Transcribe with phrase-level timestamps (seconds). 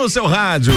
[0.00, 0.72] no seu rádio.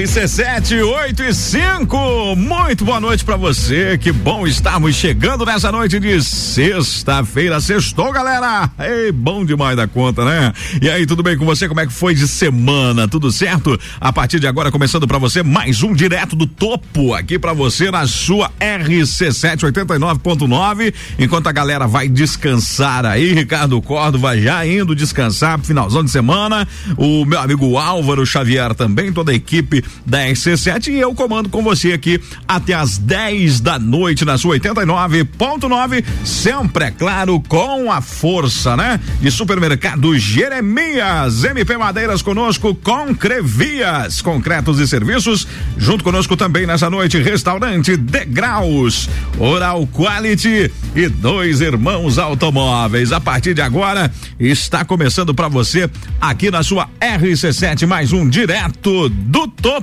[0.00, 2.34] RC7 8 e 5.
[2.34, 3.98] Muito boa noite para você.
[3.98, 7.60] Que bom estarmos chegando nessa noite de sexta-feira.
[7.60, 8.70] Sextou, galera.
[8.78, 10.54] Ei, bom demais da conta, né?
[10.80, 11.68] E aí, tudo bem com você?
[11.68, 13.06] Como é que foi de semana?
[13.08, 13.78] Tudo certo?
[14.00, 17.90] A partir de agora, começando para você mais um direto do topo aqui para você
[17.90, 20.94] na sua RC7 89.9.
[21.18, 26.66] Enquanto a galera vai descansar aí, Ricardo Córdova já indo descansar, finalzão de semana.
[26.96, 31.48] O meu amigo Álvaro Xavier também, toda a equipe equipe da RC7 e eu comando
[31.48, 37.90] com você aqui até as 10 da noite na sua 89.9, sempre é claro com
[37.92, 38.98] a força, né?
[39.20, 46.90] De supermercado Jeremias, MP Madeiras conosco com Crevias, concretos e serviços, junto conosco também nessa
[46.90, 53.12] noite restaurante Degraus, Oral Quality e dois irmãos automóveis.
[53.12, 55.88] A partir de agora está começando para você
[56.20, 59.79] aqui na sua RC7 mais um direto do topo.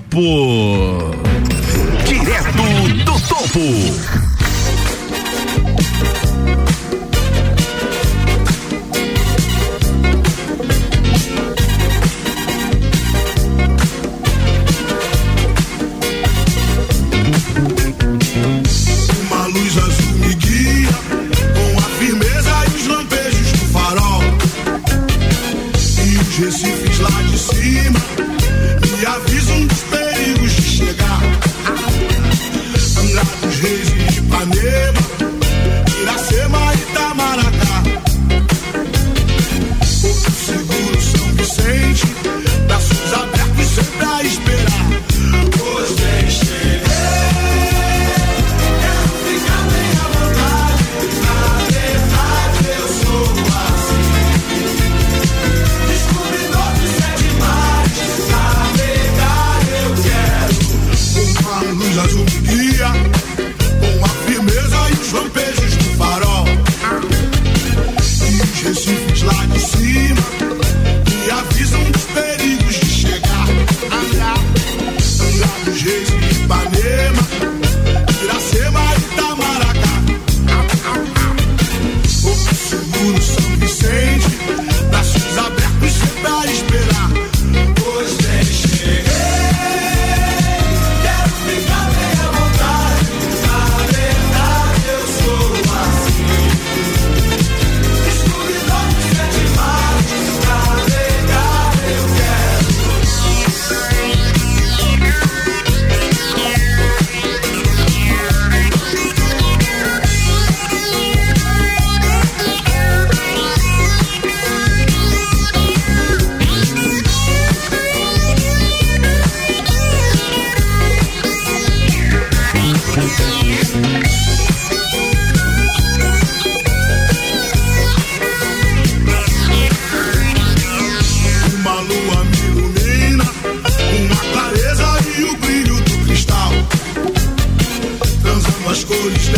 [2.06, 2.64] Direto
[3.04, 4.37] do topo.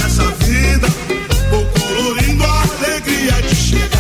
[0.02, 0.88] dessa vida,
[1.50, 3.99] vou colorindo a alegria de chegar.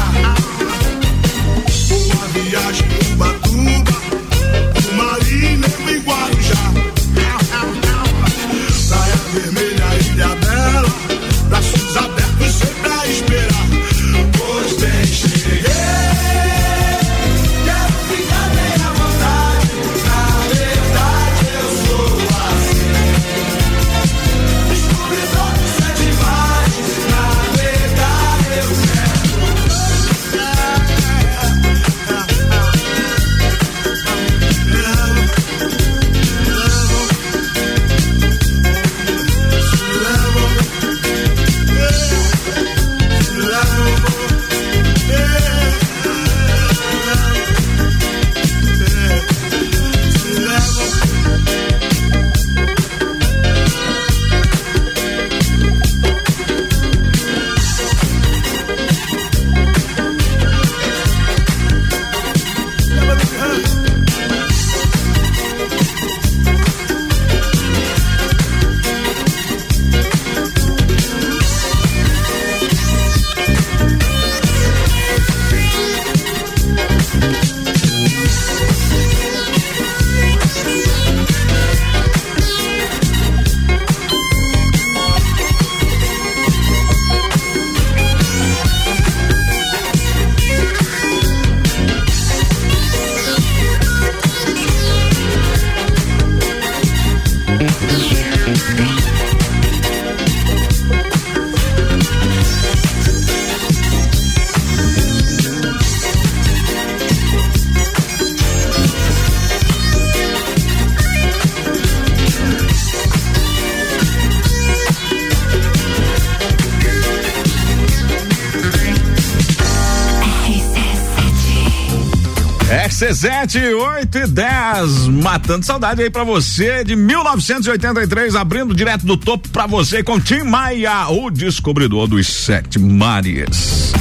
[123.19, 129.49] RC7 8 e 10, matando saudade aí pra você de 1983, abrindo direto do topo
[129.49, 133.91] pra você com Tim Maia, o descobridor dos sete mares.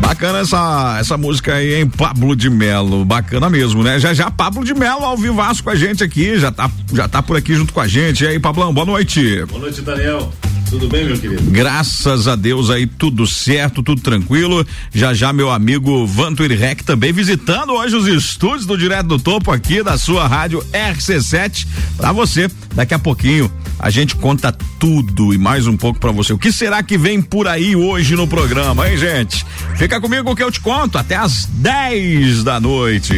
[0.00, 1.88] Bacana essa, essa música aí, hein?
[1.88, 3.04] Pablo de Melo.
[3.04, 4.00] Bacana mesmo, né?
[4.00, 7.22] Já já Pablo de Melo ao vivaço com a gente aqui, já tá, já tá
[7.22, 8.24] por aqui junto com a gente.
[8.24, 9.44] E aí, Pablão, boa noite.
[9.44, 10.32] Boa noite, Daniel.
[10.74, 11.40] Tudo bem, meu querido?
[11.52, 14.66] Graças a Deus aí, tudo certo, tudo tranquilo.
[14.92, 19.52] Já já meu amigo Vantuir Rec também visitando hoje os estúdios do Direto do Topo
[19.52, 21.64] aqui da sua rádio RC7
[21.96, 22.50] para você.
[22.74, 23.48] Daqui a pouquinho
[23.78, 24.50] a gente conta
[24.80, 26.32] tudo e mais um pouco para você.
[26.32, 29.46] O que será que vem por aí hoje no programa, hein, gente?
[29.76, 33.14] Fica comigo que eu te conto até às 10 da noite.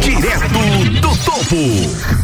[0.00, 2.17] Direto do Topo.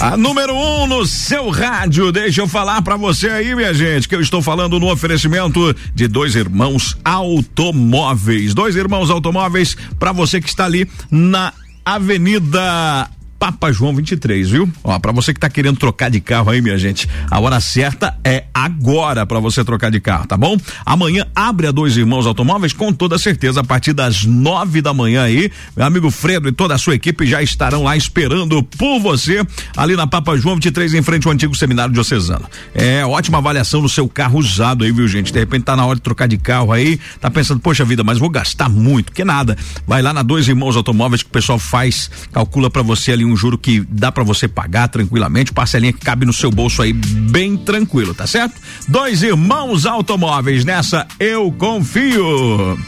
[0.00, 2.10] A número um no seu rádio.
[2.10, 6.08] Deixa eu falar para você aí, minha gente, que eu estou falando no oferecimento de
[6.08, 8.54] dois irmãos automóveis.
[8.54, 11.52] Dois irmãos automóveis para você que está ali na
[11.84, 13.10] Avenida
[13.40, 14.70] Papa João 23, viu?
[14.84, 18.14] Ó, para você que tá querendo trocar de carro aí, minha gente, a hora certa
[18.22, 20.58] é agora para você trocar de carro, tá bom?
[20.84, 25.22] Amanhã abre a Dois Irmãos Automóveis com toda certeza a partir das nove da manhã
[25.22, 25.50] aí.
[25.74, 29.42] Meu amigo Fredo e toda a sua equipe já estarão lá esperando por você
[29.74, 32.44] ali na Papa João 23 em frente ao antigo seminário diocesano.
[32.74, 35.32] É ótima avaliação no seu carro usado aí, viu, gente?
[35.32, 38.18] De repente tá na hora de trocar de carro aí, tá pensando, poxa vida, mas
[38.18, 39.56] vou gastar muito, que nada.
[39.86, 43.29] Vai lá na Dois Irmãos Automóveis que o pessoal faz, calcula para você ali um
[43.36, 47.56] juro que dá para você pagar tranquilamente, parcelinha que cabe no seu bolso aí bem
[47.56, 48.54] tranquilo, tá certo?
[48.88, 52.78] Dois irmãos automóveis, nessa eu confio.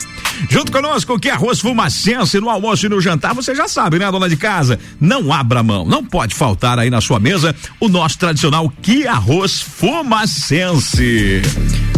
[0.50, 4.28] Junto conosco, que arroz fumacense no almoço e no jantar, você já sabe, né, dona
[4.28, 4.78] de casa?
[5.00, 9.60] Não abra mão, não pode faltar aí na sua mesa o nosso tradicional que arroz
[9.60, 11.42] fumacense.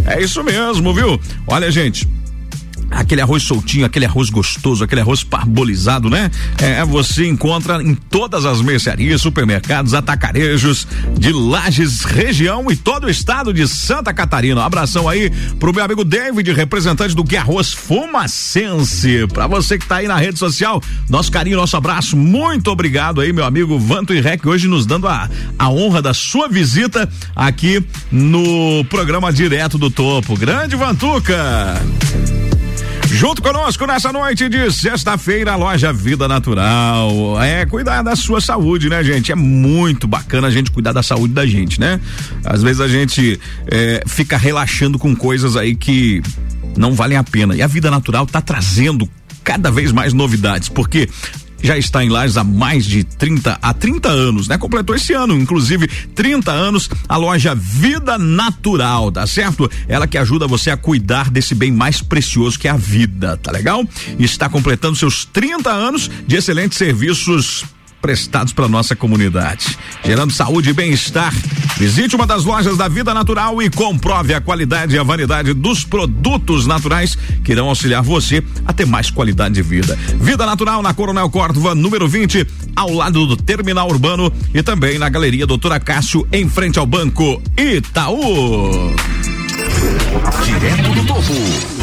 [0.05, 1.19] É isso mesmo, viu?
[1.47, 2.07] Olha, gente,
[2.89, 6.29] aquele arroz soltinho, aquele arroz gostoso, aquele arroz parbolizado, né?
[6.61, 10.87] É, você encontra em todas as mercearias, supermercados, atacarejos
[11.17, 14.61] de Lages, região e todo o estado de Santa Catarina.
[14.61, 15.29] Um abração aí
[15.59, 19.27] pro meu amigo David, representante do Que Arroz Fumacense.
[19.27, 23.33] Pra você que tá aí na rede social, nosso carinho, nosso abraço, muito obrigado aí,
[23.33, 27.83] meu amigo Vanto e Rec, hoje nos dando a, a honra da sua visita aqui
[28.11, 30.37] no programa Direto do Topo.
[30.37, 31.81] Grande Vantuca!
[33.07, 37.41] Junto conosco nessa noite de sexta-feira, a loja Vida Natural.
[37.41, 39.31] É cuidar da sua saúde, né, gente?
[39.31, 41.99] É muito bacana a gente cuidar da saúde da gente, né?
[42.43, 46.21] Às vezes a gente é, fica relaxando com coisas aí que
[46.77, 47.55] não valem a pena.
[47.55, 49.09] E a Vida Natural tá trazendo
[49.43, 51.07] cada vez mais novidades, porque
[51.61, 54.57] já está em Lages há mais de 30 a 30 anos, né?
[54.57, 59.69] Completou esse ano, inclusive 30 anos, a loja Vida Natural, tá certo?
[59.87, 63.51] Ela que ajuda você a cuidar desse bem mais precioso que é a vida, tá
[63.51, 63.83] legal?
[64.19, 67.65] Está completando seus 30 anos de excelentes serviços
[68.05, 71.33] prestados para nossa comunidade, gerando saúde e bem-estar.
[71.75, 75.83] Visite uma das lojas da Vida Natural e comprove a qualidade e a variedade dos
[75.83, 79.97] produtos naturais que irão auxiliar você a ter mais qualidade de vida.
[80.21, 82.45] Vida Natural na Coronel Córdova, número 20,
[82.75, 87.41] ao lado do Terminal Urbano e também na Galeria Doutora Cássio, em frente ao Banco
[87.57, 88.93] Itaú.
[90.45, 91.74] Direto do Topo.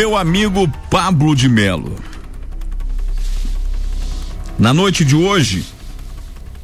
[0.00, 1.94] Meu amigo Pablo de Melo.
[4.58, 5.62] Na noite de hoje,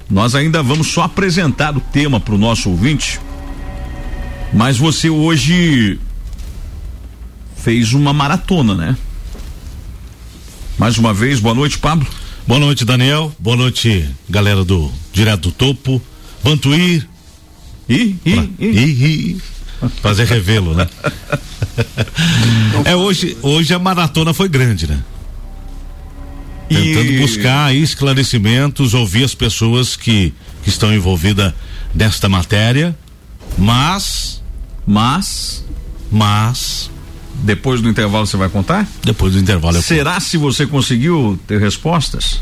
[0.09, 3.21] nós ainda vamos só apresentar o tema para o nosso ouvinte,
[4.55, 6.00] mas você hoje
[7.59, 8.97] fez uma maratona, né?
[10.78, 12.09] Mais uma vez, boa noite, Pablo.
[12.47, 13.31] Boa noite, Daniel.
[13.38, 16.00] Boa noite, galera do Direto do Topo.
[16.43, 17.07] Vantuir.
[17.87, 19.55] Ih, ih, ih.
[20.00, 20.88] Fazer revelo, né?
[22.85, 25.02] é hoje, hoje a maratona foi grande, né?
[26.68, 27.18] Tentando e...
[27.18, 31.52] buscar esclarecimentos, ouvir as pessoas que, que estão envolvidas
[31.95, 32.97] nesta matéria,
[33.56, 34.42] mas,
[34.87, 35.64] mas,
[36.11, 36.90] mas,
[37.35, 38.88] depois do intervalo você vai contar?
[39.04, 40.25] Depois do intervalo eu Será conto.
[40.25, 42.40] se você conseguiu ter respostas?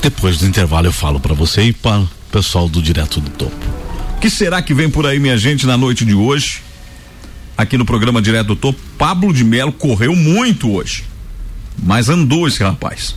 [0.00, 3.85] Depois do intervalo eu falo para você e para o pessoal do Direto do Topo.
[4.16, 6.62] O que será que vem por aí, minha gente, na noite de hoje?
[7.56, 11.04] Aqui no programa Direto do Topo, Pablo de Melo correu muito hoje.
[11.82, 13.14] Mas andou esse rapaz.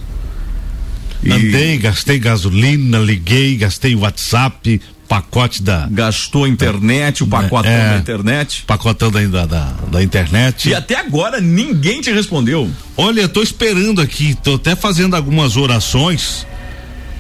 [1.24, 1.32] E...
[1.32, 5.88] Andei, gastei gasolina, liguei, gastei WhatsApp, pacote da.
[5.90, 8.64] Gastou a internet, o pacotão é, da internet.
[8.68, 10.68] Pacotão da, da, da, internet.
[10.68, 12.70] E até agora ninguém te respondeu.
[12.98, 16.46] Olha, eu tô esperando aqui, tô até fazendo algumas orações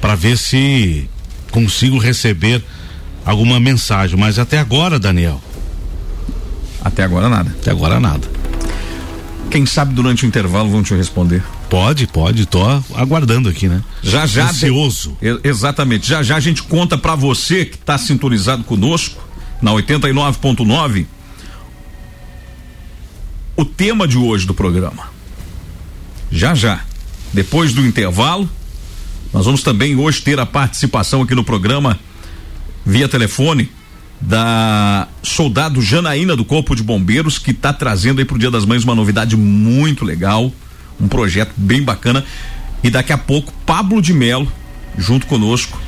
[0.01, 1.09] para ver se
[1.49, 2.61] consigo receber
[3.25, 5.41] alguma mensagem, mas até agora, Daniel.
[6.83, 7.49] Até agora nada.
[7.59, 8.27] Até agora nada.
[9.49, 11.43] Quem sabe durante o intervalo vão te responder.
[11.69, 12.61] Pode, pode, tô
[12.95, 13.83] aguardando aqui, né?
[14.01, 14.49] Já já.
[14.49, 15.17] Ansioso.
[15.43, 16.07] Exatamente.
[16.07, 19.21] Já já a gente conta para você que está sintonizado conosco
[19.61, 21.05] na 89.9
[23.55, 25.09] o tema de hoje do programa.
[26.31, 26.81] Já já.
[27.33, 28.49] Depois do intervalo,
[29.33, 31.99] nós vamos também hoje ter a participação aqui no programa
[32.85, 33.69] via telefone
[34.21, 38.83] da soldado Janaína do Corpo de Bombeiros que está trazendo aí pro Dia das Mães
[38.83, 40.51] uma novidade muito legal,
[40.99, 42.25] um projeto bem bacana
[42.83, 44.51] e daqui a pouco Pablo de Melo
[44.97, 45.79] junto conosco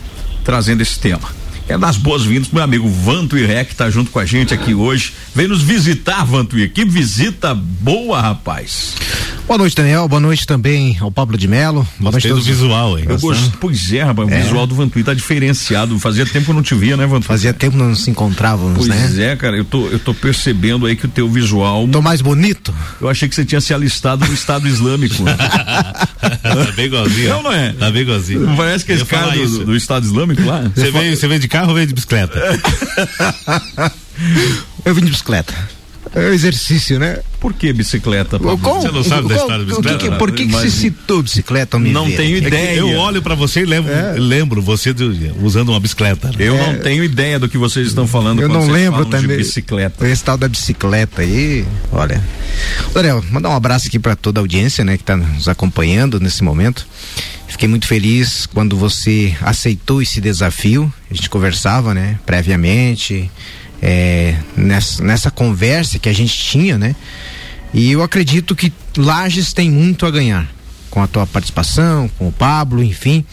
[0.44, 1.41] trazendo esse tema.
[1.72, 4.74] Quero dar as boas-vindas pro meu amigo Vantuir que tá junto com a gente aqui
[4.74, 5.14] hoje.
[5.34, 6.70] Vem nos visitar, Vantuir.
[6.74, 8.96] Que visita boa, rapaz.
[9.48, 10.08] Boa noite, Daniel.
[10.08, 11.88] Boa noite também ao Pablo de Melo.
[12.00, 13.06] Boa noite do visual, hein?
[13.08, 14.30] Eu gosto, pois é, rapaz.
[14.30, 14.40] É.
[14.40, 15.98] O visual do Vantuir tá diferenciado.
[16.00, 17.28] Fazia tempo que eu não te via, né, Vantuir?
[17.28, 18.98] Fazia tempo que não nos encontrávamos, pois né?
[19.00, 19.58] Pois é, cara.
[19.58, 21.88] Eu tô, eu tô percebendo aí que o teu visual.
[21.88, 22.74] Tô mais bonito?
[23.00, 25.24] Eu achei que você tinha se alistado no Estado Islâmico.
[26.42, 27.30] tá bem igualzinho.
[27.30, 27.74] Não, não é?
[27.74, 28.56] Tá bem igualzinho.
[28.56, 30.62] Parece que esse cara do, do, Estado Islâmico lá.
[30.74, 32.40] Você veio, você veio de carro ou veio de bicicleta?
[34.84, 35.54] eu vim de bicicleta.
[36.14, 37.20] É um exercício, né?
[37.40, 38.38] Por que bicicleta?
[38.38, 39.98] Qual, você não sabe da história da bicicleta?
[39.98, 41.80] Que, por que, que você citou bicicleta?
[41.80, 42.18] Não ver?
[42.18, 42.80] tenho ideia.
[42.80, 44.14] É eu olho para você e lembro, é.
[44.18, 46.28] lembro você de, usando uma bicicleta.
[46.28, 46.36] Né?
[46.40, 46.74] Eu é.
[46.74, 48.42] não tenho ideia do que vocês estão falando.
[48.42, 49.38] Eu não lembro também.
[49.38, 50.06] Bicicleta.
[50.06, 52.22] Esse tal da bicicleta aí, olha.
[52.94, 56.44] Daniel, mandar um abraço aqui para toda a audiência, né, que está nos acompanhando nesse
[56.44, 56.86] momento.
[57.48, 60.94] Fiquei muito feliz quando você aceitou esse desafio.
[61.10, 63.32] A gente conversava, né, previamente
[63.82, 66.96] é, nessa, nessa conversa que a gente tinha, né?
[67.74, 70.48] E eu acredito que Lages tem muito a ganhar
[70.90, 73.26] com a tua participação, com o Pablo, enfim,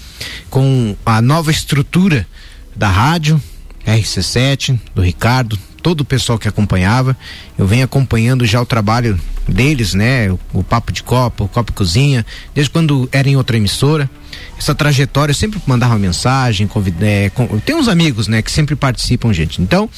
[0.49, 2.27] com a nova estrutura
[2.75, 3.43] da rádio,
[3.85, 7.17] RC7, do Ricardo, todo o pessoal que acompanhava.
[7.59, 10.31] Eu venho acompanhando já o trabalho deles, né?
[10.31, 12.25] O, o Papo de Copa, o Copa Cozinha,
[12.55, 14.09] desde quando era em outra emissora
[14.59, 17.33] essa trajetória, eu sempre mandava mensagem, convidei, é,
[17.65, 19.63] tem uns amigos, né, que sempre participam, gente.
[19.63, 19.89] Então,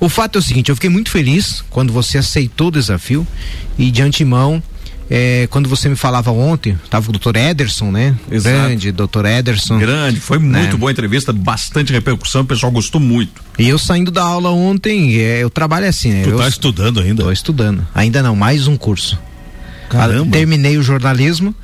[0.00, 3.26] o fato é o seguinte, eu fiquei muito feliz quando você aceitou o desafio
[3.76, 4.62] e de antemão,
[5.10, 8.14] é, quando você me falava ontem, tava o doutor Ederson, né?
[8.30, 8.56] Exato.
[8.56, 9.78] Grande, doutor Ederson.
[9.78, 10.76] Grande, foi muito né?
[10.76, 13.42] boa entrevista, bastante repercussão, o pessoal gostou muito.
[13.58, 16.22] E eu saindo da aula ontem, é, eu trabalho assim, né?
[16.24, 17.22] Tu eu tá estudando ainda?
[17.22, 17.86] Tô estudando.
[17.94, 19.18] Ainda não, mais um curso.
[19.88, 20.30] Caramba.
[20.30, 21.54] Terminei o jornalismo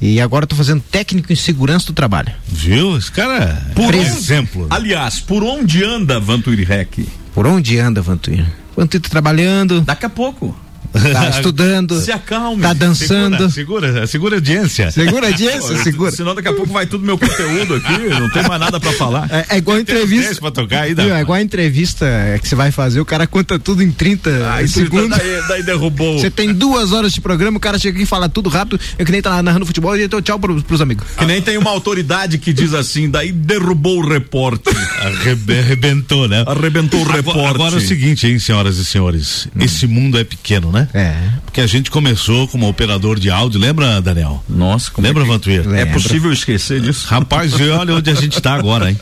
[0.00, 2.32] e agora estou fazendo técnico em segurança do trabalho.
[2.46, 2.96] Viu?
[2.96, 4.62] Esse cara é por um exemplo.
[4.62, 4.68] Né?
[4.70, 7.06] Aliás, por onde anda Vantuir Rec?
[7.34, 8.46] Por onde anda Vantuir?
[8.76, 9.80] Vantuir tá trabalhando.
[9.80, 10.56] Daqui a pouco.
[10.92, 12.00] Tá estudando.
[12.00, 12.62] Se acalme.
[12.62, 13.50] Tá dançando.
[13.50, 14.90] Segura, segura, segura audiência.
[14.90, 16.10] Segura audiência, segura.
[16.10, 19.28] Senão daqui a pouco vai tudo meu conteúdo aqui, não tem mais nada pra falar.
[19.30, 20.34] É, é igual a entrevista.
[20.36, 22.06] Pra tocar aí, é igual a entrevista
[22.40, 25.18] que você vai fazer, o cara conta tudo em 30 Ai, segundos.
[25.18, 26.18] Daí, daí derrubou.
[26.18, 29.06] Você tem duas horas de programa, o cara chega aqui e fala tudo rápido, eu
[29.06, 31.06] que nem tá narrando futebol e então tchau pros, pros amigos.
[31.16, 34.74] Que nem tem uma autoridade que diz assim, daí derrubou o repórter.
[35.00, 36.44] Arrebentou, né?
[36.46, 37.46] Arrebentou o repórter.
[37.46, 39.64] Agora é o seguinte, hein, senhoras e senhores, hum.
[39.64, 40.75] esse mundo é pequeno, né?
[40.92, 41.16] É.
[41.44, 44.42] Porque a gente começou como operador de áudio, lembra, Daniel?
[44.48, 45.32] Nossa, como Lembra, é que...
[45.32, 45.74] Vantuir?
[45.74, 47.06] É possível esquecer disso?
[47.08, 48.98] Rapaz, olha onde a gente está agora, hein?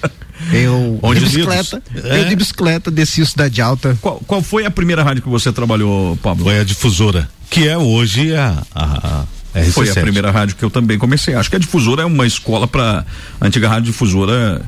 [0.52, 2.20] Eu Onde de bicicleta, é.
[2.20, 3.96] eu de bicicleta desci o Cidade Alta.
[4.00, 6.44] Qual, qual, foi a primeira rádio que você trabalhou, Pablo?
[6.44, 9.72] Foi a difusora, que é hoje a, a, a RC7.
[9.72, 11.34] Foi a primeira rádio que eu também comecei.
[11.34, 13.06] Acho que a difusora é uma escola para
[13.40, 14.60] antiga rádio difusora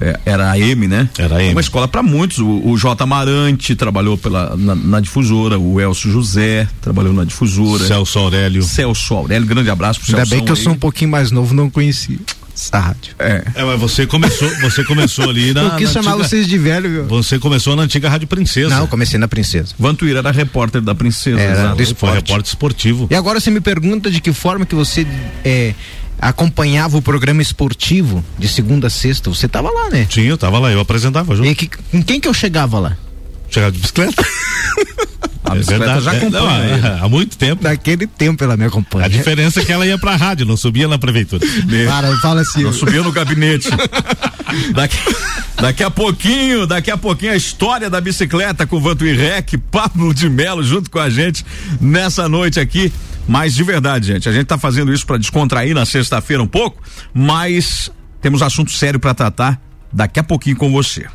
[0.00, 1.08] é, era a M, né?
[1.18, 1.52] Era a M.
[1.52, 2.38] Uma escola para muitos.
[2.38, 3.02] O, o J.
[3.02, 7.84] Amarante trabalhou pela, na, na, difusora, o Elcio José trabalhou na difusora.
[7.84, 8.62] Celso Aurélio.
[8.62, 10.30] Celso Aurélio, grande abraço pro Ainda Celso.
[10.30, 12.20] bem que eu sou um pouquinho mais novo, não conheci
[12.56, 13.14] essa rádio.
[13.18, 13.44] É.
[13.54, 15.62] é, mas você começou, você começou ali na.
[15.76, 17.04] Eu quis na chamar antiga, vocês de velho, viu?
[17.06, 18.70] Você começou na antiga Rádio Princesa.
[18.70, 19.74] Não, comecei na Princesa.
[19.78, 21.38] Vantuíra era repórter da Princesa.
[21.38, 22.12] Era do esporte.
[22.12, 23.08] Foi repórter esportivo.
[23.10, 25.06] E agora você me pergunta de que forma que você
[25.44, 25.74] é,
[26.18, 29.28] acompanhava o programa esportivo de segunda a sexta.
[29.28, 30.06] Você tava lá, né?
[30.10, 31.48] Sim, eu tava lá, eu apresentava junto.
[31.48, 32.96] E que, com quem que eu chegava lá?
[33.50, 34.24] Chegava de bicicleta.
[35.48, 36.74] A é bicicleta verdade, já é, acompanha.
[36.74, 37.62] É, não, há muito tempo.
[37.62, 39.06] Naquele tempo ela me acompanha.
[39.06, 41.46] A diferença é que ela ia pra rádio, não subia na prefeitura.
[41.88, 42.64] Para, fala assim.
[42.64, 43.68] Não subia no gabinete.
[44.74, 44.98] daqui,
[45.56, 50.12] daqui a pouquinho, daqui a pouquinho a história da bicicleta com o Vantuir Rec, Pablo
[50.12, 51.44] de Melo junto com a gente
[51.80, 52.92] nessa noite aqui.
[53.28, 56.80] Mas de verdade, gente, a gente tá fazendo isso para descontrair na sexta-feira um pouco,
[57.12, 59.60] mas temos assunto sério para tratar
[59.92, 61.06] daqui a pouquinho com você.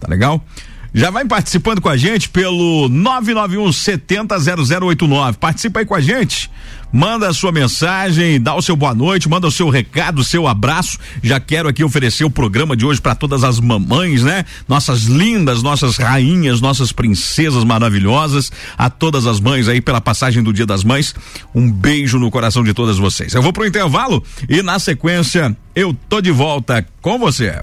[0.00, 0.44] Tá legal?
[0.94, 5.38] Já vai participando com a gente pelo 991 70 0089.
[5.38, 6.50] Participa aí com a gente.
[6.92, 10.46] Manda a sua mensagem, dá o seu boa noite, manda o seu recado, o seu
[10.46, 10.98] abraço.
[11.22, 14.44] Já quero aqui oferecer o programa de hoje para todas as mamães, né?
[14.68, 20.52] Nossas lindas, nossas rainhas, nossas princesas maravilhosas, a todas as mães aí pela passagem do
[20.52, 21.14] Dia das Mães.
[21.54, 23.32] Um beijo no coração de todas vocês.
[23.32, 27.58] Eu vou pro intervalo e na sequência eu tô de volta com você.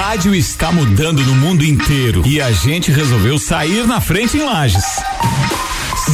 [0.00, 4.82] Rádio está mudando no mundo inteiro e a gente resolveu sair na frente em Lages.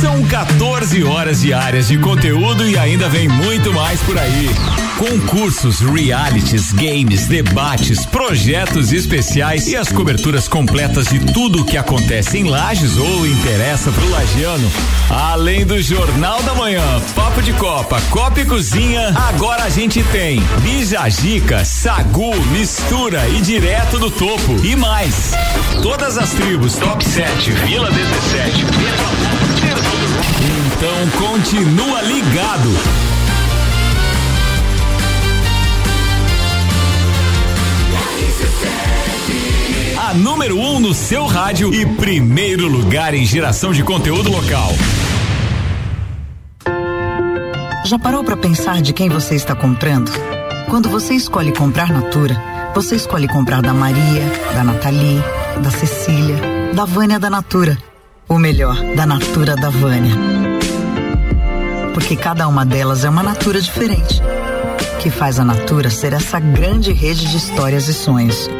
[0.01, 4.51] São 14 horas diárias de conteúdo e ainda vem muito mais por aí.
[4.99, 12.37] Concursos, realities, games, debates, projetos especiais e as coberturas completas de tudo o que acontece
[12.37, 14.71] em Lages ou interessa pro lagiano.
[15.09, 20.43] Além do Jornal da Manhã, Papo de Copa, Copa e Cozinha, agora a gente tem
[20.61, 25.33] Bijagica, Sagu, Mistura e Direto do Topo e mais.
[25.83, 29.46] Todas as tribos, Top 7, Vila 17,
[30.77, 32.69] então continua ligado.
[39.99, 44.71] A número 1 um no seu rádio e primeiro lugar em geração de conteúdo local.
[47.87, 50.13] Já parou para pensar de quem você está comprando?
[50.69, 52.37] Quando você escolhe comprar Natura,
[52.75, 55.23] você escolhe comprar da Maria, da Nathalie,
[55.63, 56.37] da Cecília,
[56.75, 57.79] da Vânia da Natura.
[58.29, 60.46] O melhor, da Natura da Vânia.
[61.97, 64.21] Porque cada uma delas é uma Natura diferente.
[65.01, 68.51] Que faz a Natura ser essa grande rede de histórias e sonhos.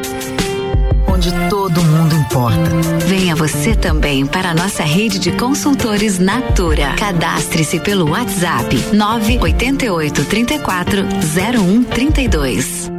[1.07, 2.71] Onde todo mundo importa.
[3.07, 6.95] Venha você também para a nossa rede de consultores Natura.
[6.99, 11.03] Cadastre-se pelo WhatsApp 988 34
[11.35, 12.96] 0132.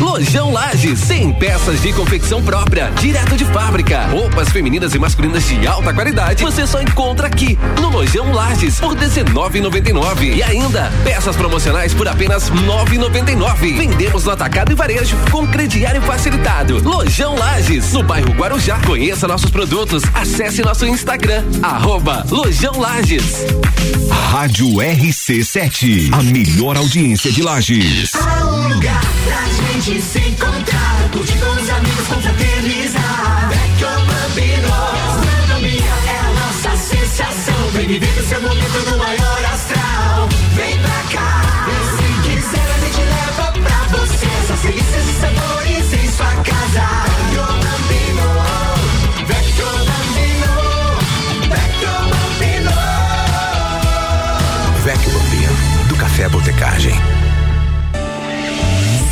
[0.00, 4.06] Lojão Lages, 100 peças de confecção própria, direto de fábrica.
[4.06, 6.42] Roupas femininas e masculinas de alta qualidade.
[6.42, 12.50] Você só encontra aqui no Lojão Lages por 19,99 e ainda peças promocionais por apenas
[12.50, 13.76] 9,99.
[13.76, 16.82] Vendemos no atacado e varejo com crediário facilitado.
[16.82, 18.78] Lojão Lages, no bairro Guarujá.
[18.86, 20.02] Conheça nossos produtos.
[20.14, 23.44] Acesse nosso Instagram arroba Lojão Lages.
[24.30, 28.12] Rádio RC7, a melhor audiência de Lages.
[28.14, 33.48] Há um lugar pra gente se encontrar, curtir com os amigos, confraternizar.
[33.48, 37.70] Vecchio Bambino, gastronomia é a nossa sensação.
[37.72, 40.28] Vem viver o seu momento no maior astral.
[40.54, 44.26] Vem pra cá, e se quiser a gente leva pra você.
[44.44, 46.86] Essas delícias e sabores em sua casa.
[47.16, 48.28] Vecchio Bambino,
[49.26, 50.52] Vecchio Bambino,
[51.50, 52.74] Vecchio Bambino.
[54.84, 57.09] Vecchio Bambino, do Café Botecagem.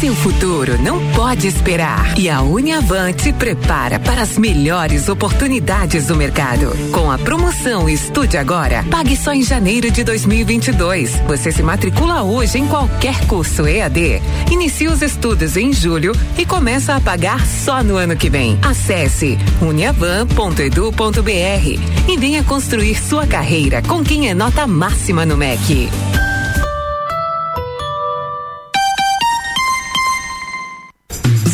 [0.01, 2.17] Seu futuro não pode esperar.
[2.17, 6.71] E a Uniavan te prepara para as melhores oportunidades do mercado.
[6.93, 11.17] Com a promoção Estude Agora, pague só em janeiro de 2022.
[11.27, 14.23] Você se matricula hoje em qualquer curso EAD.
[14.53, 18.57] Inicia os estudos em julho e começa a pagar só no ano que vem.
[18.63, 25.89] Acesse uniavan.edu.br e venha construir sua carreira com quem é nota máxima no MEC.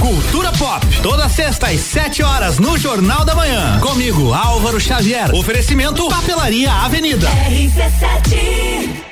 [0.00, 3.80] Cultura Pop, toda sexta às 7 horas no Jornal da Manhã.
[3.80, 5.34] Comigo, Álvaro Xavier.
[5.34, 7.28] Oferecimento Papelaria Avenida.
[7.28, 9.08] RC7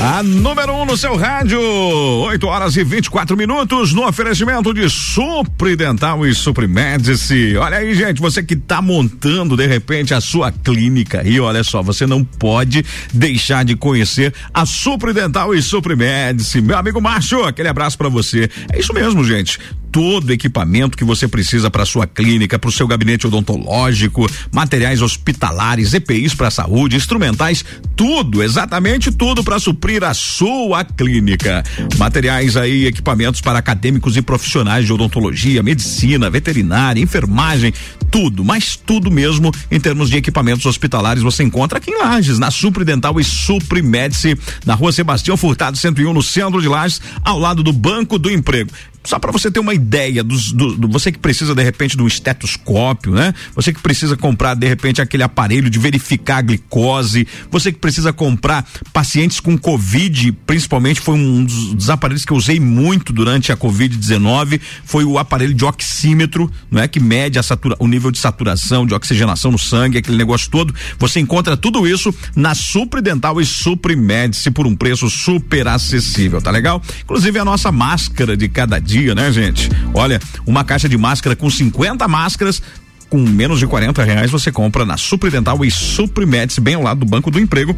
[0.00, 4.88] A número 1 um no seu rádio, 8 horas e 24 minutos, no oferecimento de
[4.88, 7.56] Supridental e Suprimedici.
[7.56, 11.82] Olha aí, gente, você que está montando de repente a sua clínica e olha só,
[11.82, 16.60] você não pode deixar de conhecer a Supridental e Suprimedici.
[16.60, 18.50] Meu amigo Márcio, aquele abraço para você.
[18.72, 19.58] É isso mesmo, gente
[19.94, 25.94] todo equipamento que você precisa para sua clínica, para o seu gabinete odontológico, materiais hospitalares,
[25.94, 31.62] EPIs para saúde, instrumentais, tudo, exatamente tudo para suprir a sua clínica.
[31.96, 37.72] Materiais aí, equipamentos para acadêmicos e profissionais de odontologia, medicina, veterinária, enfermagem,
[38.10, 42.50] tudo, mas tudo mesmo em termos de equipamentos hospitalares você encontra aqui em Lages, na
[42.50, 47.72] Supridental e Suprimedici, na rua Sebastião Furtado 101, no centro de Lages, ao lado do
[47.72, 48.72] Banco do Emprego
[49.04, 52.02] só para você ter uma ideia dos, do, do, você que precisa de repente de
[52.02, 53.34] um estetoscópio, né?
[53.54, 58.12] Você que precisa comprar de repente aquele aparelho de verificar a glicose, você que precisa
[58.14, 63.52] comprar pacientes com covid, principalmente foi um dos, dos aparelhos que eu usei muito durante
[63.52, 68.10] a covid-19, foi o aparelho de oxímetro, não é que mede a satura, o nível
[68.10, 70.74] de saturação, de oxigenação no sangue, aquele negócio todo.
[70.98, 76.80] Você encontra tudo isso na Supridental e Suprimedici por um preço super acessível, tá legal?
[77.02, 79.68] Inclusive a nossa máscara de cada dia dia, né, gente?
[79.92, 82.62] Olha, uma caixa de máscara com 50 máscaras
[83.10, 87.06] com menos de 40 reais você compra na Supridental e Suprimedes, bem ao lado do
[87.06, 87.76] Banco do Emprego,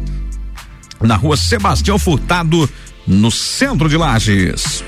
[1.01, 2.69] na rua Sebastião Furtado,
[3.07, 4.83] no centro de Lages.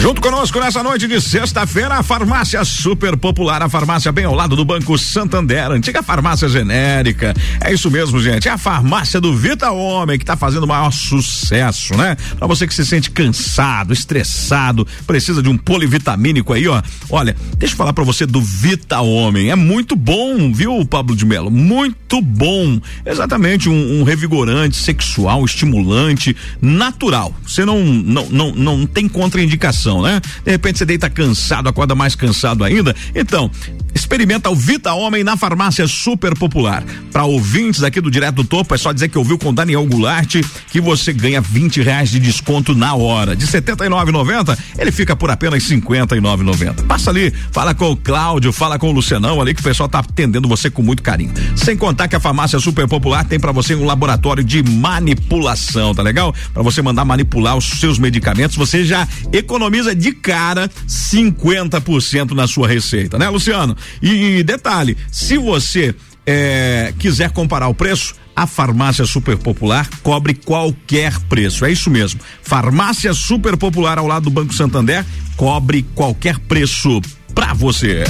[0.00, 4.56] Junto conosco nessa noite de sexta-feira, a farmácia super popular, a farmácia bem ao lado
[4.56, 7.34] do Banco Santander, antiga farmácia genérica.
[7.60, 8.48] É isso mesmo, gente.
[8.48, 12.16] É a farmácia do Vita Homem que está fazendo o maior sucesso, né?
[12.38, 16.80] Para você que se sente cansado, estressado, precisa de um polivitamínico aí, ó.
[17.10, 19.50] Olha, deixa eu falar para você do Vita Homem.
[19.50, 21.50] É muito bom, viu, Pablo de Melo?
[21.50, 22.80] Muito bom.
[23.04, 27.34] Exatamente, um, um revigorante sexual, estimulante, natural.
[27.46, 30.20] Você não, não, não, não tem contraindicação né?
[30.44, 32.94] De repente você deita cansado, acorda mais cansado ainda.
[33.14, 33.50] Então,
[33.94, 36.82] experimenta o Vita Homem na farmácia super popular.
[37.12, 40.36] Para ouvintes aqui do Direto do Topo, é só dizer que ouviu com Daniel Goulart
[40.70, 43.34] que você ganha 20 reais de desconto na hora.
[43.34, 46.86] De R$ 79,90, ele fica por apenas R$ 59,90.
[46.86, 50.00] Passa ali, fala com o Cláudio, fala com o Lucianão ali, que o pessoal tá
[50.00, 51.32] atendendo você com muito carinho.
[51.56, 56.02] Sem contar que a farmácia super popular tem para você um laboratório de manipulação, tá
[56.02, 56.34] legal?
[56.52, 62.46] Para você mandar manipular os seus medicamentos, você já economiza economiza de cara 50% na
[62.46, 63.76] sua receita, né, Luciano?
[64.02, 65.94] E, detalhe, se você
[66.26, 71.64] é, quiser comparar o preço, a farmácia super popular cobre qualquer preço.
[71.64, 72.20] É isso mesmo.
[72.42, 75.04] Farmácia super popular ao lado do Banco Santander
[75.36, 77.00] cobre qualquer preço
[77.34, 78.04] para você.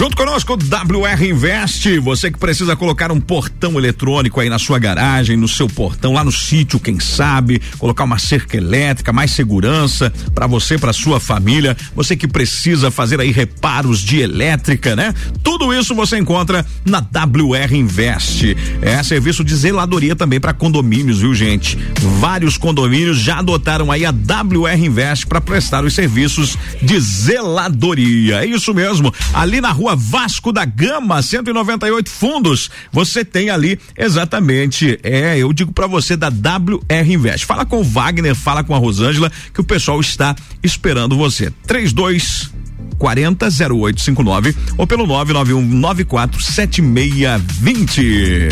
[0.00, 1.98] Junto conosco, WR Invest.
[1.98, 6.24] Você que precisa colocar um portão eletrônico aí na sua garagem, no seu portão, lá
[6.24, 11.76] no sítio, quem sabe, colocar uma cerca elétrica, mais segurança para você, para sua família.
[11.94, 15.14] Você que precisa fazer aí reparos de elétrica, né?
[15.42, 18.56] Tudo isso você encontra na WR Invest.
[18.80, 21.76] É serviço de zeladoria também para condomínios, viu, gente?
[22.18, 28.42] Vários condomínios já adotaram aí a WR Invest para prestar os serviços de zeladoria.
[28.42, 29.12] É isso mesmo.
[29.34, 32.70] Ali na rua Rua Vasco da Gama, 198 fundos.
[32.92, 37.44] Você tem ali exatamente, é, eu digo para você da WR Invest.
[37.46, 41.52] Fala com o Wagner, fala com a Rosângela, que o pessoal está esperando você.
[41.66, 42.52] 32
[42.98, 48.48] 40 0859 ou pelo 991 94 7620.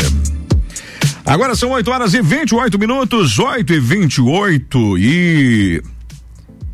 [1.25, 5.81] Agora são 8 horas e 28 minutos, 8 e 28 e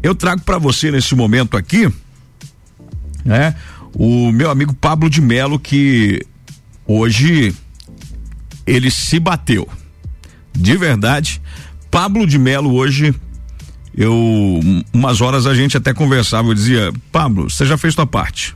[0.02, 1.88] eu trago para você nesse momento aqui,
[3.26, 3.54] né?
[3.96, 6.22] O meu amigo Pablo de Melo, que
[6.86, 7.56] hoje
[8.68, 9.68] ele se bateu.
[10.54, 11.42] De verdade,
[11.90, 13.16] Pablo de Melo hoje,
[13.96, 14.60] eu,
[14.94, 18.56] umas horas a gente até conversava, eu dizia, Pablo, você já fez sua parte.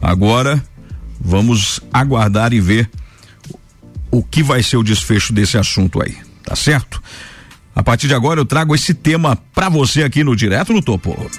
[0.00, 0.62] Agora
[1.20, 2.90] vamos aguardar e ver
[4.10, 7.02] o que vai ser o desfecho desse assunto aí, tá certo?
[7.74, 11.30] A partir de agora eu trago esse tema para você aqui no Direto no Topo.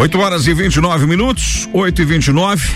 [0.00, 2.72] 8 horas e 29 minutos, 8 e 29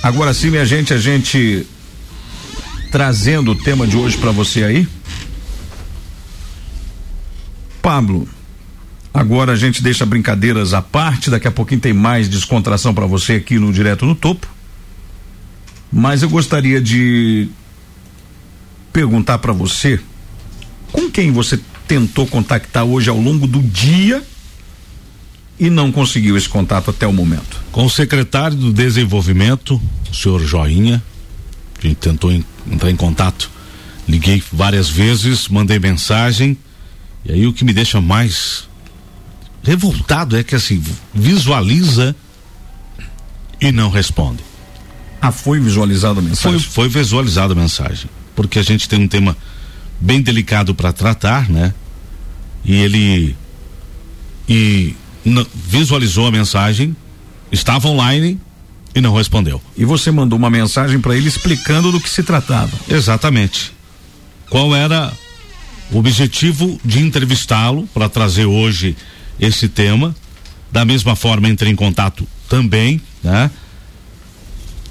[0.00, 1.66] Agora sim, minha gente, a gente
[2.92, 4.88] trazendo o tema de hoje para você aí.
[7.82, 8.28] Pablo,
[9.12, 13.32] agora a gente deixa brincadeiras à parte, daqui a pouquinho tem mais descontração para você
[13.32, 14.46] aqui no Direto no Topo.
[15.92, 17.48] Mas eu gostaria de
[18.92, 19.98] perguntar para você
[20.92, 24.22] com quem você tentou contactar hoje ao longo do dia
[25.58, 27.62] e não conseguiu esse contato até o momento.
[27.72, 31.02] Com o secretário do Desenvolvimento, o senhor Joinha,
[31.78, 33.50] que tentou em, entrar em contato.
[34.08, 36.56] Liguei várias vezes, mandei mensagem.
[37.24, 38.68] E aí o que me deixa mais
[39.62, 42.14] revoltado é que assim, visualiza
[43.60, 44.44] e não responde.
[45.20, 46.58] Ah, foi visualizada a mensagem?
[46.60, 48.08] Foi, foi visualizada a mensagem.
[48.34, 49.36] Porque a gente tem um tema
[49.98, 51.74] bem delicado para tratar, né?
[52.64, 53.36] E ele
[54.48, 54.94] e
[55.54, 56.96] visualizou a mensagem,
[57.50, 58.38] estava online
[58.94, 59.60] e não respondeu.
[59.76, 62.72] E você mandou uma mensagem para ele explicando do que se tratava.
[62.88, 63.72] Exatamente.
[64.48, 65.12] Qual era
[65.90, 68.96] o objetivo de entrevistá-lo para trazer hoje
[69.38, 70.14] esse tema?
[70.70, 73.50] Da mesma forma, entrei em contato também, né?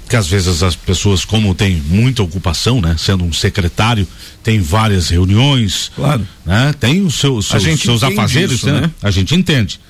[0.08, 2.94] Que às vezes as pessoas, como tem muita ocupação, né?
[2.98, 4.06] Sendo um secretário,
[4.42, 5.90] tem várias reuniões.
[5.96, 6.26] Claro.
[6.44, 6.72] Né?
[6.78, 8.82] Tem os seus, A seus, afazeres, isso, né?
[8.82, 8.90] né?
[9.02, 9.80] A gente entende.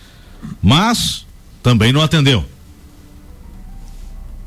[0.63, 1.25] Mas
[1.63, 2.45] também não atendeu.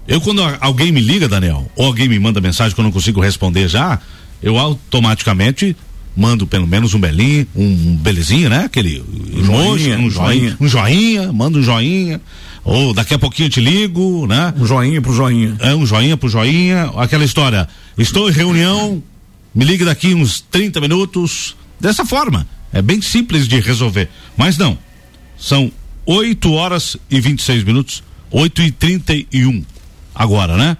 [0.07, 3.21] Eu, quando alguém me liga, Daniel, ou alguém me manda mensagem que eu não consigo
[3.21, 3.99] responder já,
[4.41, 5.75] eu automaticamente
[6.15, 8.65] mando pelo menos um belinho, um, um belezinha, né?
[8.65, 12.19] Aquele emoji, joinha, um joinha, um joinha, manda um joinha,
[12.63, 14.53] ou daqui a pouquinho eu te ligo, né?
[14.57, 15.55] Um joinha pro joinha.
[15.59, 19.03] É, um joinha pro joinha, aquela história, estou em reunião,
[19.53, 24.77] me ligue daqui uns 30 minutos, dessa forma, é bem simples de resolver, mas não,
[25.37, 25.71] são
[26.11, 29.63] 8 horas e 26 minutos, 8 e 31
[30.15, 30.75] agora, né?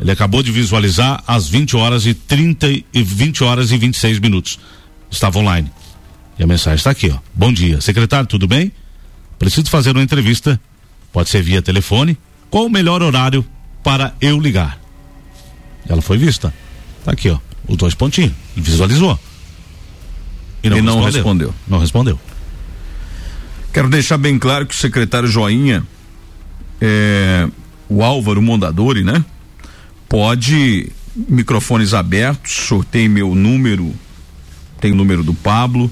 [0.00, 4.58] Ele acabou de visualizar às 20 horas e 30 e 20 horas e 26 minutos.
[5.08, 5.70] Estava online.
[6.36, 7.18] E a mensagem está aqui, ó.
[7.32, 8.72] Bom dia, secretário, tudo bem?
[9.38, 10.60] Preciso fazer uma entrevista.
[11.12, 12.18] Pode ser via telefone.
[12.50, 13.46] Qual o melhor horário
[13.84, 14.80] para eu ligar?
[15.88, 16.52] Ela foi vista.
[17.04, 17.38] Tá aqui, ó.
[17.68, 18.32] Os dois pontinhos.
[18.56, 19.16] E visualizou.
[20.60, 21.54] E não respondeu.
[21.68, 22.18] Não respondeu.
[23.72, 25.84] Quero deixar bem claro que o secretário Joinha,
[26.80, 27.48] é,
[27.88, 29.24] o Álvaro Mondadori, né?
[30.08, 30.90] Pode,
[31.28, 33.94] microfones abertos, o senhor tem meu número,
[34.80, 35.90] tem o número do Pablo,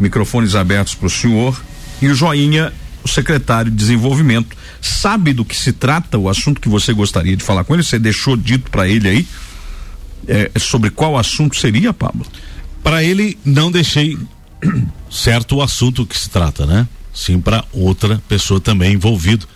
[0.00, 1.60] microfones abertos para o senhor.
[2.02, 2.72] E o Joinha,
[3.04, 7.44] o secretário de desenvolvimento, sabe do que se trata o assunto que você gostaria de
[7.44, 7.84] falar com ele?
[7.84, 9.26] Você deixou dito para ele aí
[10.26, 12.26] é, sobre qual assunto seria, Pablo?
[12.82, 14.18] Para ele, não deixei
[15.10, 16.86] certo o assunto que se trata, né?
[17.12, 19.46] Sim, para outra pessoa também envolvido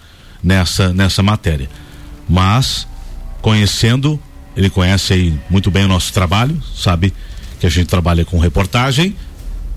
[0.42, 1.68] nessa nessa matéria.
[2.28, 2.86] Mas
[3.40, 4.20] conhecendo,
[4.56, 7.12] ele conhece aí muito bem o nosso trabalho, sabe
[7.60, 9.14] que a gente trabalha com reportagem,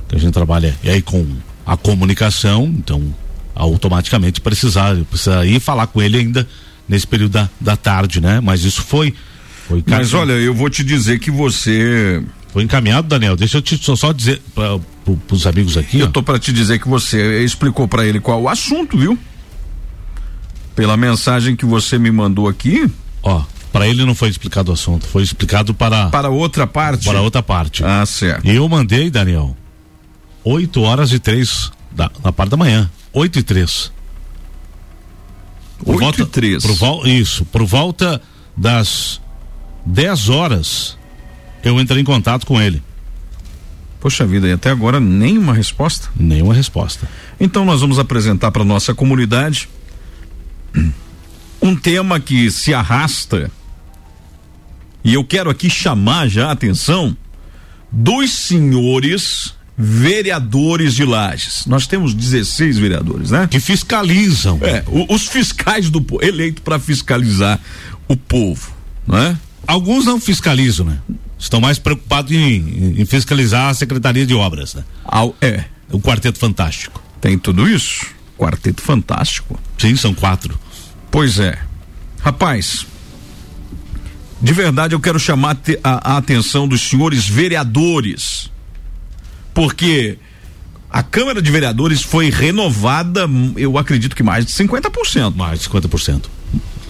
[0.08, 1.26] que a gente trabalha e aí com
[1.66, 3.14] a comunicação, então
[3.54, 6.48] automaticamente precisar, precisa ir falar com ele ainda
[6.88, 8.40] nesse período da, da tarde, né?
[8.40, 9.14] Mas isso foi
[9.68, 13.36] foi Mas olha, eu vou te dizer que você foi encaminhado, Daniel.
[13.36, 14.42] Deixa eu te só, só dizer
[15.16, 16.00] para os amigos aqui.
[16.00, 19.18] Eu tô para te dizer que você explicou para ele qual o assunto, viu?
[20.76, 22.90] Pela mensagem que você me mandou aqui.
[23.24, 27.06] Ó, para ele não foi explicado o assunto, foi explicado para para outra parte.
[27.06, 27.84] Para outra parte.
[27.84, 28.46] Ah, certo.
[28.46, 29.56] E eu mandei, Daniel,
[30.44, 32.90] 8 horas e três da, na parte da manhã.
[33.14, 33.92] 8 e três.
[35.80, 36.66] Por 8 volta, e 3.
[36.66, 38.22] Por isso, por volta
[38.56, 39.22] das
[39.86, 40.98] 10 horas
[41.64, 42.82] eu entrei em contato com ele.
[44.00, 46.10] Poxa vida, e até agora nenhuma resposta?
[46.20, 47.10] Nenhuma resposta.
[47.40, 49.68] Então nós vamos apresentar para nossa comunidade
[51.62, 53.50] um tema que se arrasta
[55.04, 57.16] e eu quero aqui chamar já a atenção
[57.92, 61.66] dos senhores vereadores de Lages.
[61.66, 63.48] Nós temos 16 vereadores, né?
[63.50, 64.60] Que fiscalizam.
[64.62, 67.60] É, o- os fiscais do povo, eleito para fiscalizar
[68.08, 68.72] o povo,
[69.08, 69.38] não é?
[69.66, 70.98] Alguns não fiscalizam, né?
[71.38, 74.84] Estão mais preocupados em, em fiscalizar a Secretaria de Obras, né?
[75.04, 75.66] Ao, é.
[75.92, 77.02] O Quarteto Fantástico.
[77.22, 78.06] Tem tudo isso?
[78.38, 79.60] Quarteto Fantástico.
[79.78, 80.60] Sim, são quatro.
[81.10, 81.58] Pois é.
[82.22, 82.86] Rapaz,
[84.42, 88.52] de verdade eu quero chamar a, a atenção dos senhores vereadores.
[89.54, 90.18] Porque
[90.90, 95.36] a Câmara de Vereadores foi renovada, eu acredito que mais de 50%.
[95.36, 96.26] Mais de 50%.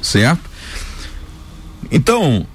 [0.01, 0.49] Certo?
[1.91, 2.45] Então,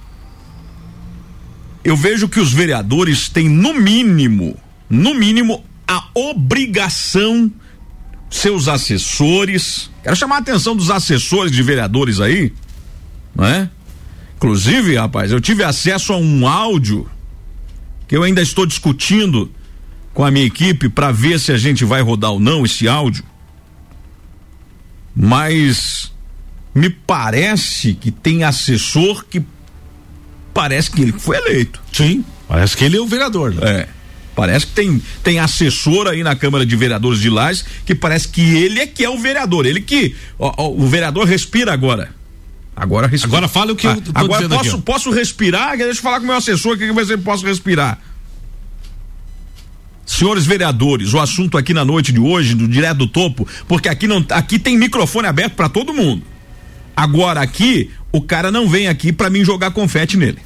[1.84, 4.56] eu vejo que os vereadores têm no mínimo,
[4.88, 7.50] no mínimo, a obrigação
[8.30, 9.90] seus assessores.
[10.02, 12.52] Quero chamar a atenção dos assessores de vereadores aí,
[13.34, 13.68] não é?
[14.36, 17.08] Inclusive, rapaz, eu tive acesso a um áudio
[18.08, 19.50] que eu ainda estou discutindo
[20.12, 23.24] com a minha equipe para ver se a gente vai rodar ou não esse áudio.
[25.14, 26.12] Mas
[26.74, 29.42] me parece que tem assessor que
[30.52, 31.80] parece que ele foi eleito.
[31.92, 33.54] Sim, parece que ele é o vereador.
[33.54, 33.70] Né?
[33.70, 33.88] É.
[34.34, 38.40] Parece que tem, tem assessor aí na Câmara de Vereadores de Lages que parece que
[38.40, 39.66] ele é que é o vereador.
[39.66, 40.16] Ele que.
[40.38, 42.14] ó, ó, o vereador respira agora.
[42.74, 43.36] Agora respira.
[43.36, 45.76] Agora fala o que eu tô Agora dizendo aqui, posso, posso respirar?
[45.76, 47.98] Deixa eu falar com o meu assessor aqui que vai ser que posso respirar.
[50.06, 54.06] Senhores vereadores, o assunto aqui na noite de hoje, do Direto do Topo, porque aqui
[54.06, 56.22] não aqui tem microfone aberto para todo mundo.
[56.96, 60.38] Agora aqui, o cara não vem aqui para mim jogar confete nele.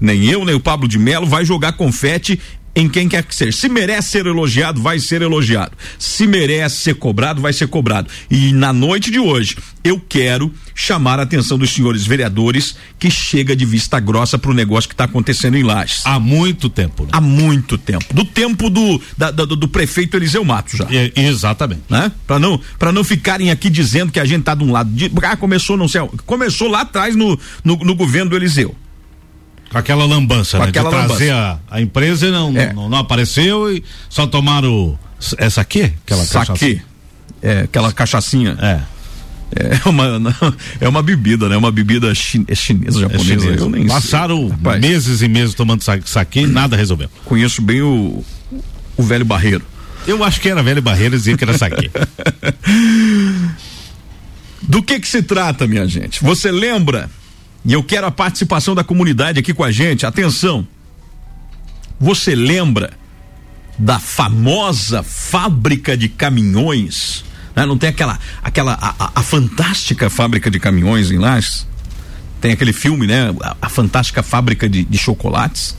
[0.00, 2.40] Nem eu, nem o Pablo de Melo vai jogar confete
[2.76, 3.52] em quem quer que seja.
[3.56, 5.72] Se merece ser elogiado, vai ser elogiado.
[5.98, 8.08] Se merece ser cobrado, vai ser cobrado.
[8.30, 13.56] E na noite de hoje, eu quero chamar a atenção dos senhores vereadores que chega
[13.56, 16.02] de vista grossa pro negócio que está acontecendo em Lages.
[16.04, 17.04] Há muito tempo.
[17.04, 17.08] Né?
[17.12, 18.04] Há muito tempo.
[18.12, 20.86] Do tempo do, da- da- do, do prefeito Eliseu Matos já.
[20.90, 21.82] É, exatamente.
[21.88, 22.12] Né?
[22.26, 25.10] Para não para não ficarem aqui dizendo que a gente tá de um lado de,
[25.22, 28.74] ah, começou não sei, começou lá atrás no, no, no governo do Eliseu.
[29.70, 30.70] Com aquela lambança, Com né?
[30.70, 31.60] aquela de trazer lambança.
[31.70, 32.72] a, a empresa e não, É.
[32.72, 34.98] não, não apareceu e só tomaram
[35.38, 35.92] essa aqui?
[36.04, 36.80] Aquela Saque.
[37.42, 38.56] É, aquela cachaçinha.
[38.60, 38.80] É.
[39.54, 40.34] É uma, não,
[40.80, 41.56] é uma bebida, né?
[41.56, 43.24] Uma bebida chi, é chinesa, É japonesa.
[43.40, 43.62] chinesa.
[43.64, 44.48] Eu nem Passaram.
[44.48, 47.08] Rapaz, meses e meses tomando sa- saque e nada resolveu.
[47.24, 48.24] Conheço bem o,
[48.96, 49.62] o velho barreiro.
[50.06, 51.90] Eu acho que era velho Barreira dizia que era saque.
[54.62, 56.22] Do que que se trata, minha gente?
[56.24, 57.08] Você lembra?
[57.66, 60.06] E eu quero a participação da comunidade aqui com a gente.
[60.06, 60.66] Atenção.
[61.98, 62.92] Você lembra
[63.78, 67.24] da famosa fábrica de caminhões?
[67.54, 67.66] né?
[67.66, 71.66] Não tem aquela aquela a, a- a fantástica fábrica de caminhões em Lages?
[72.40, 73.34] Tem aquele filme, né?
[73.42, 75.76] A, a fantástica fábrica de, de chocolates.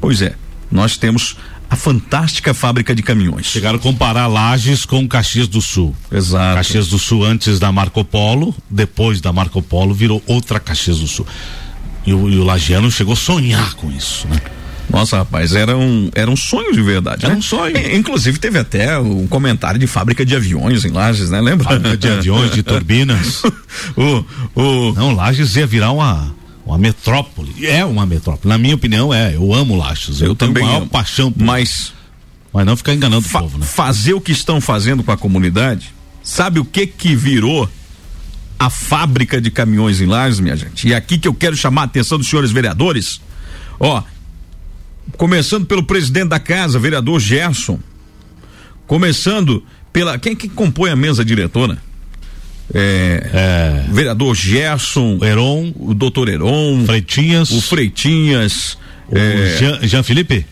[0.00, 0.34] Pois é,
[0.70, 1.36] nós temos
[1.70, 3.46] a fantástica fábrica de caminhões.
[3.46, 5.94] Chegaram a comparar Lages com Caxias do Sul.
[6.10, 6.56] Exato.
[6.56, 11.06] Caxias do Sul antes da Marco Polo, depois da Marco Polo virou outra Caxias do
[11.06, 11.26] Sul.
[12.04, 14.40] E o, e o Lagiano chegou a sonhar com isso, né?
[14.88, 17.24] Nossa, rapaz, era um, era um sonho de verdade.
[17.24, 17.38] Era né?
[17.38, 17.76] um sonho.
[17.76, 21.40] I- Inclusive teve até um comentário de fábrica de aviões em Lages, né?
[21.40, 21.68] Lembra?
[21.68, 23.42] Fábrica de aviões, de turbinas.
[23.96, 24.24] o,
[24.60, 26.34] o, Não, Lages ia virar uma,
[26.70, 27.66] uma metrópole.
[27.66, 28.48] É uma metrópole.
[28.48, 29.34] Na minha opinião, é.
[29.34, 30.20] Eu amo Lages.
[30.20, 30.90] Eu, eu tenho também maior amo.
[30.90, 31.92] paixão por Mas
[32.52, 33.66] Mas não ficar enganando o povo, né?
[33.66, 37.68] fazer o que estão fazendo com a comunidade, sabe o que que virou
[38.58, 40.86] a fábrica de caminhões em Lages, minha gente?
[40.88, 43.20] E é aqui que eu quero chamar a atenção dos senhores vereadores.
[43.78, 44.02] Ó,
[45.16, 47.78] começando pelo presidente da casa, vereador Gerson.
[48.86, 50.18] Começando pela.
[50.18, 51.78] Quem que compõe a mesa diretora?
[52.72, 55.18] É, Vereador Gerson.
[55.22, 55.72] Heron.
[55.76, 56.84] O doutor Heron.
[56.86, 57.50] Freitinhas.
[57.50, 58.78] O Freitinhas.
[59.08, 60.46] O é, Jean, Jean Felipe?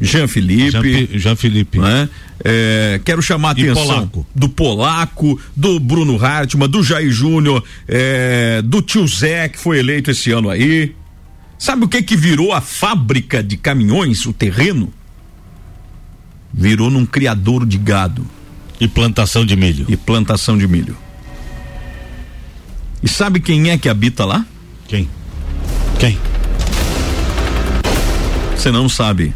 [0.00, 0.70] Jean Felipe.
[0.70, 1.78] Jean, Jean Felipe.
[1.78, 2.08] né?
[2.44, 4.26] É, quero chamar a atenção Polaco.
[4.34, 10.10] do Polaco, do Bruno Hartmann, do Jair Júnior, é, do tio Zé, que foi eleito
[10.10, 10.94] esse ano aí.
[11.58, 14.92] Sabe o que que virou a fábrica de caminhões, o terreno?
[16.52, 18.26] Virou num criador de gado.
[18.78, 19.86] E plantação de milho.
[19.88, 20.96] E plantação de milho.
[23.06, 24.44] E sabe quem é que habita lá?
[24.88, 25.08] Quem?
[26.00, 26.18] Quem?
[28.56, 29.32] Você não sabe.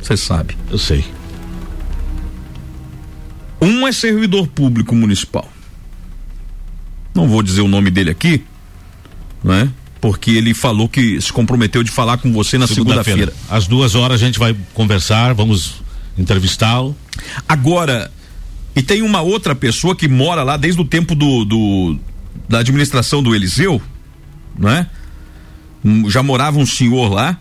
[0.00, 0.56] Você sabe.
[0.70, 1.04] Eu sei.
[3.60, 5.50] Um é servidor público municipal.
[7.12, 8.44] Não vou dizer o nome dele aqui,
[9.42, 9.68] né?
[10.00, 13.32] Porque ele falou que se comprometeu de falar com você na segunda-feira.
[13.50, 15.82] Às duas horas a gente vai conversar, vamos
[16.16, 16.96] entrevistá-lo.
[17.48, 18.08] Agora,
[18.76, 21.98] e tem uma outra pessoa que mora lá desde o tempo do, do-
[22.48, 23.80] da administração do Eliseu,
[24.58, 24.88] né?
[26.08, 27.38] Já morava um senhor lá,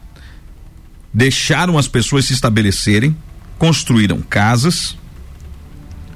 [1.14, 3.16] deixaram as pessoas se estabelecerem,
[3.58, 4.96] construíram casas,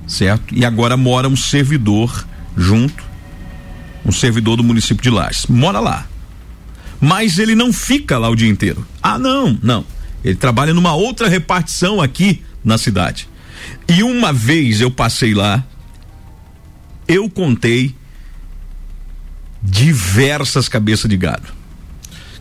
[0.08, 0.54] certo?
[0.56, 3.04] E agora mora um servidor junto,
[4.06, 5.48] um servidor do município de Lages.
[5.48, 6.08] Mora lá.
[7.00, 8.86] Mas ele não fica lá o dia inteiro.
[9.02, 9.86] Ah, não, não.
[10.24, 13.28] Ele trabalha numa outra repartição aqui na cidade.
[13.88, 15.66] E uma vez eu passei lá,
[17.08, 17.96] eu contei
[19.62, 21.48] diversas cabeças de gado.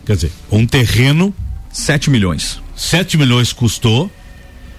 [0.05, 1.33] Quer dizer, um terreno.
[1.71, 2.59] 7 milhões.
[2.75, 4.11] 7 milhões custou.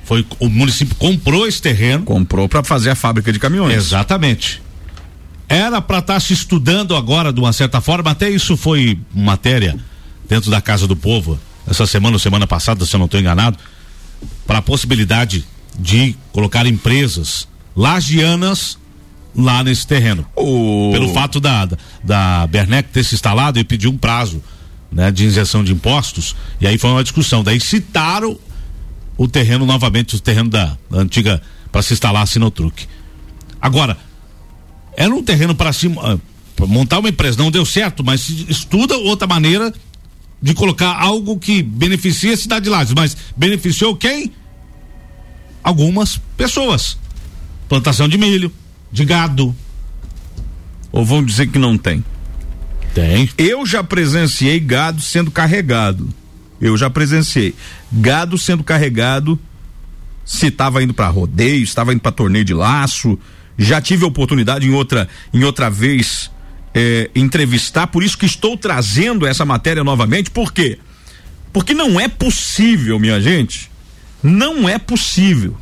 [0.05, 2.05] Foi, o município comprou esse terreno.
[2.05, 3.74] Comprou para fazer a fábrica de caminhões.
[3.74, 4.62] Exatamente.
[5.49, 9.78] Era para estar se estudando agora de uma certa forma, até isso foi matéria
[10.28, 13.59] dentro da Casa do Povo, essa semana ou semana passada, se eu não estou enganado,
[14.47, 15.45] para a possibilidade
[15.78, 18.78] de colocar empresas lagianas
[19.35, 20.26] lá nesse terreno.
[20.35, 21.68] Pelo fato da,
[22.03, 24.43] da, Bernec ter se instalado e pediu um prazo
[24.91, 27.43] né, de isenção de impostos, e aí foi uma discussão.
[27.43, 28.39] Daí citaram
[29.16, 32.87] o terreno novamente, o terreno da, da antiga, para se instalar a Sinotruque.
[33.61, 33.97] Agora,
[34.97, 36.18] era um terreno para se ah,
[36.55, 39.72] pra montar uma empresa, não deu certo, mas estuda outra maneira
[40.41, 44.33] de colocar algo que beneficie a cidade de Lages, mas beneficiou quem?
[45.62, 46.99] algumas pessoas.
[47.68, 48.53] Plantação de milho,
[48.93, 49.55] de gado.
[50.93, 52.05] Ou vão dizer que não tem?
[52.95, 53.28] Tem.
[53.38, 56.09] Eu já presenciei gado sendo carregado.
[56.61, 57.55] Eu já presenciei
[57.90, 59.40] gado sendo carregado
[60.24, 63.18] se estava indo para rodeio, estava indo para torneio de laço.
[63.59, 66.30] Já tive a oportunidade em outra em outra vez
[66.74, 70.78] é, entrevistar, por isso que estou trazendo essa matéria novamente, por quê?
[71.53, 73.70] Porque não é possível, minha gente,
[74.22, 75.57] não é possível.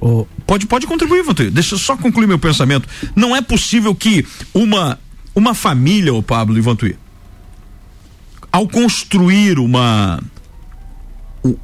[0.00, 1.50] Oh, pode, pode contribuir, Vantuí.
[1.50, 2.88] Deixa eu só concluir meu pensamento.
[3.16, 4.24] Não é possível que
[4.54, 4.98] uma
[5.34, 6.96] uma família, o Pablo e Vantuí,
[8.50, 10.22] ao construir uma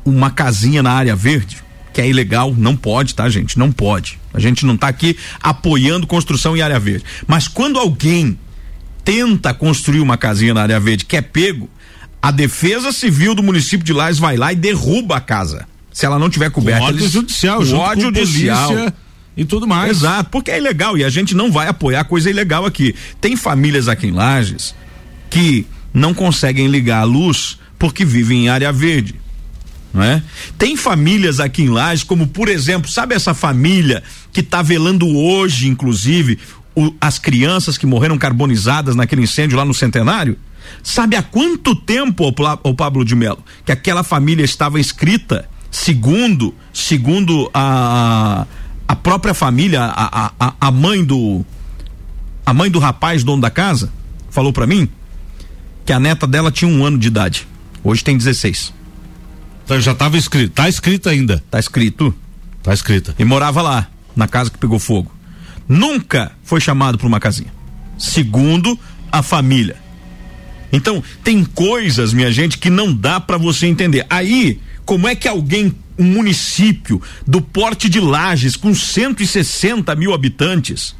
[0.05, 1.62] uma casinha na área verde,
[1.93, 3.59] que é ilegal, não pode, tá, gente?
[3.59, 4.18] Não pode.
[4.32, 7.05] A gente não está aqui apoiando construção em área verde.
[7.26, 8.39] Mas quando alguém
[9.05, 11.68] tenta construir uma casinha na área verde que é pego,
[12.20, 15.68] a Defesa Civil do município de Lages vai lá e derruba a casa.
[15.95, 16.86] Se ela não tiver coberta.
[16.86, 18.68] Ódio judicial, ódio judicial.
[18.68, 18.95] polícia
[19.36, 19.99] e tudo mais.
[19.99, 22.95] Exato, porque é ilegal e a gente não vai apoiar coisa ilegal aqui.
[23.20, 24.74] Tem famílias aqui em Lages
[25.30, 29.14] que não conseguem ligar a luz porque vivem em área verde.
[29.92, 30.20] Não é?
[30.59, 35.68] Tem famílias aqui em Lages, como por exemplo, sabe essa família que está velando hoje,
[35.68, 36.40] inclusive,
[36.74, 40.36] o, as crianças que morreram carbonizadas naquele incêndio lá no Centenário?
[40.82, 42.34] Sabe há quanto tempo,
[42.64, 48.47] o Pablo de Melo, que aquela família estava inscrita, segundo, segundo a,
[48.87, 51.45] a própria família, a, a, a mãe do
[52.47, 53.91] a mãe do rapaz, dono da casa,
[54.31, 54.89] falou para mim
[55.85, 57.49] que a neta dela tinha um ano de idade.
[57.83, 58.72] Hoje tem 16.
[59.64, 61.43] Então já estava escrito, tá escrito ainda.
[61.51, 62.14] Tá escrito.
[62.62, 63.12] Tá escrita.
[63.18, 65.12] E morava lá, na casa que pegou fogo.
[65.68, 67.53] Nunca foi chamado para uma casinha.
[67.99, 68.79] Segundo
[69.11, 69.77] a família.
[70.72, 74.07] Então, tem coisas, minha gente, que não dá para você entender.
[74.09, 80.95] Aí, como é que alguém, um município do porte de Lages, com 160 mil habitantes,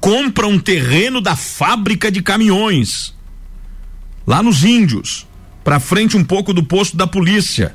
[0.00, 3.14] compra um terreno da fábrica de caminhões,
[4.26, 5.26] lá nos Índios,
[5.64, 7.74] para frente um pouco do posto da polícia,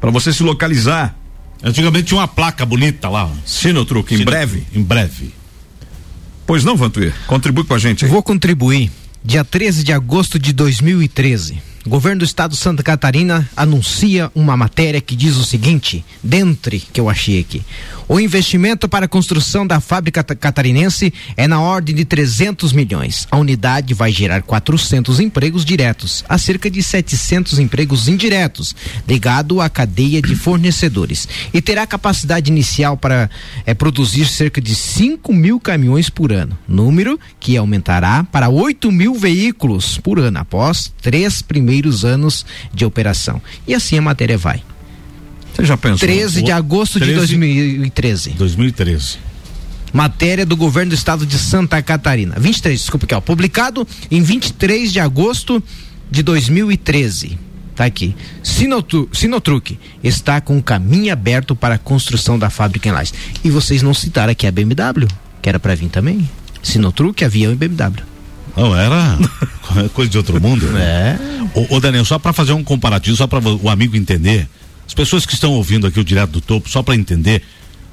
[0.00, 1.16] para você se localizar.
[1.62, 3.30] Antigamente tinha uma placa bonita lá.
[3.46, 4.64] Sinotruque, em breve?
[4.74, 5.32] Em breve.
[6.44, 7.14] Pois não, Vantuir?
[7.26, 8.10] Contribui com a gente aí.
[8.10, 8.90] Vou contribuir.
[9.24, 11.62] Dia 13 de agosto de 2013.
[11.84, 16.78] O governo do estado de Santa Catarina anuncia uma matéria que diz o seguinte, dentre
[16.78, 17.60] que eu achei aqui.
[18.08, 23.26] O investimento para a construção da fábrica catarinense é na ordem de 300 milhões.
[23.30, 28.76] A unidade vai gerar 400 empregos diretos, a cerca de 700 empregos indiretos,
[29.08, 31.26] ligado à cadeia de fornecedores.
[31.52, 33.28] E terá capacidade inicial para
[33.66, 39.14] é, produzir cerca de 5 mil caminhões por ano, número que aumentará para 8 mil
[39.14, 41.71] veículos por ano após três primeiros
[42.04, 43.40] anos de operação.
[43.66, 44.62] E assim a matéria vai.
[45.54, 46.08] Você já pensou?
[46.08, 48.30] 13 de agosto 13, de 2013.
[48.30, 49.18] 2013.
[49.92, 52.36] Matéria do governo do estado de Santa Catarina.
[52.38, 53.20] 23, desculpa aqui, ó.
[53.20, 55.62] Publicado em 23 de agosto
[56.10, 57.38] de 2013.
[57.76, 58.14] Tá aqui.
[58.42, 63.14] Sinotru, Sinotruque está com o caminho aberto para a construção da fábrica em Lages.
[63.44, 65.06] E vocês não citaram aqui a BMW,
[65.42, 66.28] que era para vir também.
[66.62, 68.11] Sinotruque, avião e BMW.
[68.56, 69.18] Não, era
[69.94, 70.66] coisa de outro mundo.
[70.66, 70.80] Né?
[70.84, 71.58] É.
[71.58, 74.48] Ô, ô Daniel, só para fazer um comparativo, só para o amigo entender.
[74.86, 77.42] As pessoas que estão ouvindo aqui o Direto do Topo, só para entender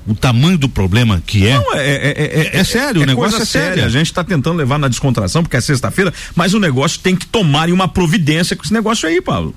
[0.08, 1.54] o tamanho do problema que é.
[1.54, 3.86] Não, é, é, é, é sério, o negócio é sério.
[3.86, 7.26] A gente está tentando levar na descontração, porque é sexta-feira, mas o negócio tem que
[7.26, 9.56] tomar uma providência com esse negócio aí, Paulo.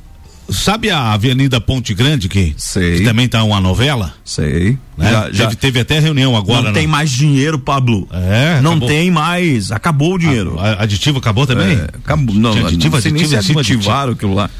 [0.50, 2.98] Sabe a Avenida Ponte Grande que, Sei.
[2.98, 4.12] que também tá uma novela?
[4.24, 4.76] Sei.
[4.96, 5.10] Né?
[5.10, 6.62] Já, já teve, teve, até reunião agora.
[6.62, 8.08] Não tem mais dinheiro, Pablo.
[8.12, 8.60] É.
[8.60, 8.88] Não acabou.
[8.88, 9.72] tem mais.
[9.72, 10.58] Acabou o dinheiro.
[10.58, 11.76] A, aditivo acabou também?
[11.76, 12.34] É, acabou.
[12.34, 14.50] Não, aditivo, não sei aditivo, nem se aditivaram aquilo lá.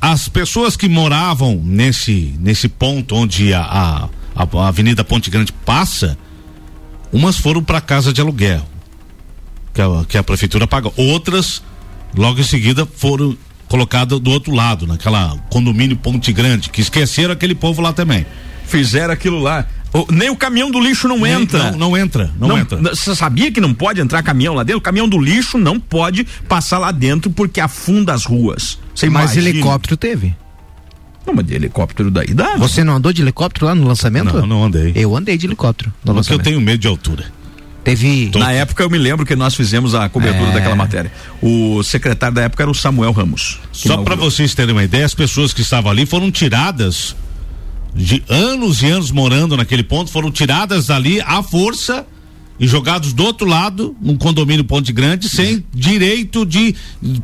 [0.00, 6.18] As pessoas que moravam nesse nesse ponto onde a, a, a Avenida Ponte Grande passa,
[7.12, 8.66] umas foram para casa de aluguel
[9.78, 10.90] que a, que a prefeitura paga.
[10.96, 11.62] Outras,
[12.16, 13.36] logo em seguida, foram
[13.68, 18.26] colocada do outro lado, naquela condomínio Ponte Grande, que esqueceram aquele povo lá também.
[18.66, 19.66] Fizeram aquilo lá.
[19.92, 21.70] O, nem o caminhão do lixo não Nem- entra.
[21.70, 22.76] não- não entra, não entra.
[22.94, 24.78] Você sabia que não pode entrar caminhão lá dentro?
[24.78, 28.78] O caminhão do lixo não pode passar lá dentro porque afunda as ruas.
[28.94, 29.48] Você Mas imagina?
[29.48, 30.36] helicóptero teve.
[31.26, 32.56] Não, mas de helicóptero daí dá.
[32.56, 34.34] Você não andou de helicóptero lá no lançamento?
[34.34, 34.92] Não, não andei.
[34.94, 37.26] Eu andei de helicóptero no Porque eu tenho medo de altura.
[37.96, 38.30] Teve.
[38.38, 40.52] Na época eu me lembro que nós fizemos a cobertura É.
[40.54, 41.10] daquela matéria.
[41.42, 43.58] O secretário da época era o Samuel Ramos.
[43.72, 47.16] Só para vocês terem uma ideia, as pessoas que estavam ali foram tiradas
[47.94, 52.06] de anos e anos morando naquele ponto, foram tiradas dali à força
[52.60, 56.74] e jogados do outro lado, num condomínio Ponte Grande, sem direito de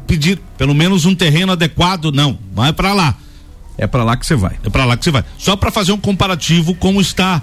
[0.06, 3.16] pedir pelo menos um terreno adequado, não, vai para lá.
[3.76, 4.54] É para lá que você vai.
[4.64, 5.24] É para lá que você vai.
[5.36, 7.42] Só para fazer um comparativo como está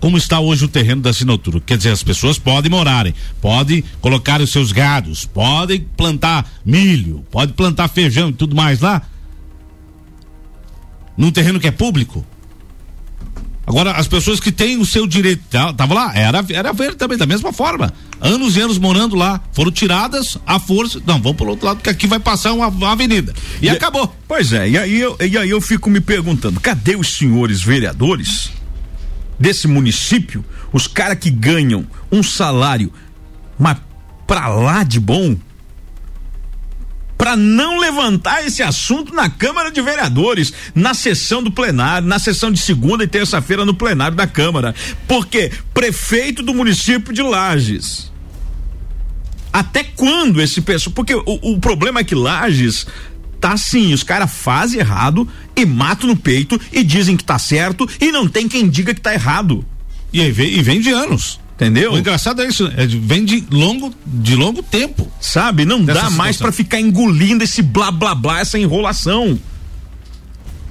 [0.00, 1.60] como está hoje o terreno da Sinotur.
[1.60, 7.54] Quer dizer, as pessoas podem morarem, podem colocar os seus gados, podem plantar milho, podem
[7.54, 9.02] plantar feijão e tudo mais lá.
[11.16, 12.24] Num terreno que é público.
[13.66, 17.16] Agora, as pessoas que têm o seu direito, tá- tava lá, era, era verde também,
[17.16, 17.92] da mesma forma.
[18.20, 21.00] Anos e anos morando lá, foram tiradas à força.
[21.06, 23.32] Não, vamos pro outro lado, que aqui vai passar uma, uma avenida.
[23.62, 24.12] E, acabou.
[24.26, 28.50] Pois é, e aí, eu, e aí eu fico me perguntando, cadê os senhores vereadores
[29.40, 32.92] desse município, os caras que ganham um salário,
[33.58, 33.78] mas
[34.26, 35.36] pra lá de bom,
[37.16, 42.52] para não levantar esse assunto na Câmara de Vereadores, na sessão do plenário, na sessão
[42.52, 44.74] de segunda e terça-feira no plenário da Câmara.
[45.06, 48.10] Porque prefeito do município de Lages.
[49.52, 50.94] Até quando esse pessoal?
[50.94, 52.86] Porque o, o problema é que Lages
[53.40, 55.26] tá assim, os caras fazem errado
[55.56, 59.00] e matam no peito e dizem que tá certo e não tem quem diga que
[59.00, 59.64] tá errado.
[60.12, 61.40] E aí vem, e vem de anos.
[61.54, 61.92] Entendeu?
[61.92, 65.10] O engraçado é isso, é, vem de longo, de longo tempo.
[65.20, 65.66] Sabe?
[65.66, 66.38] Não dá mais situação.
[66.38, 69.38] pra ficar engolindo esse blá blá blá, essa enrolação.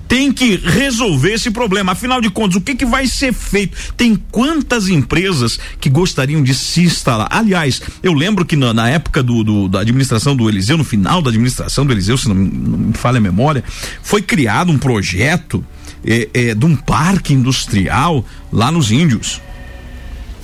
[0.10, 1.92] Tem que resolver esse problema.
[1.92, 3.94] Afinal de contas, o que que vai ser feito?
[3.96, 7.28] Tem quantas empresas que gostariam de se instalar?
[7.32, 11.22] Aliás, eu lembro que na, na época do, do- da administração do Eliseu, no final
[11.22, 13.64] da administração do Eliseu, se não, não me falha a memória,
[14.02, 15.64] foi criado um projeto
[16.04, 19.40] eh, eh, de um parque industrial lá nos Índios.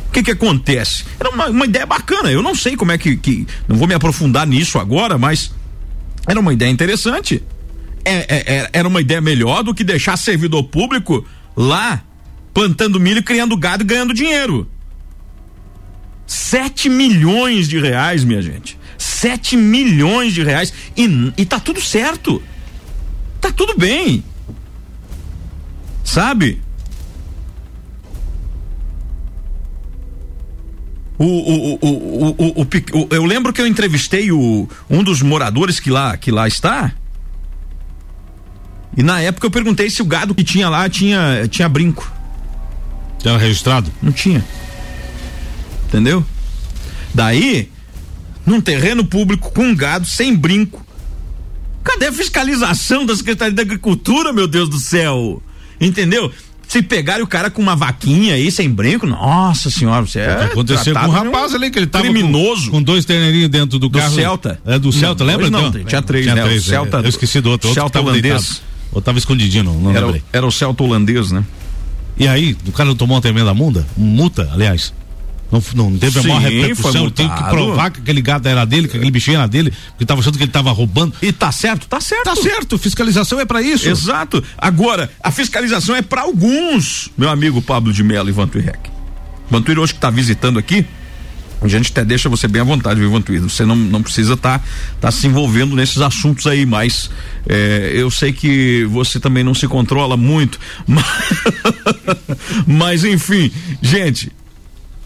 [0.10, 1.06] O que que acontece?
[1.20, 2.32] Era uma, uma ideia bacana.
[2.32, 5.52] Eu não sei como é que, que- Não vou me aprofundar nisso agora, mas
[6.28, 7.42] era uma ideia interessante.
[8.06, 11.26] É, é, é, era uma ideia melhor do que deixar servidor público
[11.58, 12.04] lá
[12.54, 14.70] plantando milho, criando gado e ganhando dinheiro.
[16.26, 18.78] 7 milhões de reais, minha gente.
[18.98, 20.74] 7 milhões de reais.
[20.96, 22.42] E, e tá tudo certo.
[23.42, 24.24] Tá tudo bem.
[26.04, 26.62] Sabe?
[31.18, 35.90] O, o, o, o, o, eu lembro que eu entrevistei o, um dos moradores que
[35.90, 36.94] lá, que lá está.
[38.98, 42.12] E na época eu perguntei se o gado que tinha lá tinha, tinha brinco.
[43.24, 43.92] Era registrado?
[44.02, 44.44] Não tinha.
[45.88, 46.24] Entendeu?
[47.14, 47.70] Daí,
[48.46, 50.86] num terreno público com gado sem brinco.
[51.84, 55.42] Cadê a fiscalização da Secretaria da Agricultura, meu Deus do céu?
[55.80, 56.32] Entendeu?
[56.68, 60.46] Se pegarem o cara com uma vaquinha aí sem brinco, nossa senhora, você é.
[60.46, 62.66] Aconteceu com um rapaz ali que ele tava criminoso.
[62.72, 64.16] Com, com dois terneirinhos dentro do Do carro.
[64.16, 64.60] Celta.
[64.66, 65.50] É do Celta, Não, lembra?
[65.50, 65.84] não, Não.
[65.84, 66.44] tinha três, Tinha né?
[66.44, 66.70] O três, é.
[66.70, 67.70] Celta- Eu esqueci do outro.
[67.70, 68.24] outro Celta tava holandês.
[68.44, 68.75] deitado.
[68.96, 71.44] Ou tava escondidinho, não, não Era, era o Celta holandês, né?
[72.18, 73.86] E aí, o cara não tomou uma tremenda multa?
[73.98, 74.94] Multa, aliás.
[75.52, 77.10] Não, não teve Sim, a maior repercussão.
[77.10, 80.22] Tem que provar que aquele gado era dele, que aquele bichinho era dele, porque tava
[80.22, 81.14] achando que ele tava roubando.
[81.22, 81.88] E tá certo?
[81.88, 82.24] Tá certo.
[82.24, 83.88] Tá certo, fiscalização é pra isso.
[83.90, 84.42] Exato.
[84.58, 88.80] Agora, a fiscalização é para alguns, meu amigo Pablo de Mello e Vantuir
[89.50, 90.86] Vantuir hoje que tá visitando aqui,
[91.62, 93.42] a gente até deixa você bem à vontade, viu, Vantuir?
[93.42, 94.66] Você não, não precisa estar tá,
[95.02, 97.10] tá se envolvendo nesses assuntos aí, mas
[97.48, 101.06] é, eu sei que você também não se controla muito, mas,
[102.68, 103.52] mas enfim,
[103.82, 104.32] gente,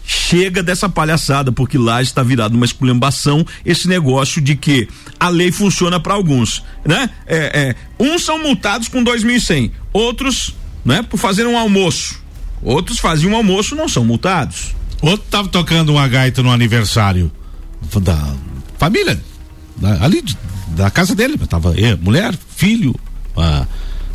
[0.04, 4.88] chega dessa palhaçada, porque lá está virado uma esculhambação esse negócio de que
[5.18, 7.08] a lei funciona para alguns, né?
[7.26, 12.20] É, é, uns são multados com 2.100, outros, né, por fazer um almoço.
[12.62, 14.74] Outros faziam um almoço, não são multados.
[15.02, 17.30] Outro tava tocando uma gaita no aniversário
[18.02, 18.34] da
[18.78, 19.20] família,
[19.76, 20.36] da- ali de-
[20.68, 21.38] da casa dele.
[21.38, 22.94] Tava mulher, filho,
[23.36, 23.66] ah,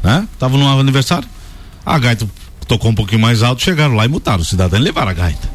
[0.04, 0.28] né?
[0.38, 1.28] Tava no aniversário.
[1.86, 2.28] A gaita
[2.68, 5.50] tocou um pouquinho mais alto, chegaram lá e multaram o cidadão e levaram a gaita.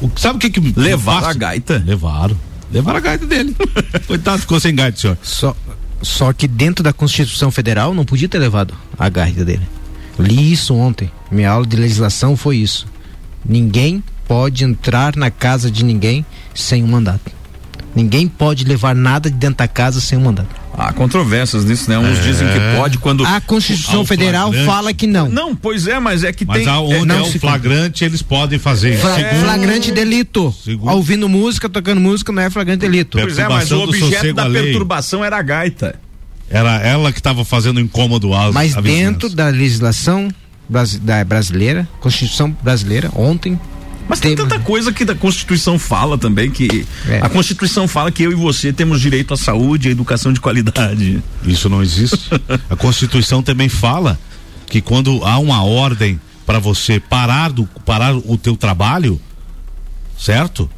[0.00, 1.82] O- Sabe o que que Levaram a gaita?
[1.84, 2.36] Levaram.
[2.72, 3.54] Levaram a gaita dele.
[4.06, 5.18] Coitado, ficou sem gaita, senhor.
[5.22, 5.54] Só,
[6.02, 9.66] só que dentro da Constituição Federal não podia ter levado a gaita dele.
[10.18, 11.10] Li isso ontem.
[11.30, 12.86] Minha aula de legislação foi isso.
[13.44, 17.32] Ninguém pode entrar na casa de ninguém sem um mandato.
[17.94, 20.48] Ninguém pode levar nada de dentro da casa sem um mandato.
[20.76, 21.96] Há controvérsias nisso, né?
[21.96, 23.24] Uns dizem que pode quando.
[23.24, 24.66] A Constituição ao Federal flagrante.
[24.66, 25.28] fala que não.
[25.28, 26.68] Não, pois é, mas é que Mas tem.
[26.68, 28.98] aonde é, é, não o se- flagrante, eles podem fazer.
[28.98, 30.52] Fla- Segundo- flagrante delito.
[30.64, 33.16] Segundo- Ouvindo música, tocando música, não é flagrante delito.
[33.16, 34.64] Pois é, mas o objeto da alheio.
[34.64, 36.00] perturbação era a gaita.
[36.54, 40.28] Era ela que estava fazendo incômodo às Mas dentro da legislação
[41.02, 43.58] da brasileira, Constituição brasileira, ontem.
[44.08, 47.18] Mas tem tanta coisa que da Constituição fala também que É.
[47.20, 50.40] a Constituição fala que eu e você temos direito à saúde e à educação de
[50.40, 51.20] qualidade.
[51.44, 52.30] Isso não existe.
[52.70, 54.16] A Constituição também fala
[54.68, 59.20] que quando há uma ordem para você parar do parar o teu trabalho,
[60.16, 60.70] certo?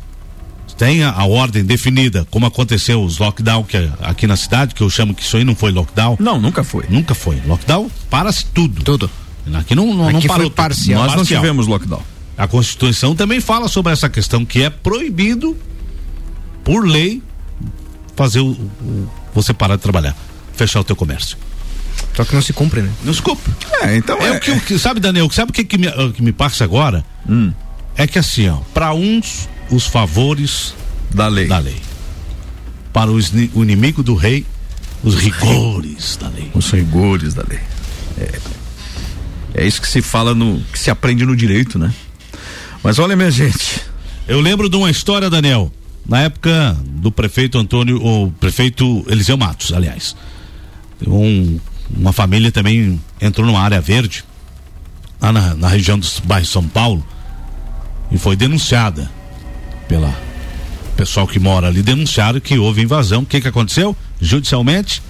[0.77, 4.91] Tem a, ordem definida, como aconteceu os lockdown que, é aqui na cidade, que eu
[4.91, 6.17] chamo que isso aí não foi lockdown.
[6.21, 6.85] Não, nunca foi.
[6.89, 7.41] Nunca foi.
[7.47, 8.83] Lockdown para-se tudo.
[8.83, 9.11] Tudo.
[9.55, 10.57] Aqui não, não, não Aqui parou foi tudo.
[10.57, 11.01] parcial.
[11.03, 11.41] Nós não Parcial.
[11.41, 12.03] tivemos lockdown.
[12.37, 15.57] A Constituição também fala sobre essa questão que é proibido,
[16.65, 17.23] por lei,
[18.15, 20.15] fazer o, o- você parar de trabalhar,
[20.55, 21.39] fechar o teu comércio.
[22.15, 22.91] Só que não se cumpre, né?
[23.05, 23.53] Não se cumpre.
[23.83, 25.87] É, então É, é, o que, o que- sabe, Daniel, sabe o que, que, me,
[26.13, 27.05] que me passa agora?
[27.29, 27.53] Hum.
[27.97, 30.75] É que assim, ó, para uns, os favores
[31.15, 31.47] da lei.
[31.47, 31.81] da lei.
[32.93, 34.45] Para os o inimigo do rei,
[35.03, 36.51] os rigores da lei.
[36.55, 37.61] Os rigores da lei.
[38.19, 38.41] É,
[39.55, 40.61] é isso que se fala no.
[40.73, 41.93] que se aprende no direito, né?
[42.83, 43.83] Mas olha, minha gente.
[44.27, 45.73] Eu lembro de uma história, Daniel,
[46.05, 50.17] na época do prefeito Antônio, o prefeito Eliseu Matos, aliás.
[51.07, 51.61] Um,
[51.91, 54.25] uma família também entrou numa área verde,
[55.21, 57.07] lá na, na região dos bairros São Paulo,
[58.11, 59.11] e foi denunciada
[59.89, 60.15] pela
[60.97, 63.23] pessoal que mora ali, denunciaram que houve invasão.
[63.23, 63.95] O que que aconteceu?
[64.21, 65.03] Judicialmente,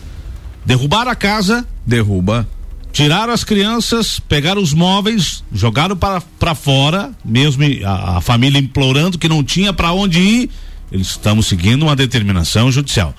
[0.64, 2.46] derrubaram a casa, Derruba.
[2.92, 9.18] tiraram as crianças, pegaram os móveis, jogaram para para fora, mesmo a, a família implorando
[9.18, 10.50] que não tinha para onde ir.
[10.90, 13.14] Eles estamos seguindo uma determinação judicial.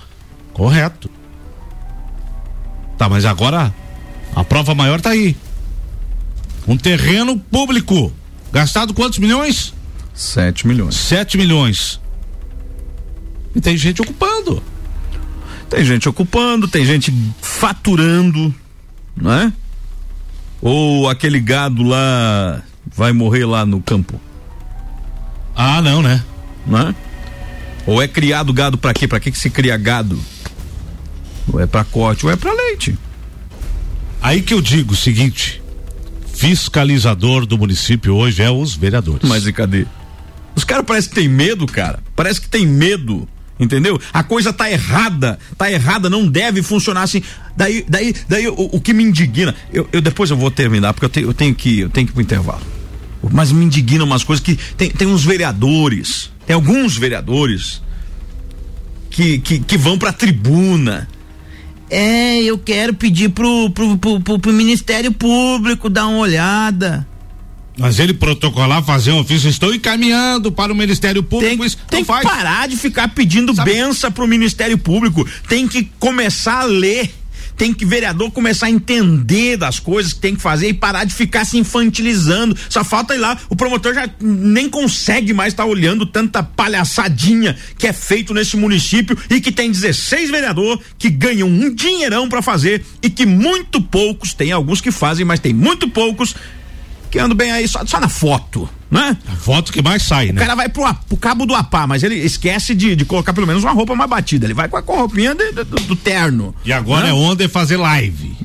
[0.53, 1.09] Correto.
[2.97, 3.73] Tá, mas agora
[4.35, 5.35] a prova maior tá aí.
[6.67, 8.11] Um terreno público.
[8.51, 9.73] Gastado quantos milhões?
[10.17, 10.95] 7 milhões.
[10.95, 12.01] 7 milhões.
[13.55, 14.61] E tem gente ocupando.
[15.69, 18.53] Tem gente ocupando, tem gente faturando,
[19.15, 19.53] não é?
[20.61, 22.63] Ou aquele gado lá
[22.95, 24.19] vai morrer lá no campo,
[25.55, 26.23] Ah, não, né?
[26.65, 26.95] não é?
[27.85, 29.07] Ou é criado gado pra quê?
[29.07, 30.17] Pra que que se cria gado?
[31.51, 32.97] Ou é pra corte, ou é pra leite.
[34.21, 35.61] Aí que eu digo o seguinte:
[36.33, 39.27] fiscalizador do município hoje é os vereadores.
[39.27, 39.85] Mas e cadê?
[40.57, 41.99] Os caras parecem que tem medo, cara.
[42.15, 43.29] Parece que tem medo.
[43.59, 44.01] Entendeu?
[44.11, 47.21] A coisa tá errada, tá errada, não deve funcionar assim.
[47.55, 51.05] Daí, daí, daí o, o que me indigna, eu, eu depois eu vou terminar porque
[51.05, 52.61] eu tenho, eu tenho que, eu tenho que ir pro intervalo.
[53.31, 57.81] Mas me indigna umas coisas que tem, tem uns vereadores, tem alguns vereadores
[59.11, 61.07] que, que, que vão pra tribuna.
[61.87, 67.07] É, eu quero pedir pro, pro, pro, pro, pro Ministério Público dar uma olhada.
[67.77, 71.57] Mas ele protocolar, fazer um ofício, estou encaminhando para o Ministério Público.
[71.57, 72.23] Tem, isso tem que faz.
[72.23, 75.27] parar de ficar pedindo benção pro Ministério Público.
[75.47, 77.13] Tem que começar a ler.
[77.55, 81.13] Tem que vereador começar a entender das coisas que tem que fazer e parar de
[81.13, 82.55] ficar se infantilizando.
[82.69, 87.87] Só falta ir lá, o promotor já nem consegue mais estar olhando tanta palhaçadinha que
[87.87, 92.85] é feito nesse município e que tem 16 vereador que ganham um dinheirão pra fazer
[93.01, 96.35] e que muito poucos, tem alguns que fazem, mas tem muito poucos
[97.09, 99.17] que andam bem aí só, só na foto, né?
[99.31, 100.41] A foto que mais sai, O né?
[100.41, 103.63] cara vai pro, pro cabo do apá, mas ele esquece de, de colocar pelo menos
[103.63, 104.45] uma roupa mais batida.
[104.45, 106.53] Ele vai com a, com a roupinha de- de- do, terno.
[106.65, 107.09] E agora né?
[107.09, 108.35] é onda é fazer live.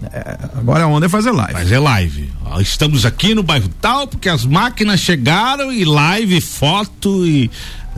[0.58, 1.52] Agora a onda é fazer live.
[1.52, 2.32] Fazer live.
[2.44, 7.50] Ó, Estamos aqui no bairro tal, porque as máquinas chegaram e live, foto e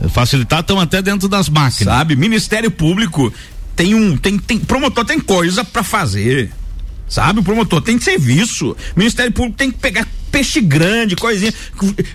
[0.09, 1.93] facilitar estão até dentro das máquinas.
[1.93, 2.15] Sabe?
[2.15, 3.33] Ministério Público
[3.75, 4.15] tem um.
[4.17, 6.51] Tem, tem, promotor tem coisa pra fazer.
[7.07, 7.39] Sabe?
[7.39, 8.75] O promotor tem serviço.
[8.95, 11.53] Ministério Público tem que pegar peixe grande, coisinha.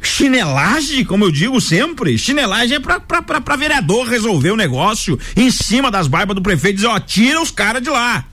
[0.02, 2.18] Chinelagem, como eu digo sempre.
[2.18, 6.42] Chinelagem é pra, pra, pra, pra vereador resolver o negócio em cima das barbas do
[6.42, 8.24] prefeito e dizer, ó, tira os caras de lá.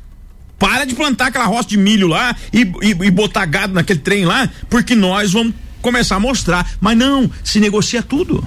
[0.58, 4.26] Para de plantar aquela roça de milho lá e, e, e botar gado naquele trem
[4.26, 5.53] lá, porque nós vamos
[5.84, 6.68] começar a mostrar.
[6.82, 8.45] Mas não, se negocia tudo.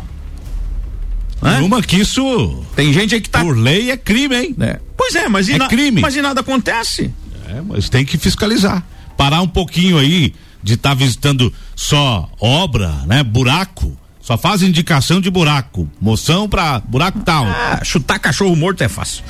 [1.42, 1.60] Hã?
[1.62, 3.40] Uma que isso, Tem gente aí que tá.
[3.40, 4.56] por lei, é crime, hein?
[4.60, 4.78] É.
[4.96, 6.00] Pois é, mas e, É na- crime.
[6.02, 7.10] mas e nada acontece?
[7.56, 8.82] É, mas tem que fiscalizar.
[9.16, 13.22] Parar um pouquinho aí de estar visitando só obra, né?
[13.22, 13.96] Buraco.
[14.20, 15.88] Só faz indicação de buraco.
[16.00, 17.46] Moção pra buraco tal.
[17.46, 19.24] Ah, chutar cachorro morto é fácil.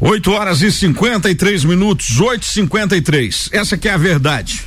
[0.00, 4.62] 8 horas e 53 minutos, 8 e 53 Essa que é a verdade.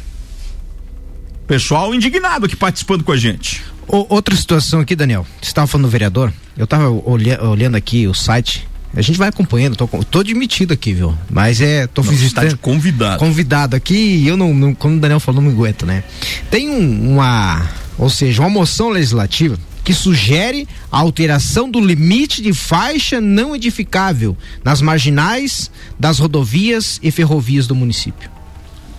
[1.46, 3.64] Pessoal indignado aqui participando com a gente.
[3.88, 5.26] O- outra situação aqui, Daniel.
[5.42, 6.34] Você estava falando do vereador.
[6.58, 8.68] Eu estava olha- olhando aqui o site.
[8.96, 9.76] A gente vai acompanhando.
[9.76, 11.16] Tô, tô admitido aqui, viu?
[11.30, 11.86] Mas é.
[11.88, 12.50] Tô tá visitando.
[12.50, 13.20] de convidado.
[13.20, 16.04] convidado aqui e eu não, não, como o Daniel falou, não me aguento, né?
[16.50, 17.68] Tem um- uma,
[17.98, 24.36] ou seja, uma moção legislativa que sugere a alteração do limite de faixa não edificável
[24.64, 28.30] nas marginais das rodovias e ferrovias do município.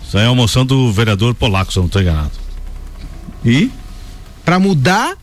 [0.07, 2.31] Isso aí é uma moção do vereador Polaco, se eu não estou enganado.
[3.45, 3.69] E?
[4.43, 5.15] Para mudar,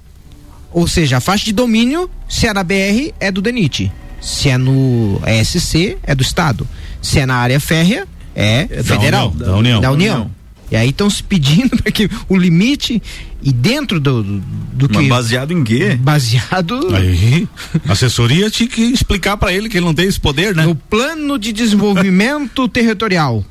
[0.70, 3.90] ou seja, a faixa de domínio, se é na BR, é do DENIT.
[4.20, 6.66] Se é no ESC, é do Estado.
[7.00, 9.30] Se é na área férrea, é, da federal.
[9.30, 9.80] União, da União.
[9.80, 10.30] Da União.
[10.70, 13.02] E aí estão se pedindo para que o limite
[13.42, 15.08] e dentro do, do, do Mas que.
[15.08, 15.96] baseado em quê?
[16.00, 17.46] Baseado Aí,
[17.88, 20.64] a assessoria tinha que explicar pra ele que ele não tem esse poder, né?
[20.64, 23.44] no plano de desenvolvimento territorial.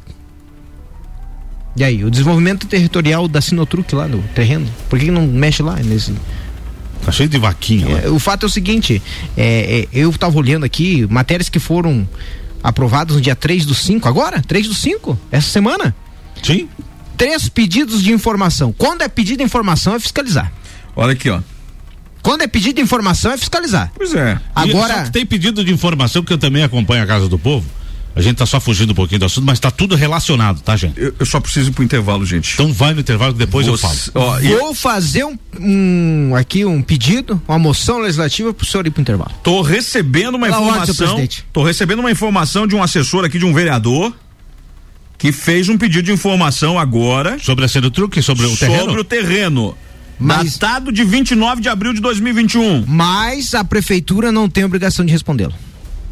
[1.77, 4.65] E aí, o desenvolvimento territorial da Sinotruc lá no terreno?
[4.89, 6.13] Por que não mexe lá nesse?
[7.05, 7.99] Tá cheio de vaquinha lá.
[7.99, 9.01] É, o fato é o seguinte,
[9.37, 12.07] é, é, eu estava olhando aqui matérias que foram
[12.63, 14.41] aprovadas no dia 3 do 5, agora?
[14.41, 15.95] 3 do 5, essa semana.
[16.41, 16.67] Sim.
[17.15, 18.73] Três pedidos de informação.
[18.73, 20.51] Quando é pedido de informação é fiscalizar.
[20.95, 21.41] Olha aqui, ó.
[22.23, 23.91] Quando é pedido de informação é fiscalizar.
[23.95, 24.39] Pois é.
[24.55, 27.67] Agora, que tem pedido de informação que eu também acompanho a Casa do Povo.
[28.15, 30.97] A gente tá só fugindo um pouquinho do assunto, mas tá tudo relacionado, tá, gente?
[30.97, 32.53] Eu, eu só preciso ir pro intervalo, gente.
[32.53, 33.93] Então vai no intervalo que depois eu falo.
[34.15, 38.91] Ó, e vou fazer um, um- aqui um pedido, uma moção legislativa pro senhor ir
[38.91, 39.31] pro intervalo.
[39.43, 41.27] tô recebendo uma ordem, senhor informação.
[41.51, 44.13] Tô recebendo uma informação de um assessor aqui de um vereador
[45.17, 48.83] que fez um pedido de informação agora Sobre a cena do truque, sobre o terreno?
[48.85, 49.77] sobre o terreno.
[50.17, 52.85] Mas- Datado de 29 de abril de 2021.
[52.87, 55.53] Mas a prefeitura não tem obrigação de respondê-lo.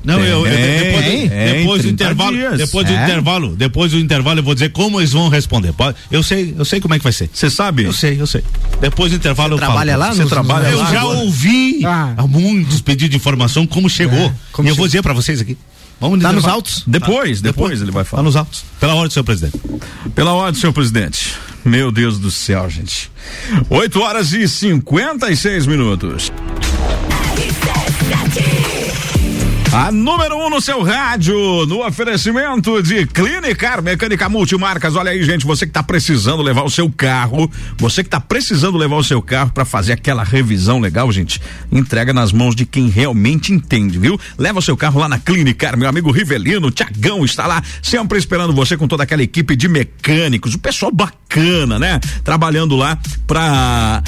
[0.03, 2.57] Não, eu, eu- Tem, depois, tem, depois do 30 intervalo, dias.
[2.57, 3.03] depois do É.
[3.03, 5.73] intervalo, depois do intervalo eu vou dizer como eles vão responder.
[6.11, 7.29] Eu sei, eu sei como é que vai ser.
[7.33, 7.83] Você sabe?
[7.83, 8.43] Eu sei, eu sei.
[8.81, 10.03] Depois do intervalo eu trabalha falo.
[10.03, 11.19] lá Você no- trabalha Eu lá já agora?
[11.19, 12.13] ouvi Ah.
[12.17, 14.33] há muitos pedidos de informação como chegou.
[14.51, 15.57] como e eu vou dizer pra vocês aqui.
[16.01, 16.83] Vamos Tá nos autos?
[16.85, 18.23] Depois, depois, ele vai Tá falar.
[18.23, 18.65] nos autos.
[18.79, 19.57] Pela ordem senhor presidente.
[20.13, 21.33] Pela ordem, senhor presidente.
[21.63, 23.09] Meu Deus do céu, gente.
[23.69, 26.29] 8 horas e 56 minutos.
[29.73, 34.95] A número 1 um no seu rádio, no oferecimento de Clinicar Mecânica Multimarcas.
[34.95, 38.77] Olha aí, gente, você que tá precisando levar o seu carro, você que tá precisando
[38.77, 42.87] levar o seu carro para fazer aquela revisão legal, gente, entrega nas mãos de quem
[42.87, 44.19] realmente entende, viu?
[44.37, 48.53] Leva o seu carro lá na Clinicar, meu amigo Rivelino, Tiagão está lá, sempre esperando
[48.53, 51.99] você com toda aquela equipe de mecânicos, o pessoal bacana, né?
[52.23, 52.95] Trabalhando lá
[53.25, 54.03] pra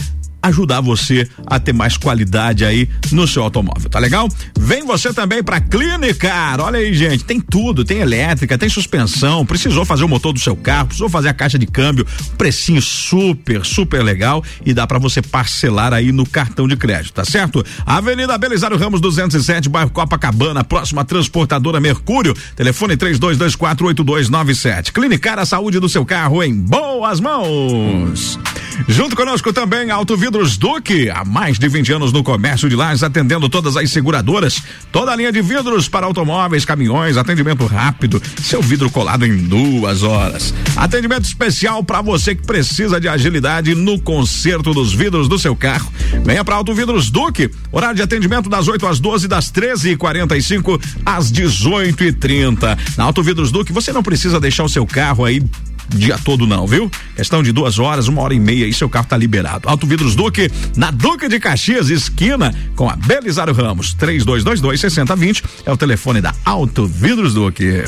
[0.48, 4.30] ajudar você a ter mais qualidade aí no seu automóvel, tá legal?
[4.58, 9.86] Vem você também pra Clinicar, olha aí gente, tem tudo, tem elétrica, tem suspensão, precisou
[9.86, 12.06] fazer o motor do seu carro, precisou fazer a caixa de câmbio,
[12.38, 17.26] precinho super, super legal e dá pra você parcelar aí no cartão de crédito, tá
[17.26, 17.66] certo?
[17.86, 24.92] Avenida Belisário Ramos 207, bairro Copacabana, próxima transportadora Mercúrio, telefone 32248297.
[24.92, 28.40] Clinicar a saúde do seu carro em boas mãos.
[28.88, 33.04] Junto conosco também Auto Vidros Duque, há mais de 20 anos no comércio de lajes,
[33.04, 34.62] atendendo todas as seguradoras,
[34.92, 40.04] toda a linha de vidros para automóveis, caminhões, atendimento rápido, seu vidro colado em duas
[40.04, 40.54] horas.
[40.76, 45.92] Atendimento especial para você que precisa de agilidade no conserto dos vidros do seu carro.
[46.24, 51.32] Venha para Auto Vidros Duque, horário de atendimento das 8 às 12, das 13h45 às
[51.32, 52.78] 18h30.
[52.98, 55.42] Na Auto Vidros Duque, você não precisa deixar o seu carro aí
[55.90, 56.90] dia todo não, viu?
[57.16, 59.68] Questão de duas horas, uma hora e meia e seu carro tá liberado.
[59.68, 65.72] Auto Vidros Duque, na Duque de Caxias, esquina com a Belisário Ramos, 3222 6020 é
[65.72, 67.84] o telefone da Auto Vidros Duque.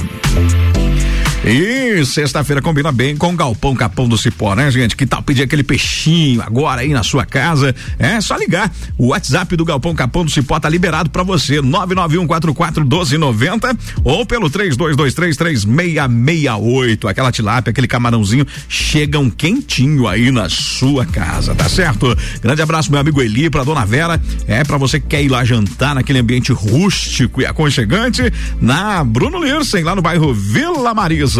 [1.49, 4.97] E sexta-feira combina bem com Galpão Capão do Cipó, né, gente?
[4.97, 7.73] Que tal pedir aquele peixinho agora aí na sua casa?
[7.97, 8.69] É só ligar.
[8.97, 17.09] O WhatsApp do Galpão Capão do Cipó tá liberado pra você, 991441290 ou pelo 32233668.
[17.09, 22.13] Aquela tilápia, aquele camarãozinho chegam quentinho aí na sua casa, tá certo?
[22.41, 24.21] Grande abraço, meu amigo Eli, pra dona Vera.
[24.49, 28.21] É pra você que quer ir lá jantar naquele ambiente rústico e aconchegante
[28.59, 31.36] na Bruno Lirsen, lá no bairro Vila Marisa.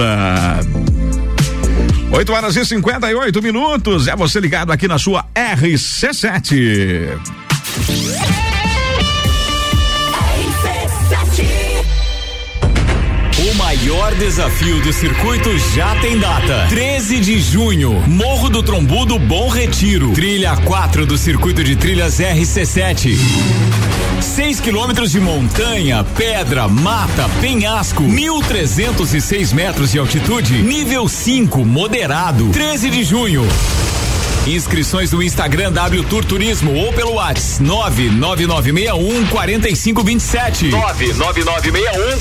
[2.11, 4.07] 8 horas e 58 minutos.
[4.07, 7.17] É você ligado aqui na sua RC7.
[13.87, 16.67] Maior desafio do circuito já tem data.
[16.67, 20.11] 13 de junho, Morro do Trombudo Bom Retiro.
[20.11, 23.17] Trilha 4 do circuito de trilhas RC7.
[24.19, 32.49] 6 quilômetros de montanha, pedra, mata, penhasco, 1.306 metros de altitude, nível 5, moderado.
[32.49, 33.47] 13 de junho.
[34.47, 40.69] Inscrições no Instagram W Tour Turismo ou pelo WhatsApp 999614527.
[40.69, 40.69] 4527.
[40.69, 42.19] 99961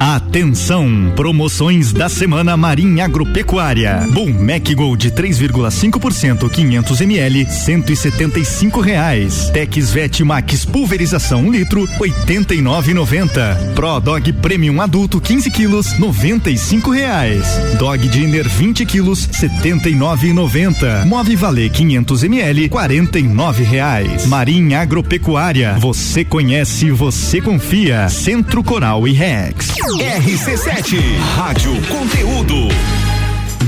[0.00, 1.12] Atenção!
[1.16, 4.06] Promoções da semana Marinha Agropecuária.
[4.12, 9.50] Bom Mac Gold 3,5% 500 ml 175 reais.
[9.50, 13.74] Tex Vet Max pulverização 1 litro 89,90.
[13.74, 17.44] Pro Dog Premium adulto 15 quilos 95 reais.
[17.76, 21.06] Dog Dinner 20 quilos 79,90.
[21.06, 24.26] Move Valer 500 ml 49 reais.
[24.26, 25.74] Marinha Agropecuária.
[25.80, 28.08] Você conhece, você confia.
[28.08, 29.87] Centro Coral e Rex.
[29.96, 33.07] RC7 Rádio Conteúdo.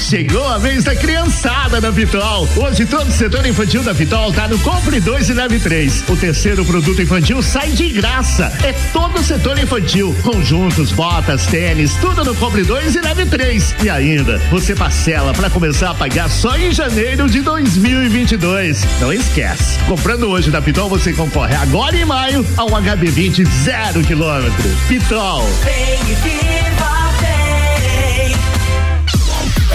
[0.00, 2.48] Chegou a vez da criançada da Vitol.
[2.56, 6.04] Hoje todo o setor infantil da Vitol tá no Compre 2 e Leve 3.
[6.08, 8.52] O terceiro produto infantil sai de graça.
[8.62, 10.14] É todo o setor infantil.
[10.22, 13.74] Conjuntos, botas, tênis, tudo no Compre 2 e Leve 3.
[13.82, 18.84] E ainda, você parcela para começar a pagar só em janeiro de 2022.
[19.00, 19.78] Não esquece.
[19.86, 24.68] Comprando hoje da Vitol, você concorre agora em maio a um HB20 zero quilômetro.
[24.88, 25.48] Vitol.
[25.64, 27.03] Vem e viva.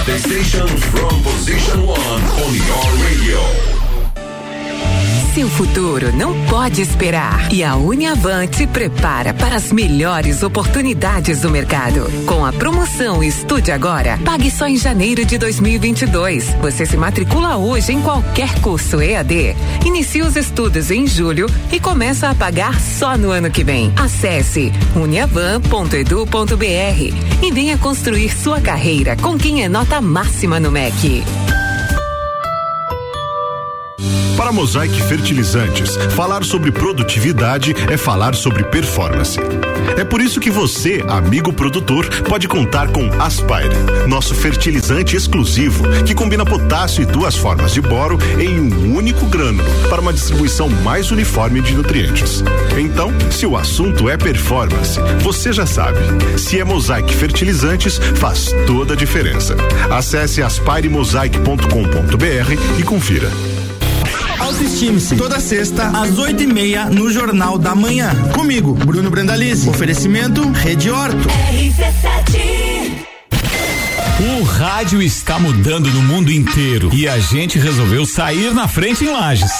[0.09, 3.88] The station from position one on your radio.
[5.39, 7.47] Seu futuro não pode esperar.
[7.53, 12.11] E a Uniavan te prepara para as melhores oportunidades do mercado.
[12.25, 16.43] Com a promoção Estude Agora, pague só em janeiro de 2022.
[16.61, 19.55] Você se matricula hoje em qualquer curso EAD.
[19.85, 23.93] Inicia os estudos em julho e começa a pagar só no ano que vem.
[23.95, 31.23] Acesse uniavan.edu.br e venha construir sua carreira com quem é nota máxima no MEC.
[34.39, 39.37] Para Mosaic Fertilizantes, falar sobre produtividade é falar sobre performance.
[39.97, 43.75] É por isso que você, amigo produtor, pode contar com Aspire,
[44.07, 49.69] nosso fertilizante exclusivo que combina potássio e duas formas de boro em um único grânulo
[49.89, 52.41] para uma distribuição mais uniforme de nutrientes.
[52.77, 55.99] Então, se o assunto é performance, você já sabe.
[56.37, 59.57] Se é Mosaic Fertilizantes, faz toda a diferença.
[59.91, 63.29] Acesse aspiremosaic.com.br e confira.
[64.39, 65.15] Autoestime-se.
[65.15, 68.09] Toda sexta, às oito e meia, no Jornal da Manhã.
[68.33, 69.69] Comigo, Bruno Brandalize.
[69.69, 71.27] Oferecimento Rede Horto.
[74.19, 79.11] O rádio está mudando no mundo inteiro e a gente resolveu sair na frente em
[79.11, 79.51] Lages.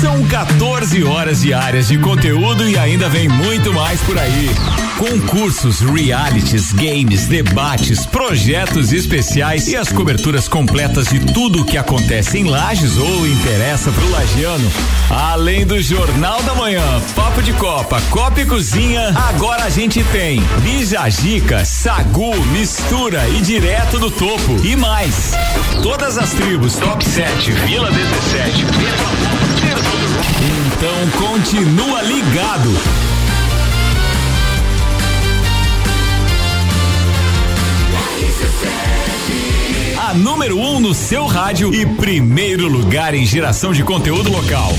[0.00, 4.48] São 14 horas diárias de conteúdo e ainda vem muito mais por aí.
[4.96, 12.38] Concursos, realities, games, debates, projetos especiais e as coberturas completas de tudo o que acontece
[12.38, 14.70] em Lages ou interessa pro lagiano.
[15.10, 20.40] Além do Jornal da Manhã, Papo de Copa, Copa e Cozinha, agora a gente tem
[20.62, 25.32] Bijagica, Sagu, Mistura e Direto do Topo e mais.
[25.82, 28.64] Todas as tribos, Top 7, Vila 17,
[30.78, 32.70] então continua ligado.
[40.08, 44.70] A número 1 um no seu rádio e primeiro lugar em geração de conteúdo local.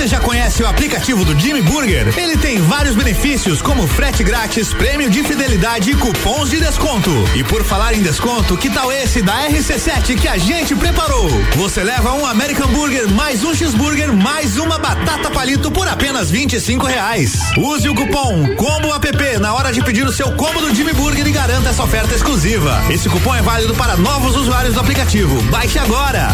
[0.00, 2.18] Você já conhece o aplicativo do Jimmy Burger?
[2.18, 7.10] Ele tem vários benefícios, como frete grátis, prêmio de fidelidade e cupons de desconto.
[7.36, 11.28] E por falar em desconto, que tal esse da RC7 que a gente preparou?
[11.56, 16.86] Você leva um American Burger mais um cheeseburger mais uma batata palito por apenas 25
[16.86, 17.38] reais.
[17.58, 21.26] Use o cupom Combo App na hora de pedir o seu combo do Jimmy Burger
[21.26, 22.82] e garanta essa oferta exclusiva.
[22.88, 25.42] Esse cupom é válido para novos usuários do aplicativo.
[25.50, 26.30] Baixe agora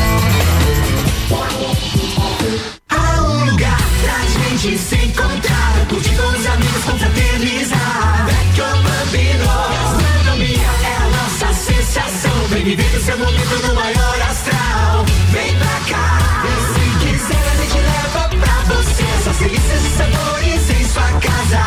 [3.51, 8.27] lugar pra gente se encontrar, curtir com os amigos, confraternizar.
[8.27, 12.49] Vecchio Bambino, gastronomia é a nossa sensação.
[12.51, 15.05] Vem viver o seu momento no maior astral.
[15.31, 20.71] Vem pra cá, e se quiser a gente leva pra você essas delícias e sabores
[20.71, 21.63] em sua casa.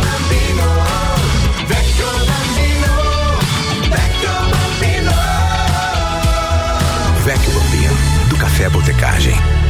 [0.00, 0.68] Bambino,
[1.66, 2.92] Vecchio Bambino,
[3.90, 5.14] Vecchio Bambino.
[7.24, 7.96] Vecchio Bambino,
[8.28, 9.69] do Café Botecagem.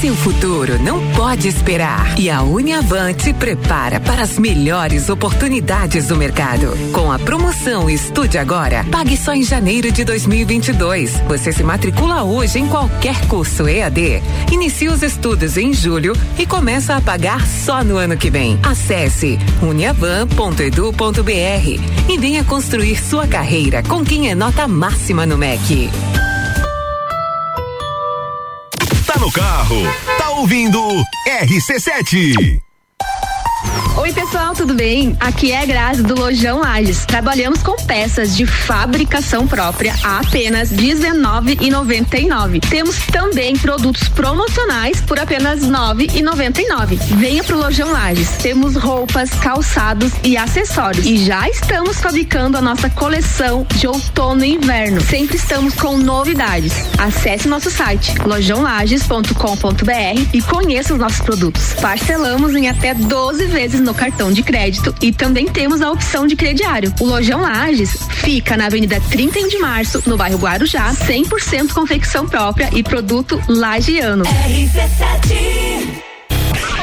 [0.00, 2.18] Seu futuro não pode esperar.
[2.18, 6.76] E a Uniavan te prepara para as melhores oportunidades do mercado.
[6.92, 11.12] Com a promoção Estude Agora, pague só em janeiro de 2022.
[11.26, 14.22] Você se matricula hoje em qualquer curso EAD.
[14.52, 18.58] Inicia os estudos em julho e começa a pagar só no ano que vem.
[18.62, 25.88] Acesse uniavan.edu.br e venha construir sua carreira com quem é nota máxima no MEC.
[29.26, 29.82] No carro,
[30.18, 30.78] tá ouvindo
[31.26, 32.65] RC7.
[33.98, 35.16] Oi, pessoal, tudo bem?
[35.18, 37.06] Aqui é a Grazi do Lojão Lages.
[37.06, 42.60] Trabalhamos com peças de fabricação própria a apenas R$19,99.
[42.68, 46.98] Temos também produtos promocionais por apenas R$9,99.
[47.16, 48.28] Venha pro Lojão Lages.
[48.42, 51.06] Temos roupas, calçados e acessórios.
[51.06, 55.00] E já estamos fabricando a nossa coleção de outono e inverno.
[55.00, 56.74] Sempre estamos com novidades.
[56.98, 61.72] Acesse nosso site lojãolages.com.br e conheça os nossos produtos.
[61.80, 66.34] Parcelamos em até 12 vezes no cartão de crédito e também temos a opção de
[66.34, 66.92] crediário.
[67.00, 72.68] O Lojão Lages fica na Avenida 31 de Março, no bairro Guarujá, 100% confecção própria
[72.72, 74.24] e produto lagiano.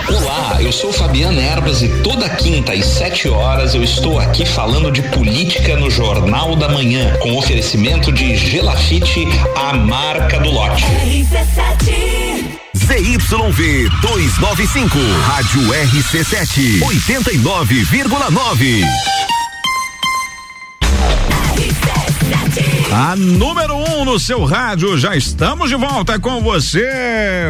[0.07, 4.91] Olá, eu sou Fabiana Erbas e toda quinta às 7 horas eu estou aqui falando
[4.91, 10.85] de política no Jornal da Manhã, com oferecimento de Gelafite, a marca do lote.
[12.83, 18.83] ZYV 295, Rádio RC7, 89,9.
[22.91, 26.85] A número 1 um no seu rádio, já estamos de volta com você.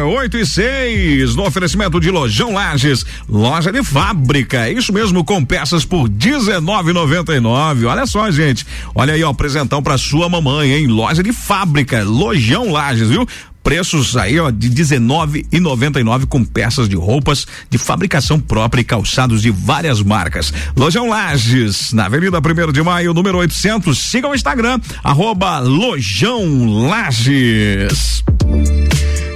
[0.06, 4.70] 8 e 6, no oferecimento de Lojão Lages, loja de fábrica.
[4.70, 7.86] Isso mesmo, com peças por R$19,99.
[7.86, 8.64] Olha só, gente.
[8.94, 10.86] Olha aí, ó, presentão pra sua mamãe, hein?
[10.86, 13.26] Loja de fábrica, Lojão Lages, viu?
[13.64, 19.50] Preços aí ó de 19,99 com peças de roupas de fabricação própria e calçados de
[19.50, 20.52] várias marcas.
[20.76, 23.98] Lojão Lages, na Avenida 1 de Maio, número 800.
[23.98, 28.22] Siga o Instagram arroba Lojão Lages.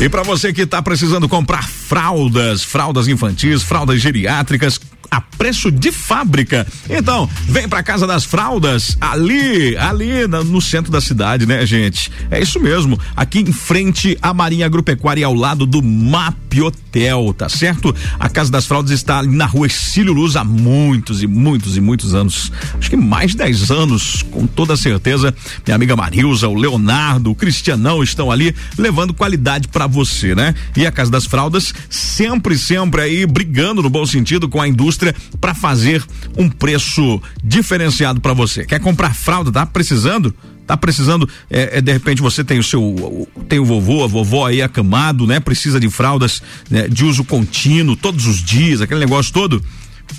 [0.00, 4.80] E para você que tá precisando comprar fraldas, fraldas infantis, fraldas geriátricas,
[5.12, 6.66] a preço de fábrica.
[6.88, 12.10] Então, vem pra Casa das Fraldas, ali, ali no centro da cidade, né, gente?
[12.30, 16.54] É isso mesmo, aqui em frente à Marinha Agropecuária, ao lado do MAP
[16.92, 17.94] Hotel, tá certo?
[18.20, 21.80] A Casa das Fraldas está ali na rua Exílio Luz há muitos e muitos e
[21.80, 22.52] muitos anos.
[22.78, 25.34] Acho que mais de 10 anos, com toda certeza.
[25.64, 30.54] Minha amiga Marilza, o Leonardo, o Cristianão estão ali levando qualidade para você, né?
[30.76, 35.14] E a Casa das Fraldas sempre, sempre aí brigando no bom sentido com a indústria
[35.40, 36.04] para fazer
[36.36, 38.66] um preço diferenciado para você.
[38.66, 40.34] Quer comprar fralda, tá precisando?
[40.66, 44.46] Tá precisando, é, é, de repente você tem o seu, tem o vovô, a vovó
[44.46, 45.40] aí acamado, né?
[45.40, 49.62] Precisa de fraldas né, de uso contínuo, todos os dias, aquele negócio todo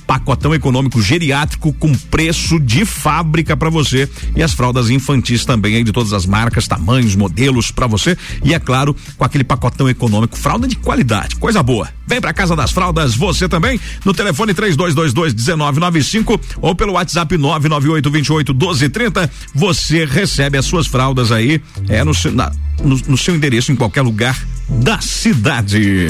[0.05, 5.83] pacotão econômico geriátrico com preço de fábrica para você e as fraldas infantis também aí
[5.83, 10.37] de todas as marcas, tamanhos, modelos para você e é claro, com aquele pacotão econômico,
[10.37, 11.89] fralda de qualidade, coisa boa.
[12.05, 18.11] Vem pra casa das fraldas, você também, no telefone 3222 1995 ou pelo WhatsApp 998
[18.11, 22.51] 28 1230, você recebe as suas fraldas aí, é no, na,
[22.83, 26.07] no, no seu endereço em qualquer lugar da cidade.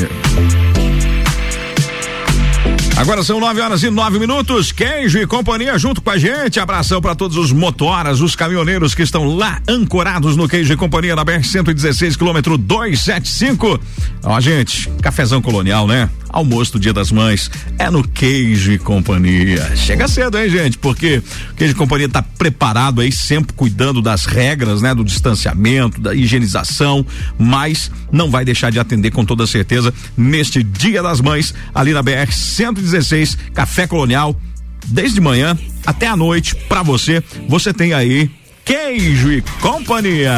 [2.95, 4.71] Agora são nove horas e nove minutos.
[4.71, 6.59] Queijo e companhia junto com a gente.
[6.59, 11.15] Abração para todos os motoras, os caminhoneiros que estão lá ancorados no Queijo e Companhia
[11.15, 13.79] na BR 116, quilômetro 275.
[14.23, 16.07] Ó, gente, cafezão colonial, né?
[16.33, 19.75] Almoço do Dia das Mães é no Queijo e Companhia.
[19.75, 20.79] Chega cedo, hein, gente?
[20.79, 21.21] Porque
[21.51, 24.95] o Queijo e Companhia tá preparado aí, sempre cuidando das regras, né?
[24.95, 27.05] Do distanciamento, da higienização,
[27.37, 32.01] mas não vai deixar de atender com toda certeza neste Dia das Mães, ali na
[32.01, 34.35] BR 116, Café Colonial,
[34.87, 35.55] desde manhã
[35.85, 37.23] até a noite, para você.
[37.47, 38.31] Você tem aí
[38.65, 40.33] Queijo e Companhia.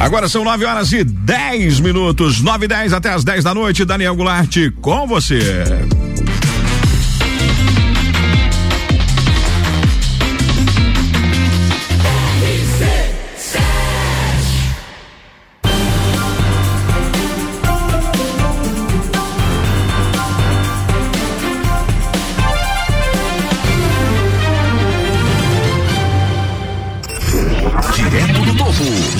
[0.00, 3.84] Agora são 9 horas e 10 minutos, 9 e 10 até as 10 da noite.
[3.84, 5.64] Daniel Goulart com você.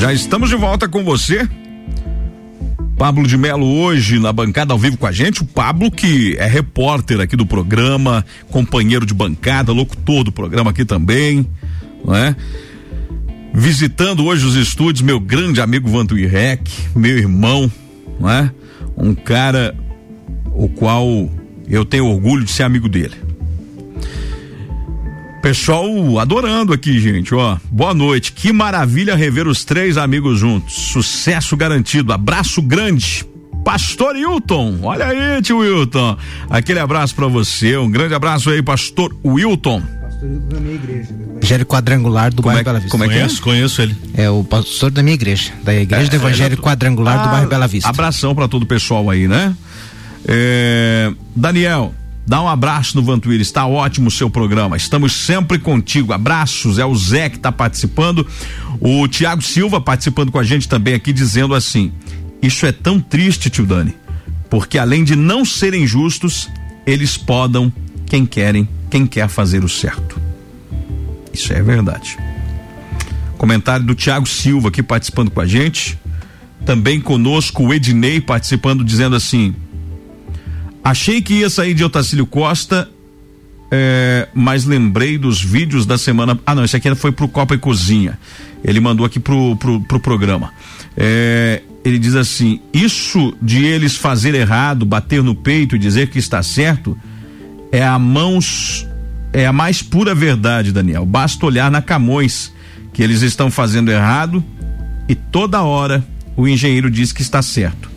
[0.00, 1.46] Já estamos de volta com você.
[2.96, 5.42] Pablo de Melo hoje na bancada ao vivo com a gente.
[5.42, 10.86] O Pablo que é repórter aqui do programa, companheiro de bancada, locutor do programa aqui
[10.86, 11.46] também,
[12.02, 12.34] não é?
[13.52, 17.70] Visitando hoje os estúdios, meu grande amigo Vantuir Rec, meu irmão,
[18.18, 18.50] não é?
[18.96, 19.76] Um cara
[20.46, 21.30] o qual
[21.68, 23.16] eu tenho orgulho de ser amigo dele.
[25.42, 27.56] Pessoal adorando aqui, gente, ó.
[27.70, 28.32] Boa noite.
[28.32, 30.74] Que maravilha rever os três amigos juntos.
[30.74, 32.12] Sucesso garantido.
[32.12, 33.24] Abraço grande.
[33.64, 36.16] Pastor Wilton, olha aí, tio Wilton.
[36.48, 37.76] Aquele abraço para você.
[37.76, 39.82] Um grande abraço aí, Pastor Wilton.
[41.38, 42.90] Evangelho Quadrangular do Como bairro é- Bela Vista.
[42.90, 43.16] como é que é?
[43.20, 43.96] Conheço, conheço ele.
[44.14, 47.66] É o pastor da minha igreja, da igreja do Evangelho Quadrangular do Ah, bairro Bela
[47.66, 47.88] Vista.
[47.88, 49.54] Abração para todo o pessoal aí, né?
[50.26, 51.94] É, Daniel,
[52.30, 54.76] dá um abraço no Vantuíra, está ótimo o seu programa.
[54.76, 56.12] Estamos sempre contigo.
[56.12, 58.24] Abraços, é o Zé que está participando.
[58.78, 61.90] O Tiago Silva participando com a gente também aqui, dizendo assim:
[62.40, 63.96] Isso é tão triste, tio Dani,
[64.48, 66.48] porque além de não serem justos,
[66.86, 67.72] eles podam
[68.06, 70.20] quem querem, quem quer fazer o certo.
[71.32, 72.16] Isso é verdade.
[73.36, 75.98] Comentário do Tiago Silva aqui participando com a gente.
[76.64, 79.52] Também conosco o Ednei participando, dizendo assim:
[80.82, 82.88] Achei que ia sair de Otacílio Costa,
[83.70, 86.38] é, mas lembrei dos vídeos da semana.
[86.44, 88.18] Ah, não, esse aqui foi pro Copa e Cozinha.
[88.64, 90.52] Ele mandou aqui pro, pro, pro programa.
[90.96, 96.18] É, ele diz assim: Isso de eles fazer errado, bater no peito e dizer que
[96.18, 96.96] está certo,
[97.70, 98.86] é a mãos.
[99.32, 101.06] É a mais pura verdade, Daniel.
[101.06, 102.52] Basta olhar na Camões,
[102.92, 104.42] que eles estão fazendo errado
[105.10, 106.04] e toda hora
[106.36, 107.89] o engenheiro diz que está certo.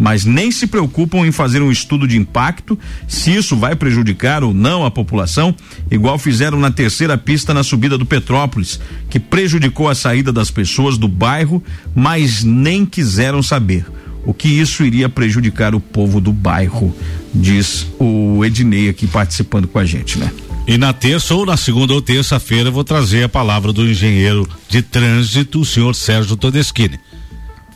[0.00, 4.54] Mas nem se preocupam em fazer um estudo de impacto, se isso vai prejudicar ou
[4.54, 5.54] não a população,
[5.90, 8.80] igual fizeram na terceira pista na subida do Petrópolis,
[9.10, 11.62] que prejudicou a saída das pessoas do bairro,
[11.94, 13.84] mas nem quiseram saber
[14.24, 16.96] o que isso iria prejudicar o povo do bairro,
[17.34, 20.32] diz o Ednei aqui participando com a gente, né?
[20.66, 24.80] E na terça ou na segunda ou terça-feira vou trazer a palavra do engenheiro de
[24.80, 26.98] trânsito, o senhor Sérgio Todeschini,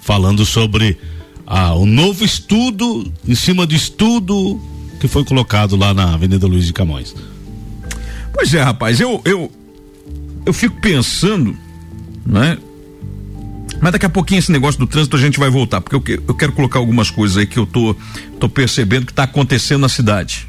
[0.01, 0.97] falando sobre
[1.47, 4.61] ah, o novo estudo, em cima do estudo
[5.01, 7.15] que foi colocado lá na Avenida Luiz de Camões.
[8.33, 9.51] Pois é, rapaz, eu eu
[10.47, 11.57] eu fico pensando,
[12.25, 12.59] né?
[13.81, 16.35] Mas daqui a pouquinho esse negócio do trânsito a gente vai voltar, porque eu, eu
[16.35, 17.95] quero colocar algumas coisas aí que eu tô
[18.41, 20.49] tô percebendo que está acontecendo na cidade.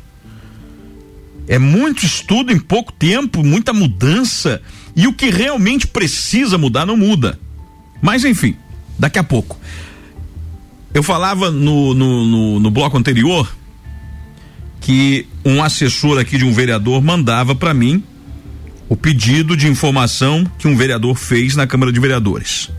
[1.48, 4.62] É muito estudo em pouco tempo, muita mudança
[4.96, 7.38] e o que realmente precisa mudar não muda.
[8.02, 8.56] Mas enfim,
[8.98, 9.60] daqui a pouco.
[10.96, 13.54] Eu falava no, no, no, no bloco anterior
[14.80, 18.02] que um assessor aqui de um vereador mandava para mim
[18.88, 22.72] o pedido de informação que um vereador fez na Câmara de Vereadores.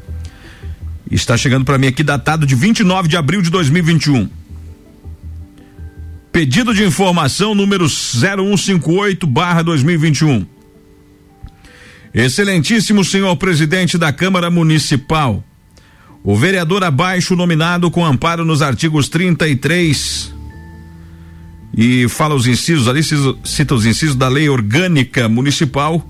[1.10, 4.30] Está chegando para mim aqui datado de 29 de abril de 2021.
[6.32, 10.46] Pedido de informação número 0158/2021.
[12.14, 15.44] Excelentíssimo senhor presidente da Câmara Municipal.
[16.28, 20.34] O vereador abaixo nominado com amparo nos artigos 33
[21.78, 26.04] e fala os incisos ali, cita- os incisos da Lei Orgânica Municipal,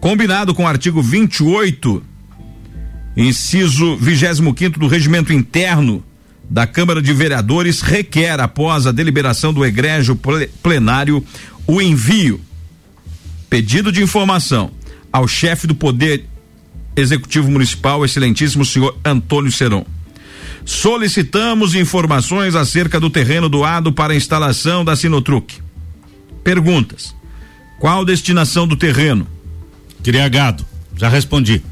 [0.00, 2.02] combinado com o artigo 28,
[3.16, 6.04] inciso 25 do Regimento Interno
[6.50, 11.24] da Câmara de Vereadores, requer, após a deliberação do egrégio ple- plenário,
[11.66, 12.38] o envio,
[13.48, 14.72] pedido de informação
[15.10, 16.26] ao chefe do Poder
[16.96, 19.84] Executivo Municipal, excelentíssimo senhor Antônio Seron.
[20.64, 25.60] Solicitamos informações acerca do terreno doado para a instalação da Sinotruc.
[26.42, 27.14] Perguntas:
[27.78, 29.26] Qual destinação do terreno?
[30.02, 30.64] Queria gado.
[30.96, 31.62] Já respondi.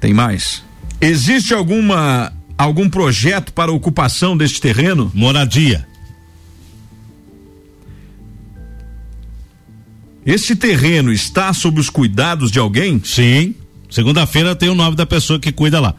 [0.00, 0.62] Tem mais.
[1.00, 5.10] Existe alguma algum projeto para ocupação deste terreno?
[5.14, 5.86] Moradia.
[10.26, 13.00] Este terreno está sob os cuidados de alguém?
[13.04, 13.54] Sim.
[13.88, 15.94] Segunda-feira tem o nome da pessoa que cuida lá.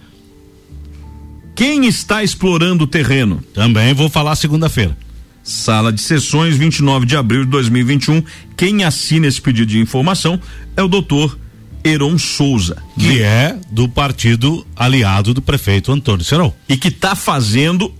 [1.55, 3.41] Quem está explorando o terreno?
[3.53, 4.97] Também vou falar segunda-feira.
[5.41, 8.21] Sala de sessões, 29 de abril de 2021.
[8.57, 10.37] Quem assina esse pedido de informação
[10.75, 11.39] é o doutor
[11.81, 12.83] Heron Souza.
[12.99, 16.53] Que é do partido aliado do prefeito Antônio Serol.
[16.67, 17.93] E que está fazendo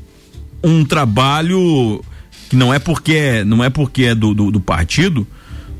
[0.61, 2.03] um trabalho
[2.49, 5.25] que não é porque é, não é porque é do, do, do partido,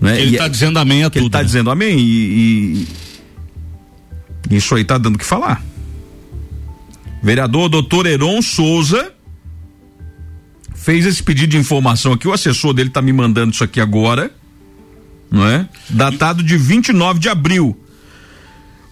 [0.02, 0.20] né?
[0.22, 1.32] Ele está é- dizendo amém a que ele tudo.
[1.32, 1.44] tá né?
[1.46, 2.88] dizendo amém e,
[4.50, 5.64] e isso aí tá dando o que falar.
[7.22, 9.12] Vereador doutor Heron Souza
[10.76, 14.32] fez esse pedido de informação aqui, o assessor dele tá me mandando isso aqui agora,
[15.30, 15.68] não é?
[15.90, 17.78] Datado de 29 de abril.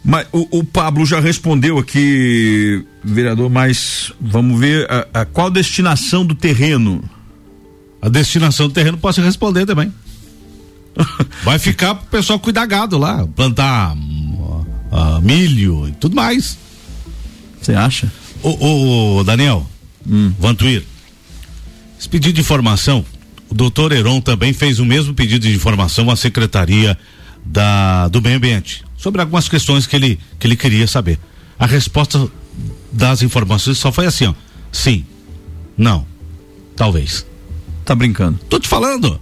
[0.03, 6.25] Mas o, o Pablo já respondeu aqui, vereador, mas vamos ver a, a qual destinação
[6.25, 7.03] do terreno.
[8.01, 9.91] A destinação do terreno posso responder também.
[11.43, 16.57] Vai ficar pro pessoal cuidar gado lá, plantar hum, ah, milho e tudo mais.
[17.61, 18.11] Você acha?
[18.41, 19.65] Ô, ô, Daniel,
[20.39, 20.83] Vantuir,
[21.99, 23.03] esse pedido de informação,
[23.49, 26.97] o doutor Heron também fez o mesmo pedido de informação à Secretaria
[27.43, 31.19] da, do Meio Ambiente, sobre algumas questões que ele, que ele queria saber.
[31.57, 32.29] A resposta
[32.91, 34.33] das informações só foi assim, ó.
[34.71, 35.05] Sim,
[35.77, 36.05] não,
[36.75, 37.25] talvez.
[37.83, 38.39] Tá brincando?
[38.49, 39.19] Tô te falando.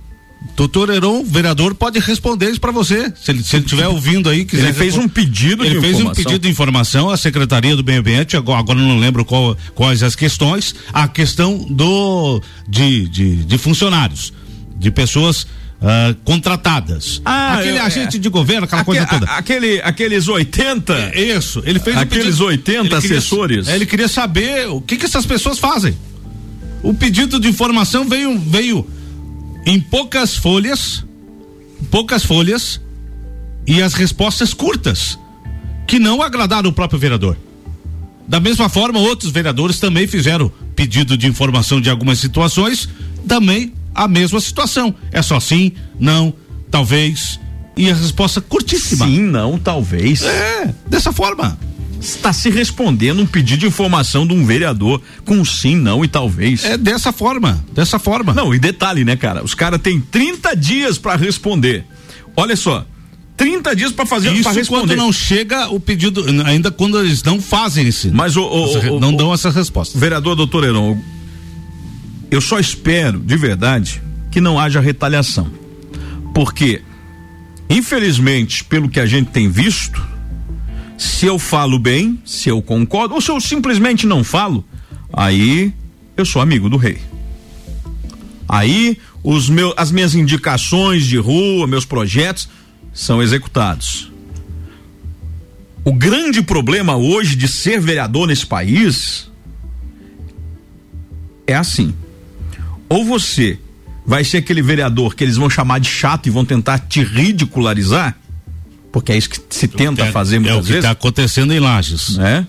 [0.56, 3.12] Doutor Heron, vereador, pode responder isso para você.
[3.20, 4.66] Se ele, se estiver ouvindo aí, quiser.
[4.66, 6.24] Ele fez um pedido de Ele fez um informação.
[6.24, 10.16] pedido de informação à Secretaria do Meio Ambiente, agora, agora não lembro qual- quais as
[10.16, 10.76] questões.
[10.94, 14.32] A questão do de, de, de funcionários,
[14.78, 15.48] de pessoas
[15.82, 17.20] ah, contratadas.
[17.26, 19.26] Ah, Aquele eu- agente de governo, aquela Aque- coisa toda.
[19.26, 20.94] a- Aquele, aqueles 80.
[21.16, 23.68] É Isso, ele fez um Aqueles pedido- 80 ele queria- assessores.
[23.68, 25.98] é, ele queria saber o que que essas pessoas fazem.
[26.84, 28.86] O pedido de informação veio veio
[29.66, 31.04] em poucas folhas,
[31.90, 32.82] poucas folhas
[33.66, 35.18] e as respostas curtas,
[35.88, 37.38] que não agradaram o próprio vereador.
[38.28, 42.88] Da mesma forma, outros vereadores também fizeram pedido de informação de algumas situações,
[43.28, 44.96] também a mesma situação.
[45.12, 46.34] É só sim, não,
[46.72, 47.40] talvez,
[47.76, 49.06] e a resposta curtíssima.
[49.06, 50.24] Sim, não, talvez.
[50.24, 51.58] É, dessa forma.
[52.04, 56.66] Está se respondendo um pedido de informação de um vereador com sim, não e talvez.
[56.66, 58.34] É dessa forma, dessa forma.
[58.34, 59.44] Não, e detalhe, né, cara?
[59.44, 61.86] Os caras têm 30 dias pra responder.
[62.36, 62.86] Olha só,
[63.38, 67.88] 30 dias pra fazer Isso quando não chega o pedido, ainda quando eles não fazem
[67.88, 68.10] esse.
[68.12, 69.98] Mas o, o- essa- o- não o- dão essa resposta.
[69.98, 70.98] Vereador doutor Heron,
[72.30, 75.48] eu só espero, de verdade, que não haja retaliação.
[76.34, 76.82] Porque,
[77.70, 80.02] infelizmente, pelo que a gente tem visto,
[80.98, 84.64] se eu falo bem, se eu concordo, ou se eu simplesmente não falo,
[85.12, 85.74] aí
[86.16, 87.00] eu sou amigo do rei.
[88.48, 92.50] Aí os as minhas indicações de rua, meus projetos
[92.94, 94.12] são executados.
[95.86, 99.30] O grande problema hoje de ser vereador nesse país
[101.46, 101.94] é assim.
[102.88, 103.60] Ou você
[104.06, 108.18] vai ser aquele vereador que eles vão chamar de chato e vão tentar te ridicularizar,
[108.94, 110.78] porque é isso que se tenta fazer é muitas o que vezes.
[110.86, 112.16] está acontecendo em Lages.
[112.18, 112.48] né?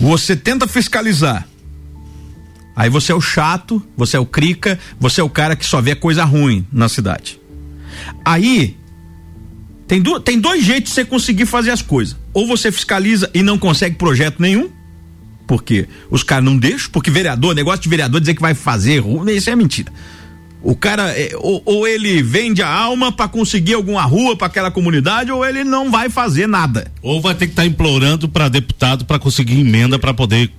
[0.00, 1.48] Você tenta fiscalizar.
[2.76, 5.80] Aí você é o chato, você é o crica, você é o cara que só
[5.80, 7.40] vê coisa ruim na cidade.
[8.24, 8.76] Aí
[9.86, 12.16] tem, du- tem dois jeitos de você conseguir fazer as coisas.
[12.32, 14.68] Ou você fiscaliza e não consegue projeto nenhum,
[15.46, 19.28] porque os caras não deixam, porque vereador, negócio de vereador dizer que vai fazer, ru-
[19.30, 19.92] isso é mentira.
[20.64, 24.70] O cara, é, ou, ou ele vende a alma pra conseguir alguma rua pra aquela
[24.70, 26.90] comunidade, ou ele não vai fazer nada.
[27.02, 30.50] Ou vai ter que estar implorando para deputado para conseguir emenda para poder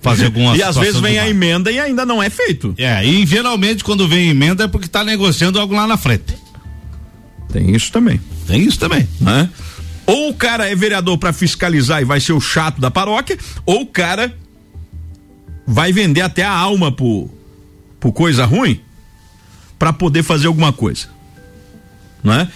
[0.00, 2.74] fazer alguma E às vezes vem a emenda e ainda não é feito.
[2.76, 6.34] É, e geralmente quando vem emenda é porque está negociando algo lá na frente.
[7.52, 8.20] Tem isso também.
[8.48, 9.06] Tem isso também.
[9.20, 9.48] Né?
[10.04, 13.82] Ou o cara é vereador pra fiscalizar e vai ser o chato da paróquia, ou
[13.82, 14.36] o cara
[15.64, 17.30] vai vender até a alma por,
[18.00, 18.80] por coisa ruim
[19.82, 21.08] pra poder fazer alguma coisa.
[22.22, 22.46] Né?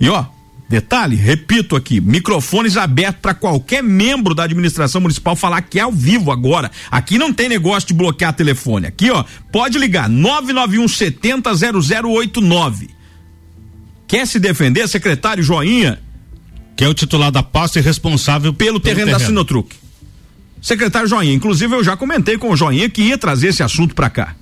[0.00, 0.24] E ó,
[0.66, 5.92] detalhe, repito aqui, microfones abertos pra qualquer membro da administração municipal falar que é ao
[5.92, 6.70] vivo agora.
[6.90, 8.86] Aqui não tem negócio de bloquear telefone.
[8.86, 12.88] Aqui, ó, pode ligar 991 70 0089.
[14.08, 16.00] Quer se defender, secretário Joinha?
[16.74, 19.76] Que é o titular da pasta e responsável pelo, terreno, da Sinotruc.
[20.62, 24.08] Secretário Joinha, inclusive eu já comentei com o Joinha que ia trazer esse assunto para
[24.08, 24.34] cá.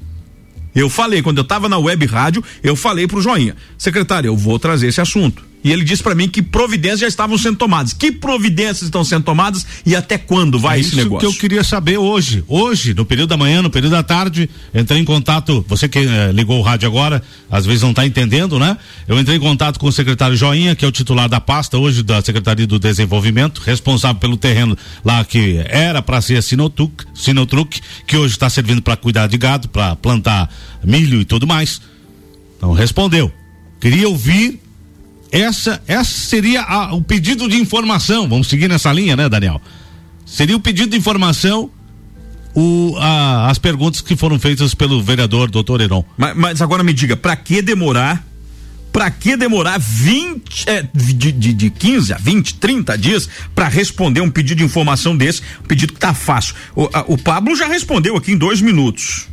[0.75, 4.59] Eu falei, quando eu estava na web rádio, eu falei pro Joinha, secretário, eu vou
[4.59, 5.54] trazer esse assunto.
[5.65, 7.95] E ele disse para mim que providências já estavam sendo tomadas.
[7.95, 11.21] Que providências estão sendo tomadas e até quando vai É esse isso negócio?
[11.21, 12.45] que eu queria saber hoje.
[12.47, 15.65] Hoje, no período da manhã, no período da tarde, entrei em contato.
[15.67, 18.77] Você que eh, ligou o rádio agora, às vezes não está entendendo, né?
[19.09, 22.03] Eu entrei em contato com o secretário Joinha, que é o titular da pasta hoje
[22.03, 27.81] da Secretaria do Desenvolvimento, responsável pelo terreno lá que era para ser a Sinotruc, Sinotruc,
[28.07, 30.51] que hoje está servindo para cuidar de gado, para plantar
[30.85, 31.81] milho e tudo mais.
[32.59, 33.33] Então respondeu.
[33.81, 34.61] Queria ouvir
[35.43, 38.29] essa, essa seria a- o pedido de informação.
[38.29, 39.61] Vamos seguir nessa linha, né, Daniel?
[40.25, 41.71] Seria o pedido de informação,
[42.55, 46.05] o, a- as perguntas que foram feitas pelo vereador doutor Heron.
[46.17, 48.25] Mas, mas agora me diga, pra que demorar?
[48.93, 54.21] Pra que demorar 20, é, de, de, de 15 a 20, 30 dias pra responder
[54.21, 55.43] um pedido de informação desse?
[55.65, 56.55] Um pedido que tá fácil.
[56.77, 59.27] O, a- o Pablo já respondeu aqui em dois minutos.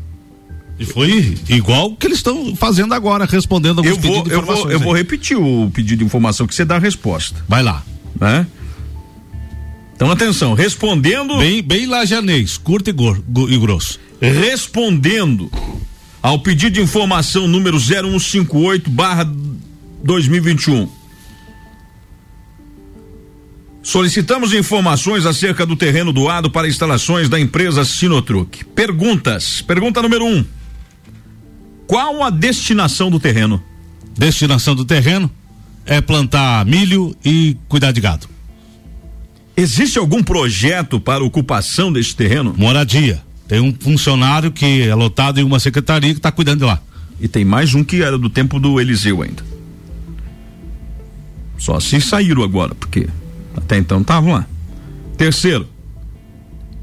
[0.81, 4.79] E foi igual que eles estão fazendo agora, respondendo alguns Eu vou, eu vou, eu
[4.79, 7.43] vou repetir o pedido de informação que você dá a resposta.
[7.47, 7.83] Vai lá.
[8.19, 8.47] Né?
[9.95, 11.37] Então atenção, respondendo.
[11.37, 13.99] Bem, bem lajanês, curto e, gor- go- e grosso.
[14.19, 15.51] Respondendo
[16.21, 19.31] ao pedido de informação número 0158 barra
[20.03, 20.89] 2021.
[23.83, 28.63] Solicitamos informações acerca do terreno doado para instalações da empresa Sinotruc.
[28.75, 29.61] Perguntas.
[29.61, 30.45] Pergunta número um.
[31.91, 33.61] Qual a destinação do terreno?
[34.17, 35.29] Destinação do terreno
[35.85, 38.29] é plantar milho e cuidar de gado.
[39.57, 42.55] Existe algum projeto para ocupação deste terreno?
[42.57, 43.21] Moradia.
[43.45, 46.81] Tem um funcionário que é lotado em uma secretaria que está cuidando de lá.
[47.19, 49.43] E tem mais um que era do tempo do Eliseu ainda.
[51.57, 53.09] Só se saíram agora, porque
[53.53, 54.47] até então estavam lá.
[55.17, 55.67] Terceiro,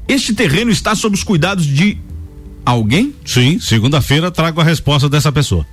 [0.07, 1.97] este terreno está sob os cuidados de
[2.69, 3.13] alguém?
[3.25, 5.65] Sim, segunda-feira trago a resposta dessa pessoa.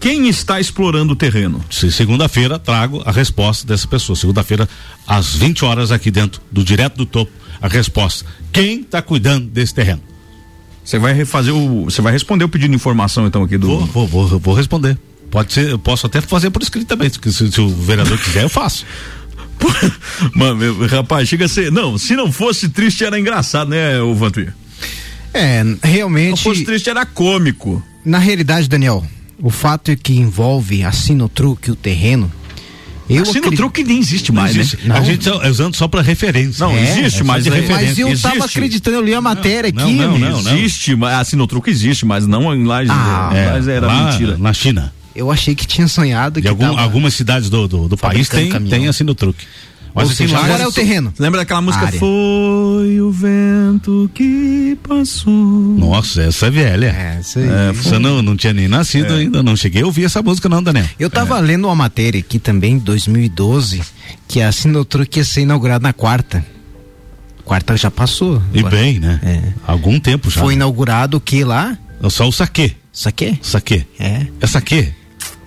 [0.00, 1.64] Quem está explorando o terreno?
[1.70, 4.14] Se segunda-feira trago a resposta dessa pessoa.
[4.16, 4.68] Segunda-feira,
[5.06, 8.26] às 20 horas, aqui dentro do Direto do Topo, a resposta.
[8.52, 10.02] Quem está cuidando desse terreno?
[10.84, 11.84] Você vai refazer o.
[11.84, 13.66] Você vai responder o pedido de informação então aqui do.
[13.66, 14.98] Vou, vou, vou, vou responder.
[15.30, 17.08] Pode ser, eu posso até fazer por escrito também.
[17.10, 18.84] Se, se- o vereador quiser, eu faço.
[20.34, 21.72] Mano, meu, rapaz, chega a ser.
[21.72, 24.54] Não, se não fosse triste era engraçado, né, o Vantuir?
[25.34, 26.38] É, realmente.
[26.38, 27.82] Se não fosse triste era cômico.
[28.04, 29.04] Na realidade, Daniel,
[29.38, 32.30] o fato é que envolve a Sinotruc, o terreno.
[33.10, 34.88] Eu a Sinotruc nem existe Não mais, existe.
[34.88, 34.96] né?
[34.96, 36.64] A gente tá usando só para referência.
[36.66, 37.76] Não, É, existe, é só mas de referência.
[37.86, 38.56] Mas eu tava Existe.
[38.58, 39.92] acreditando, eu li a matéria Não, aqui.
[39.94, 40.24] não, amigo.
[40.26, 40.56] não, não.
[40.56, 42.90] Existe, mas a Sinotruc existe, mas não em Lages.
[42.94, 44.38] Ah, é, mas era lá mentira.
[44.38, 44.90] Na China.
[45.14, 48.48] Eu achei que tinha sonhado que algum- tava algumas cidades do, do, do país tem,
[48.48, 48.78] caminhão.
[48.78, 49.14] tem assim no
[50.02, 50.10] truque.
[50.10, 51.12] Ou seja, agora é o terreno.
[51.18, 51.86] Lembra daquela música?
[51.86, 51.98] Área.
[51.98, 55.32] Foi o vento que passou.
[55.32, 56.86] Nossa, essa é velha.
[56.86, 57.48] É, isso aí.
[57.48, 60.62] É, você não, não tinha nem nascido ainda, não cheguei a ouvir essa música não,
[60.62, 60.86] Daniel.
[60.98, 63.82] Eu tava lendo uma matéria aqui também, em 2012,
[64.26, 66.44] que a Sinotruc ia ser inaugurada na quarta.
[67.44, 68.42] Quarta já passou.
[68.52, 68.76] E Agora.
[68.76, 69.20] bem, né?
[69.22, 69.52] É.
[69.66, 70.40] Algum tempo já.
[70.40, 71.76] Foi inaugurado o que lá?
[72.08, 72.74] Só o saque.
[72.92, 73.38] Saque?
[73.42, 73.86] Saque.
[73.98, 74.26] É.
[74.40, 74.92] É saque.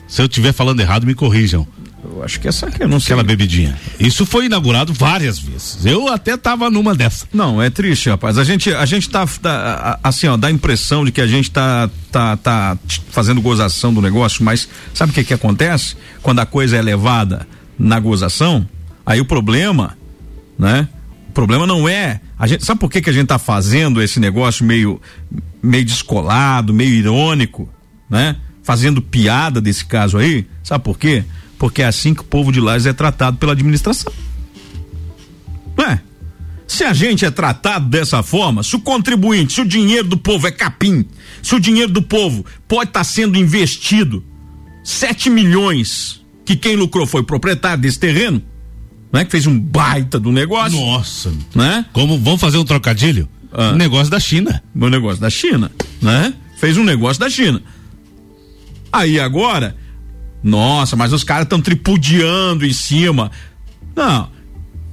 [0.07, 1.67] Se eu estiver falando errado, me corrijam.
[2.09, 3.13] Eu acho que essa aqui, eu não sei.
[3.13, 3.77] Aquela bebidinha.
[3.99, 5.85] Isso foi inaugurado várias vezes.
[5.85, 7.27] Eu até tava numa dessa.
[7.33, 8.37] Não, é triste, rapaz.
[8.37, 11.51] A gente, a gente tá, tá, assim, ó, dá a impressão de que a gente
[11.51, 12.77] tá, tá, tá
[13.11, 15.95] fazendo gozação do negócio, mas sabe o que que acontece?
[16.21, 17.45] Quando a coisa é levada
[17.77, 18.67] na gozação,
[19.05, 19.97] aí o problema,
[20.57, 20.87] né?
[21.29, 24.19] O problema não é, a gente, sabe por que que a gente tá fazendo esse
[24.19, 24.99] negócio meio,
[25.61, 27.69] meio descolado, meio irônico,
[28.09, 28.37] né?
[28.63, 31.23] Fazendo piada desse caso aí, sabe por quê?
[31.57, 34.11] Porque é assim que o povo de Lages é tratado pela administração.
[35.75, 36.01] Não é?
[36.67, 40.47] Se a gente é tratado dessa forma, se o contribuinte, se o dinheiro do povo
[40.47, 41.05] é capim,
[41.41, 44.23] se o dinheiro do povo pode estar sendo investido
[44.83, 48.41] 7 milhões, que quem lucrou foi o proprietário desse terreno,
[49.11, 49.23] né?
[49.23, 51.33] Que fez um baita do negócio, Nossa.
[51.55, 51.85] né?
[51.93, 53.29] Como vamos fazer um trocadilho?
[53.51, 53.71] Ah.
[53.71, 54.61] Um negócio da China.
[54.75, 55.71] O negócio da China,
[56.01, 56.33] né?
[56.57, 57.61] Fez um negócio da China.
[58.91, 59.75] Aí agora,
[60.47, 63.29] nossa, mas os caras estão tripudiando em cima.
[63.95, 64.31] Não,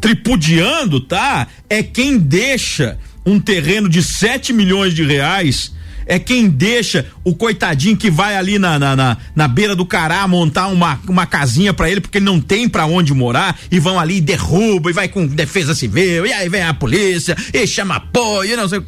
[0.01, 1.47] tripudiando, tá?
[1.70, 5.72] É quem deixa um terreno de 7 milhões de reais.
[6.06, 10.28] É quem deixa o coitadinho que vai ali na, na, na, na beira do cará
[10.28, 13.98] montar uma, uma casinha pra ele, porque ele não tem pra onde morar, e vão
[13.98, 17.97] ali e derruba, e vai com defesa civil, e aí vem a polícia, e chama
[17.97, 18.82] apoio, e não sei,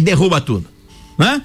[0.00, 0.66] derruba tudo.
[1.18, 1.42] Né?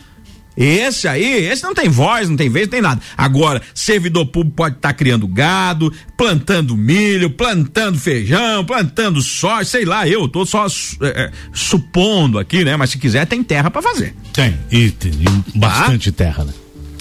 [0.58, 3.00] Esse aí, esse não tem voz, não tem vez, não tem nada.
[3.16, 10.08] Agora, servidor público pode estar criando gado, plantando milho, plantando feijão, plantando soja, sei lá,
[10.08, 12.76] eu tô só é, é, supondo aqui, né?
[12.76, 14.16] Mas se quiser, tem terra para fazer.
[14.34, 16.54] Tem, e tem e bastante terra, né?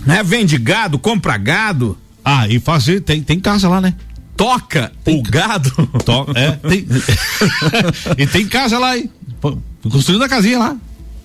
[0.05, 0.23] Né?
[0.23, 1.97] Vende gado, compra gado.
[2.23, 3.95] Ah, e fazer, tem, tem casa lá, né?
[4.37, 5.70] Toca o gado.
[6.05, 6.87] To, é, tem.
[8.19, 9.11] e tem casa lá, hein?
[9.91, 10.77] Construindo a casinha lá.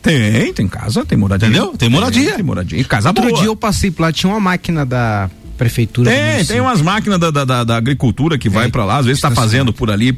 [0.02, 1.48] Tem, tem casa, tem moradia.
[1.48, 1.74] Entendeu?
[1.78, 2.26] Tem moradia.
[2.28, 2.80] Tem, tem moradia.
[2.80, 3.38] E casa Outro boa.
[3.40, 6.10] dia eu passei por lá, tinha uma máquina da prefeitura.
[6.10, 9.22] Tem, tem umas máquinas da, da, da- da agricultura que vai pra lá, às vezes
[9.22, 10.16] tá fazendo por ali.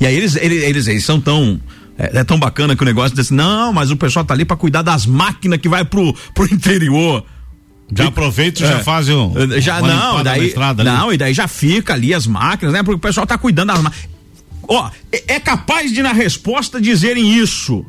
[0.00, 1.60] E aí eles, eles, eles, eles são tão.
[1.98, 4.46] É, é tão bacana que o negócio diz assim, não, mas o pessoal tá ali
[4.46, 7.22] pra cuidar das máquinas que vai pro, pro interior.
[7.94, 10.48] Já aproveita e já faz um- Já não, daí.
[10.84, 12.82] não, e daí já fica ali as máquinas, né?
[12.82, 14.08] Porque o pessoal tá cuidando das máquinas.
[14.66, 17.84] Ó, é, é capaz de na resposta dizerem isso.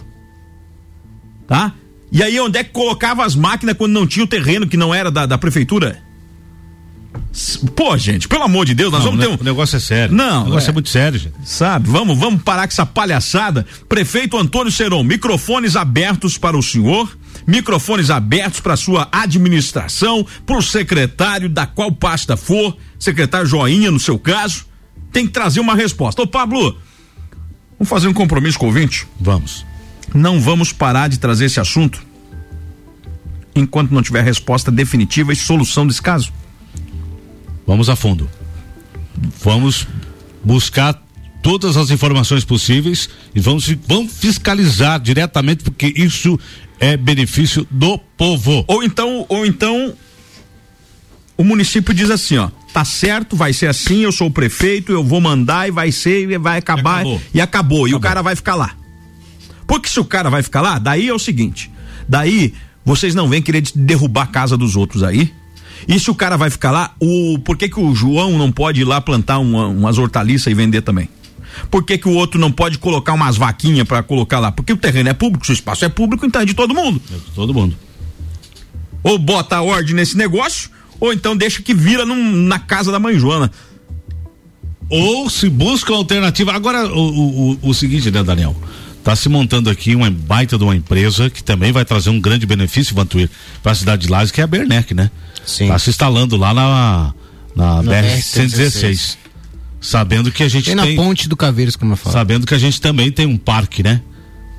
[1.48, 1.74] Tá?
[2.12, 4.94] E aí onde é que colocava as máquinas quando não tinha o terreno que não
[4.94, 5.98] era da, da prefeitura?
[7.76, 9.38] Pô, gente, pelo amor de Deus, nós Não, vamos ter um.
[9.40, 10.14] o negócio é sério.
[10.14, 10.74] Não, O negócio é, é.
[10.74, 11.34] muito sério, gente.
[11.46, 13.66] Sabe, vamos, vamos parar com essa palhaçada.
[13.88, 20.62] Prefeito Antônio Seron, microfones abertos para o senhor, microfones abertos para sua administração, para o
[20.62, 24.66] secretário da qual pasta for, secretário Joinha no seu caso,
[25.12, 26.22] tem que trazer uma resposta.
[26.22, 26.78] Ô Pablo,
[27.80, 29.08] vamos fazer um compromisso com o ouvinte?
[29.20, 29.66] Vamos.
[30.14, 32.02] Não vamos parar de trazer esse assunto
[33.56, 36.32] enquanto não tiver resposta definitiva e solução desse caso.
[37.66, 38.30] Vamos a fundo.
[39.44, 39.88] Vamos
[40.44, 41.02] buscar
[41.42, 46.40] todas as informações possíveis e vamos, vamos fiscalizar diretamente porque isso
[46.80, 48.64] é benefício do povo.
[48.68, 49.94] Ou então, ou então
[51.38, 55.04] o município diz assim, ó, tá certo, vai ser assim, eu sou o prefeito, eu
[55.04, 57.22] vou mandar e vai ser e vai acabar Acabou.
[57.34, 58.76] e acabou, e o cara vai ficar lá.
[59.72, 61.72] Porque se o cara vai ficar lá, daí é o seguinte,
[62.06, 62.54] daí
[62.84, 65.32] vocês não vêm querer derrubar a casa dos outros aí.
[65.88, 68.82] E se o cara vai ficar lá, o por que que o João não pode
[68.82, 71.08] ir lá plantar uma- umas hortaliças e vender também?
[71.70, 74.52] Por que que o outro não pode colocar umas vaquinhas pra colocar lá?
[74.52, 77.02] Porque o terreno é público, se o espaço é público, então é de todo mundo.
[77.10, 77.74] É de todo mundo.
[79.04, 80.70] Ou bota a ordem nesse negócio,
[81.00, 83.50] ou então deixa que vira num- na casa da mãe Joana.
[84.90, 86.52] Ou se busca alternativa.
[86.54, 88.54] Agora, o, o, o- o seguinte, né, Daniel?
[89.04, 92.46] Tá se montando aqui uma baita de uma empresa que também vai trazer um grande
[92.46, 93.30] benefício, Vantuir,
[93.64, 95.10] para a cidade de Lages, que é a Bernec, né?
[95.46, 95.68] Sim.
[95.70, 97.14] Tá se instalando lá na,
[97.56, 99.18] na No BR-116.
[99.80, 100.96] Sabendo que a gente Tem na tem.
[100.96, 102.14] ponte do Caveiros, como eu falo.
[102.14, 104.02] Sabendo que a gente também tem um parque, né?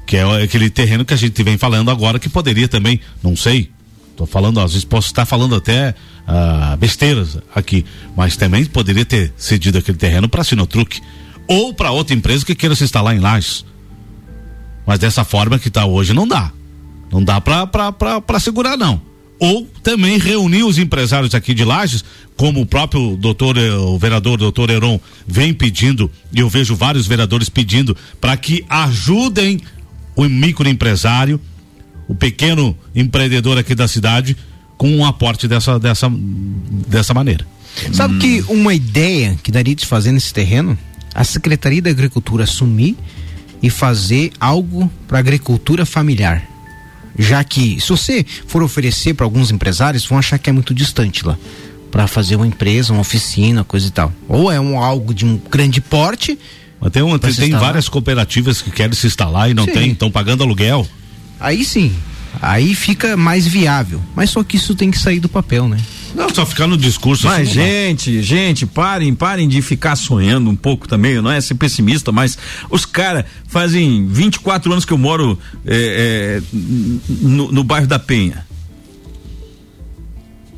[0.05, 3.71] Que é aquele terreno que a gente vem falando agora que poderia também, não sei.
[4.17, 5.95] Tô falando, às vezes posso estar falando até
[6.27, 7.85] ah, besteiras aqui,
[8.17, 11.01] mas também poderia ter cedido aquele terreno para Sinotruque
[11.47, 13.65] ou para outra empresa que queira se instalar em Lages.
[14.87, 16.53] Mas dessa forma que está hoje não dá.
[17.11, 19.01] Não dá para segurar não.
[19.39, 22.05] Ou também reunir os empresários aqui de Lages,
[22.37, 27.07] como o próprio doutor, eh, o vereador doutor Heron vem pedindo, e eu vejo vários
[27.07, 29.61] vereadores pedindo, para que ajudem
[30.15, 31.41] o microempresário,
[32.07, 34.37] o pequeno empreendedor aqui da cidade,
[34.79, 36.11] com um aporte dessa, dessa,
[36.89, 37.47] dessa maneira.
[37.93, 40.79] Sabe que uma ideia que daria de fazer nesse terreno?
[41.15, 42.97] A Secretaria da Agricultura assumir
[43.63, 46.43] e fazer algo para agricultura familiar.
[47.19, 51.27] Já que, se você for oferecer para alguns empresários, vão achar que é muito distante
[51.27, 51.37] lá.
[51.91, 54.13] Para fazer uma empresa, uma oficina, coisa e tal.
[54.27, 56.39] Ou é um algo de um grande porte.
[56.81, 59.73] Mas tem, uma, pra tem, tem várias cooperativas que querem se instalar e não Sim.
[59.73, 60.87] tem, estão pagando aluguel.
[61.39, 61.95] Aí sim.
[62.41, 64.01] Aí fica mais viável.
[64.17, 65.79] Mas só que isso tem que sair do papel, né?
[66.15, 67.27] Não, só ficar no discurso.
[67.27, 67.65] Mas, assim dá.
[67.65, 72.37] gente, gente, parem, parem de ficar sonhando um pouco também, não é ser pessimista, mas
[72.71, 76.43] os caras fazem 24 anos que eu moro é, é,
[77.09, 78.47] no, no bairro da Penha.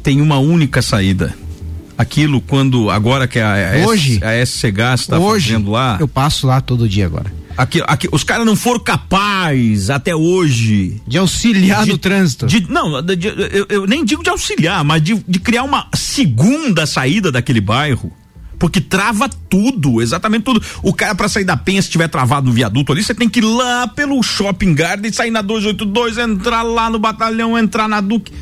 [0.03, 1.35] Tem uma única saída.
[1.97, 4.19] Aquilo quando, agora que a, a, Hoje?
[4.21, 5.97] S, a SC Gás está Hoje, fazendo lá.
[6.01, 7.33] eu passo lá todo dia agora.
[7.57, 11.01] Aqui, aqui, os caras não foram capazes até hoje.
[11.07, 12.47] De auxiliar no trânsito.
[12.47, 15.87] de- não, de- de- eu, eu nem digo de auxiliar, mas de, de criar uma
[15.95, 18.13] segunda saída daquele bairro.
[18.59, 20.63] Porque trava tudo, exatamente tudo.
[20.83, 23.41] O cara, pra sair da penha, se tiver travado no viaduto ali, você tem que
[23.41, 28.33] ir lá pelo shopping garden, sair na 282, entrar lá no batalhão, entrar na Duque.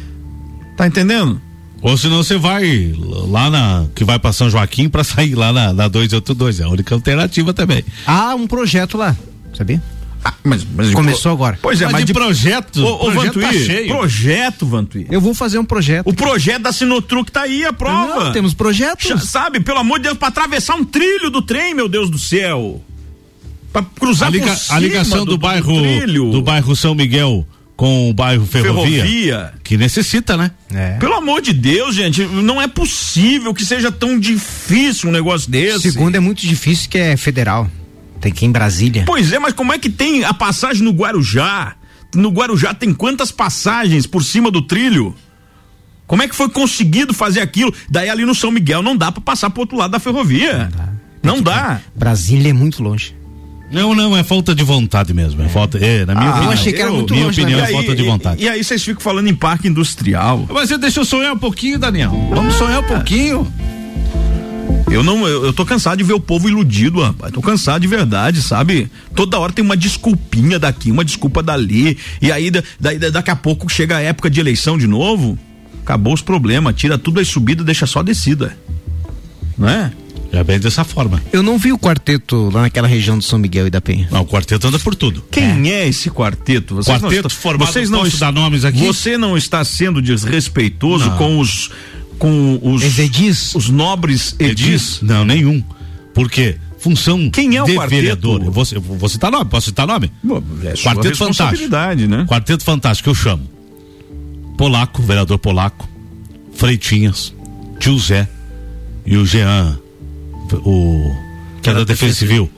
[0.77, 1.41] Tá entendendo?
[1.83, 2.95] Ou senão você vai
[3.29, 3.87] lá na.
[3.95, 6.61] que vai pra São Joaquim pra sair lá na, na 282.
[6.61, 7.85] É a única alternativa também.
[8.07, 9.17] Há um projeto lá,
[9.57, 9.83] sabia?
[10.25, 11.59] Ah, mas, mas Começou agora.
[11.61, 13.89] Pois é, Mas mas, de projeto, Ô, ô projeto tá Vantuí, cheio.
[13.89, 15.07] projeto, Vantuí.
[15.11, 16.07] Eu vou fazer um projeto.
[16.09, 18.27] O projeto da Sinotruc tá aí, a prova.
[18.27, 19.09] Não, temos projetos.
[19.09, 22.21] Já Sabe, pelo amor de Deus, pra atravessar um trilho do trem, meu Deus do
[22.21, 22.81] céu.
[23.73, 26.31] Pra cruzar A, liga- por cima a ligação do, bairro trilho.
[26.31, 27.45] do bairro São Miguel
[27.83, 29.55] com o bairro Ferrovia, Ferrovia.
[29.65, 30.53] que necessita, né?
[30.73, 30.99] É.
[30.99, 35.91] Pelo amor de Deus, gente, não é possível que seja tão difícil um negócio desse.
[35.91, 37.69] Segundo é muito difícil que é federal.
[38.21, 39.03] Tem que ir em Brasília.
[39.05, 41.75] Pois é, mas como é que tem a passagem no Guarujá?
[42.15, 45.13] No Guarujá tem quantas passagens por cima do trilho?
[46.07, 47.75] Como é que foi conseguido fazer aquilo?
[47.91, 50.71] Daí ali no São Miguel não dá pra passar pro outro lado da ferrovia.
[51.21, 51.81] Não dá.
[51.97, 53.13] Brasília é muito longe.
[53.73, 55.43] Não, não, é falta de vontade mesmo.
[55.43, 55.79] É falta.
[55.79, 56.53] É, na minha Ah, opinião.
[56.53, 57.67] achei que era muito minha longe, opinião né?
[57.67, 58.43] é E falta aí- de vontade.
[58.43, 60.47] E, e aí vocês ficam falando em parque industrial.
[60.53, 62.11] Mas deixa eu sonhar um pouquinho, Daniel.
[62.35, 63.51] Vamos sonhar um pouquinho.
[64.91, 67.33] Eu não, eu, eu tô cansado de ver o povo iludido, rapaz.
[67.33, 68.91] Tô cansado de verdade, sabe?
[69.15, 71.97] Toda hora tem uma desculpinha daqui, uma desculpa dali.
[72.21, 75.39] E aí, da, da- daqui a pouco chega a época de eleição de novo,
[75.83, 78.55] acabou os problemas, tira tudo as subidas, deixa só a descida.
[79.57, 79.91] Não é?
[80.33, 81.23] Já vem dessa forma.
[81.33, 84.09] Eu não vi o quarteto lá naquela região do São Miguel e da Penha.
[84.11, 85.23] Não, o quarteto anda por tudo.
[85.31, 86.77] Quem é, esse quarteto?
[86.77, 88.79] Vocês não Quarteto estão- formado, vocês não posso est- dar nomes aqui?
[88.87, 91.19] Você não está sendo desrespeitoso Não.
[91.19, 91.71] com os
[92.19, 93.55] com os edis?
[93.55, 95.01] os nobres edis?
[95.03, 95.63] Não, nenhum.
[96.15, 96.57] Por quê?
[96.79, 98.01] Função Quem é o de quarteto?
[98.01, 98.43] vereador.
[98.45, 100.11] Eu vou, eu vou citar nome, posso citar nome?
[100.65, 101.69] É sua Quarteto Fantástico.
[102.09, 102.25] né?
[102.29, 103.43] Quarteto Fantástico, eu chamo.
[104.57, 105.89] Polaco, vereador Polaco,
[106.55, 107.35] Freitinhas,
[107.79, 108.29] Tio Zé
[109.05, 109.79] e o Jean,
[110.59, 111.15] o
[111.63, 112.51] que é da Defesa Civil.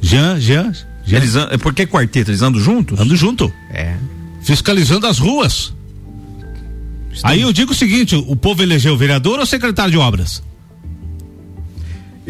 [0.00, 0.72] Jean, Jean,
[1.04, 1.16] Jean.
[1.18, 2.30] Eles an- por que quarteto?
[2.30, 2.98] Eles andam juntos?
[2.98, 3.52] Andam junto.
[3.70, 3.94] É.
[4.42, 5.72] Fiscalizando as ruas.
[7.22, 10.42] Aí eu digo o seguinte: o povo elegeu o vereador ou secretário de obras?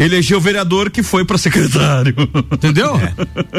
[0.01, 2.15] Elegeu o vereador que foi para secretário.
[2.53, 2.99] Entendeu?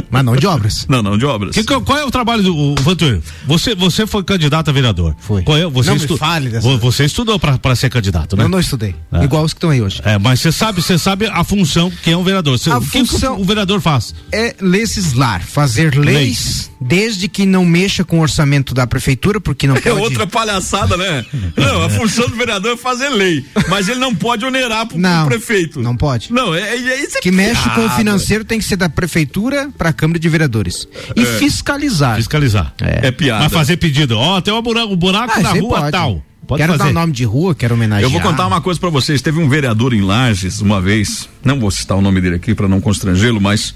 [0.10, 0.86] Mas não de obras.
[0.90, 1.56] Não, não de obras.
[1.56, 3.20] Que- qual é o trabalho do Vantur?
[3.46, 5.16] Você, você foi candidato a vereador.
[5.20, 5.44] Foi.
[5.44, 8.44] Qual é, você Não me estu- fale dessa- Vo- Você estudou para ser candidato, né?
[8.44, 8.96] Eu não estudei.
[9.12, 9.24] Ah.
[9.24, 10.02] Igual os que estão aí hoje.
[10.04, 12.58] É, mas você sabe, você sabe a função que é um vereador.
[12.58, 14.14] Cê- A o que, que função- o, o vereador faz?
[14.32, 19.76] É legislar, fazer leis, desde que não mexa com o orçamento da prefeitura, porque não
[19.76, 20.00] É pode.
[20.02, 21.26] outra palhaçada, né?
[21.56, 25.00] Não, a função do vereador é fazer lei, mas ele não pode onerar pro, pro
[25.02, 25.80] Não, prefeito.
[25.82, 26.31] Não pode.
[26.32, 29.70] Não, é, é isso é que mexe com o financeiro tem que ser da prefeitura
[29.78, 30.88] para a Câmara de Vereadores.
[31.16, 31.26] E É.
[31.38, 32.16] fiscalizar.
[32.18, 32.74] Fiscalizar.
[32.80, 33.44] É piada.
[33.44, 34.18] Mas fazer pedido.
[34.18, 35.92] Ó, tem um buraco, um buraco Ah, na rua pode.
[35.92, 36.24] tal.
[36.48, 36.94] Pode quero fazer.
[36.94, 38.04] dar nome de rua, quero homenagear.
[38.04, 39.22] Eu vou contar uma coisa pra vocês.
[39.22, 42.68] Teve um vereador em Lages uma vez, não vou citar o nome dele aqui pra
[42.68, 43.74] não constrangê-lo, mas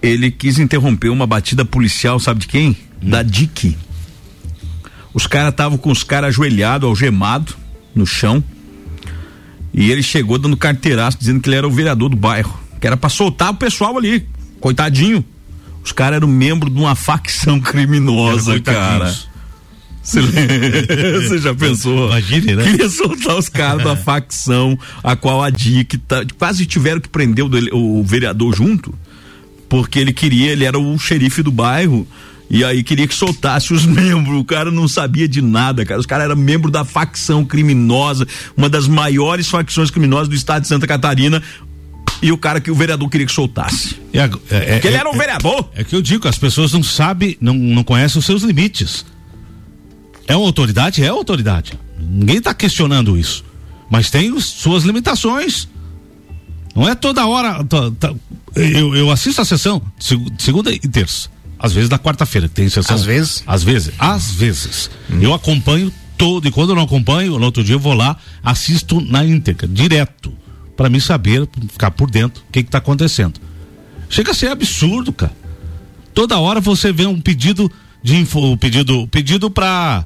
[0.00, 2.76] ele quis interromper uma batida policial, sabe de quem?
[3.00, 3.76] Da DIC.
[5.14, 7.56] Os caras estavam com os caras ajoelhados, algemados
[7.94, 8.42] no chão.
[9.72, 12.58] E ele chegou dando carteiraço, dizendo que ele era o vereador do bairro.
[12.80, 14.26] Que era pra soltar o pessoal ali.
[14.60, 15.24] Coitadinho.
[15.84, 19.12] Os caras eram membro de uma facção criminosa, cara.
[20.02, 22.08] Você já pensou?
[22.08, 22.64] Imagine, né?
[22.64, 27.44] Queria soltar os caras da facção a qual a DIC tá, quase tiveram que prender
[27.44, 28.92] o, o vereador junto,
[29.68, 32.06] porque ele queria, ele era o xerife do bairro.
[32.54, 34.38] E aí queria que soltasse os membros.
[34.38, 35.98] O cara não sabia de nada, cara.
[35.98, 40.68] Os caras eram membro da facção criminosa, uma das maiores facções criminosas do estado de
[40.68, 41.42] Santa Catarina.
[42.20, 43.96] E o cara que o vereador queria que soltasse.
[44.12, 44.28] É- é-
[44.74, 45.70] Porque ele é- era um vereador.
[45.74, 49.04] É que eu digo, as pessoas não sabem, não, não conhecem os seus limites.
[50.28, 51.02] É uma autoridade?
[51.02, 51.72] É autoridade.
[51.98, 53.42] Ninguém está questionando isso.
[53.90, 55.66] Mas tem os- suas limitações.
[56.76, 57.64] Não é toda hora.
[57.64, 58.14] tá- tá-
[58.54, 59.82] eu, eu assisto a sessão
[60.38, 61.28] segunda e terça.
[61.62, 62.96] Às vezes na quarta-feira que tem sessão.
[62.96, 63.44] Às vezes?
[63.46, 63.94] Às vezes.
[63.96, 64.90] Às vezes.
[65.20, 66.48] Eu acompanho todo.
[66.48, 70.32] E quando eu não acompanho, no outro dia eu vou lá, assisto na íntegra, direto.
[70.76, 73.40] Para mim saber, ficar por dentro, o que está acontecendo.
[74.10, 75.32] Chega a ser absurdo, cara.
[76.12, 77.70] Toda hora você vê um pedido
[78.02, 80.04] de info, pedido, pedido para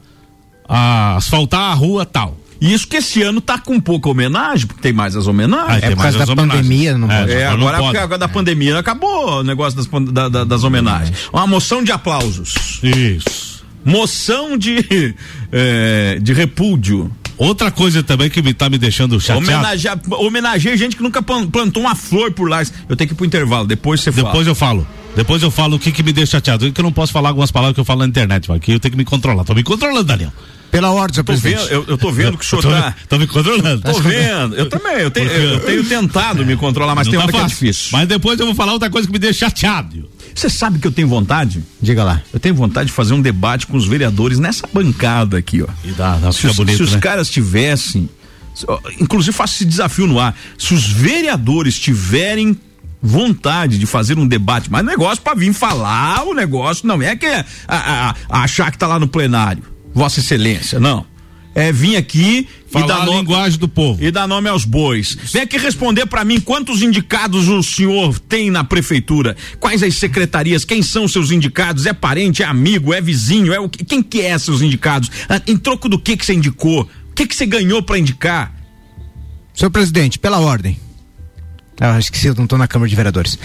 [0.69, 2.39] asfaltar a rua tal.
[2.61, 5.83] E isso que esse ano tá com pouca homenagem, porque tem mais as homenagens.
[5.85, 6.97] Ah, tem mais as homenagens.
[6.99, 7.33] não É, pode.
[7.33, 7.85] É, não agora, pode.
[7.89, 11.28] porque agora da pandemia acabou o negócio das, da- da- das homenagens.
[11.33, 12.81] Uma moção de aplausos.
[12.83, 13.65] Isso.
[13.85, 15.15] Moção de,
[15.53, 17.11] é, de repúdio.
[17.39, 19.47] Outra coisa também que me tá me deixando chateado.
[19.47, 22.62] Homenagear, homenageei gente que nunca plan- plantou uma flor por lá.
[22.89, 24.27] Eu tenho que ir pro intervalo, depois você fala.
[24.28, 24.87] Depois eu falo.
[25.15, 26.73] Depois eu falo o que que me deixa chateado.
[26.73, 28.93] Que eu não posso falar algumas palavras que eu falo na internet, aqui eu tenho
[28.93, 29.45] que me controlar.
[29.45, 30.33] Tô me controlando, Daniel.
[30.70, 31.59] Pela ordem, senhor presidente.
[31.60, 32.94] vendo, eu, eu tô vendo que o senhor tô, tá.
[33.09, 33.80] tô me controlando.
[33.82, 34.55] Tô vendo.
[34.56, 37.38] Eu também, eu tenho, eu tenho tentado me controlar, mas Não tem tá hora que
[37.40, 37.88] é difícil.
[37.93, 40.09] Mas depois eu vou falar outra coisa que me deixa chateado.
[40.34, 41.64] Você sabe que eu tenho vontade?
[41.80, 42.20] Diga lá.
[42.32, 45.66] Eu tenho vontade de fazer um debate com os vereadores nessa bancada aqui, ó.
[45.82, 46.98] E dá, dá Se os, bonito, se os né?
[47.01, 48.09] caras tivessem.
[49.01, 50.36] Inclusive, faço esse desafio no ar.
[50.59, 52.59] Se os vereadores tiverem
[53.02, 57.24] vontade de fazer um debate, mas negócio pra vir falar o negócio, não é que
[57.26, 59.62] é a- a- a- achar que tá lá no plenário.
[59.97, 61.06] Vossa Excelência, não.
[61.55, 64.05] é vir aqui Falar e dar a nome, linguagem do povo.
[64.05, 65.16] e dar nome aos bois.
[65.32, 69.35] Vem aqui responder pra mim quantos indicados o senhor tem na prefeitura?
[69.59, 70.66] Quais as secretarias?
[70.66, 71.86] Quem são seus indicados?
[71.86, 73.55] É parente, é amigo, é vizinho?
[73.55, 75.10] É o que- quem que é seus indicados?
[75.31, 76.82] Ah, Em troco do que que você indicou?
[76.82, 78.55] O que que você ganhou pra indicar?
[79.55, 80.78] Senhor presidente, pela ordem.
[81.81, 83.39] Ah, esqueci, eu não tô na Câmara de Vereadores.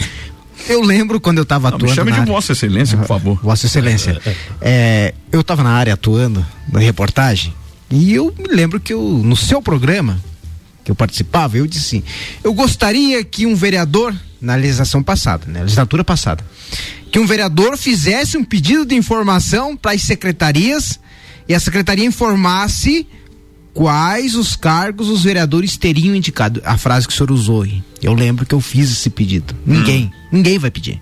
[0.72, 1.95] Eu lembro quando eu tava Não, me atuando.
[1.95, 3.39] chame de área- Vossa Excelência, por favor.
[3.43, 4.19] Vossa Excelência.
[4.60, 7.53] É, eu tava na área atuando, na reportagem,
[7.89, 10.19] e eu me lembro que eu, no seu programa,
[10.84, 12.03] que eu participava, eu disse assim,
[12.43, 16.43] eu gostaria que um vereador, na legislação passada, na legislatura passada,
[17.11, 20.99] que um vereador fizesse um pedido de informação para as secretarias
[21.48, 23.06] e a secretaria informasse
[23.73, 26.61] quais os cargos os vereadores teriam indicado.
[26.65, 27.81] A frase que o senhor usou aí.
[28.02, 29.56] Eu lembro que eu fiz esse pedido.
[29.65, 31.02] Ninguém, ninguém vai pedir.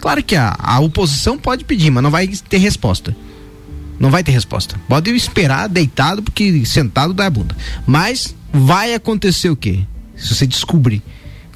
[0.00, 3.14] Claro que a, a oposição pode pedir, mas não vai ter resposta.
[3.98, 4.80] Não vai ter resposta.
[4.88, 7.54] Pode esperar deitado, porque sentado dá a bunda.
[7.86, 9.80] Mas vai acontecer o quê?
[10.16, 11.02] Se você descobrir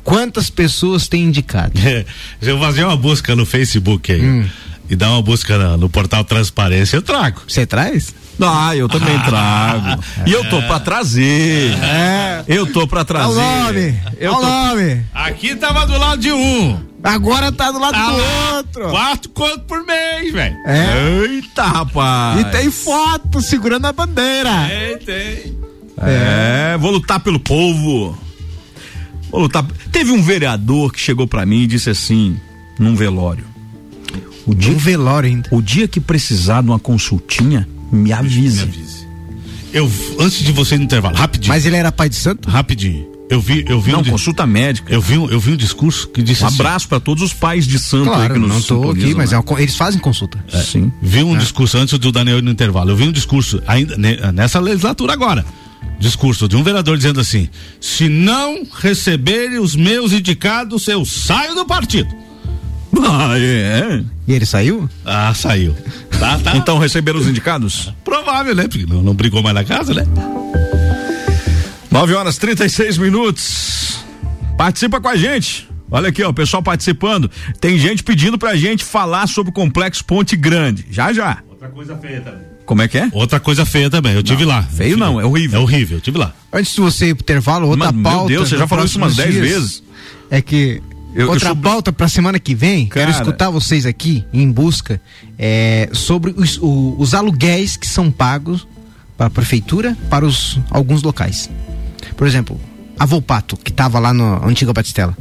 [0.03, 1.73] quantas pessoas têm indicado.
[2.41, 4.47] Se eu fazer uma busca no Facebook aí Hum.
[4.91, 7.41] e dar uma busca na- no portal Transparência, eu trago.
[7.49, 8.15] Você traz?
[8.41, 10.03] Ah, eu também trago.
[10.27, 11.73] E eu tô pra trazer.
[12.49, 13.39] Eu tô pra trazer.
[13.39, 14.01] Olha o nome.
[14.19, 15.07] Eu Olha o tô- nome.
[15.15, 16.79] Aqui tava do lado de um.
[17.03, 18.89] Agora tá do lado Ah do lá, outro.
[18.91, 20.57] Quatro conto por mês, velho.
[20.67, 21.23] É.
[21.29, 22.41] Eita, rapaz.
[22.41, 24.51] E tem foto segurando a bandeira.
[24.69, 25.59] Tem, tem.
[25.99, 28.19] É, vou lutar pelo povo.
[29.31, 29.65] Vou lutar.
[29.93, 32.37] Teve um vereador que chegou pra mim e disse assim,
[32.79, 33.45] num velório.
[34.47, 35.49] O dia, Um velório ainda.
[35.53, 38.69] o dia que precisar de uma consultinha, me avise.
[39.73, 39.91] Eu,
[40.21, 41.49] antes de você ir no intervalo, rapidinho.
[41.53, 42.49] Mas ele era pai de santo?
[42.49, 43.13] Rapidinho.
[43.29, 44.93] Eu vi, eu vi Não, um consulta médica.
[44.93, 47.33] eu vi, um- eu vi um discurso que disse Um assim, abraço pra todos os
[47.33, 49.39] pais de santo aí Claro, que nos não tô aqui, mas né?
[49.39, 50.39] é eles fazem consulta.
[50.63, 50.93] Sim.
[51.01, 52.91] Vi um discurso antes do Daniel ir no intervalo.
[52.91, 55.45] Eu vi um discurso ainda ne- nessa legislatura agora.
[55.99, 57.49] Discurso de um vereador dizendo assim:
[57.81, 62.15] se não receberem os meus indicados, eu saio do partido.
[63.03, 64.03] Ah, é?
[64.27, 64.89] E ele saiu?
[65.05, 65.75] Ah, saiu.
[66.19, 66.57] Tá, tá.
[66.57, 67.93] Então receberam os indicados?
[68.05, 68.65] Provável, né?
[68.69, 70.05] Porque não, não brigou mais na casa, né?
[71.91, 74.05] 9 horas 36 minutos.
[74.57, 75.69] Participa com a gente.
[75.91, 77.31] Olha aqui, ó, o pessoal participando.
[77.61, 80.87] Tem gente pedindo pra gente falar sobre o complexo Ponte Grande.
[80.91, 81.39] Já, já.
[81.49, 82.55] Outra coisa feia também.
[82.65, 83.09] Como é que é?
[83.13, 84.15] Outra coisa feia também.
[84.15, 84.63] Eu tive lá.
[84.63, 85.61] Feio não, é horrível.
[85.61, 86.35] É horrível, eu tive lá.
[86.53, 88.29] Antes de você ir pro intervalo, outra Mas, meu pauta.
[88.29, 89.83] Deus, você já falou isso umas próximos 10 dias vezes.
[90.31, 90.83] É que
[91.15, 93.23] Eu- eu outra sou- pauta pra semana que vem, quero Cara.
[93.23, 95.01] escutar vocês aqui em busca
[95.39, 98.67] é, sobre os, o- os aluguéis que são pagos
[99.17, 101.49] para a prefeitura para os alguns locais.
[102.17, 102.61] Por exemplo,
[102.99, 105.17] a Volpato, que tava lá no antiga Batistela.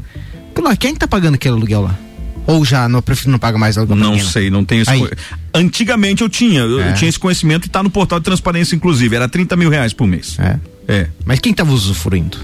[0.52, 1.98] Aquilo lá, Quem tá pagando aquele aluguel lá?
[2.46, 4.98] Ou já no, a prefeitura não paga mais aluguel Não sei, não tenho esse.
[4.98, 5.10] Co-
[5.54, 6.94] Antigamente eu tinha, eu, eu É.
[6.94, 9.16] tinha esse conhecimento e tá no portal de transparência, inclusive.
[9.16, 10.38] Era 30 mil reais por mês.
[10.40, 10.60] É.
[10.88, 11.08] É.
[11.26, 12.38] Mas quem tava usufruindo?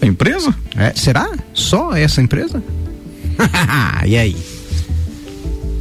[0.00, 0.54] A empresa?
[0.76, 1.28] É, será?
[1.52, 2.62] Só essa empresa?
[4.06, 4.36] e aí?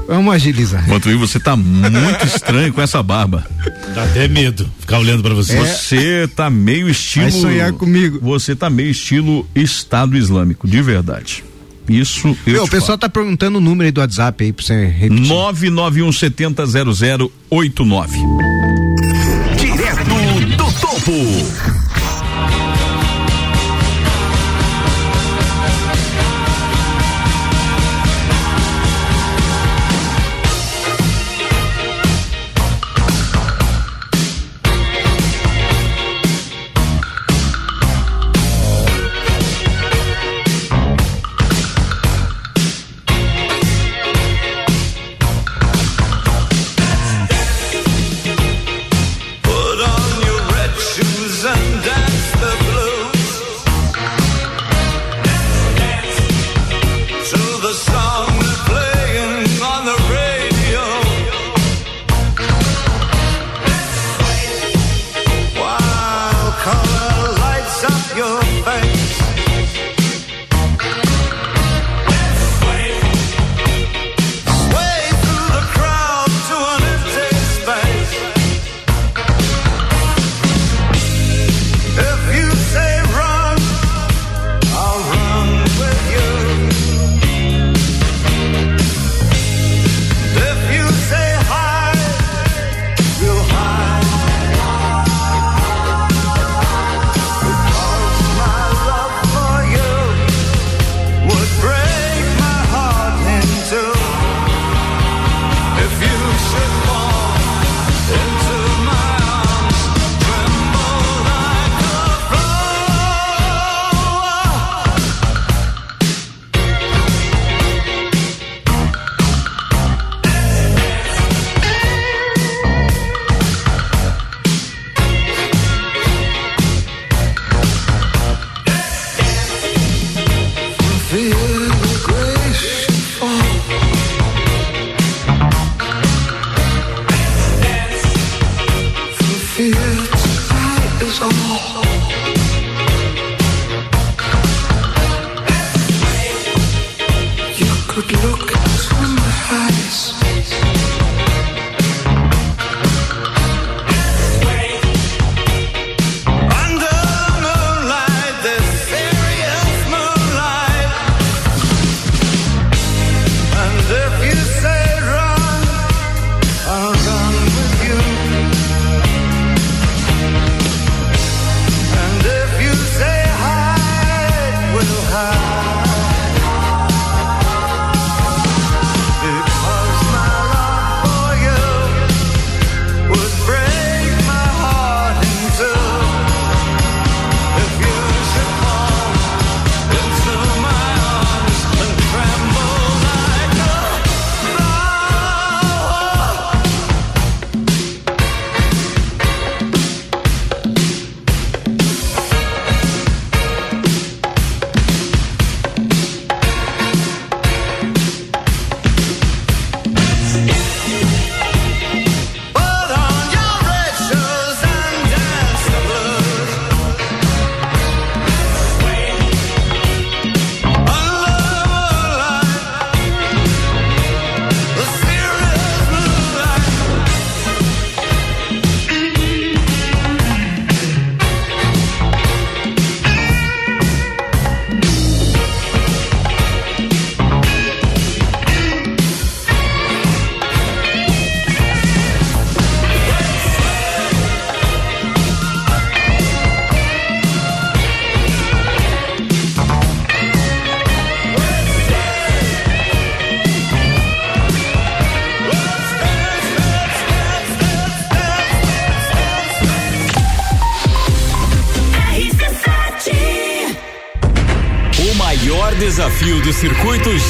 [0.07, 0.83] Vamos agilizar.
[0.85, 3.45] Enquanto isso, você tá muito estranho com essa barba.
[3.93, 5.55] Dá até medo ficar olhando pra você.
[5.59, 7.27] Você tá meio estilo.
[7.27, 7.29] É.
[7.29, 8.19] Vai sonhar comigo.
[8.21, 11.43] Você tá meio estilo Estado Islâmico, de verdade.
[11.87, 14.85] Isso eu Meu, o pessoal tá perguntando o número aí do WhatsApp aí pra você
[14.85, 15.27] repetir.
[15.27, 16.63] 991 70
[17.51, 18.19] 0089.
[19.57, 21.78] Direto do topo.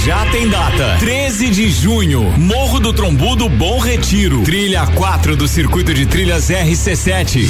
[0.06, 0.98] Já tem data.
[1.00, 4.44] 13 de junho, Morro do Trombudo Bom Retiro.
[4.44, 7.48] Trilha 4 do circuito de trilhas RC7.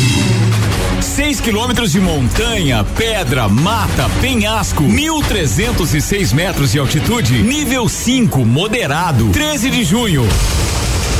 [1.02, 9.30] 6 quilômetros de montanha, pedra, mata, penhasco, 1.306 metros de altitude, nível 5, moderado.
[9.30, 10.28] 13 de junho.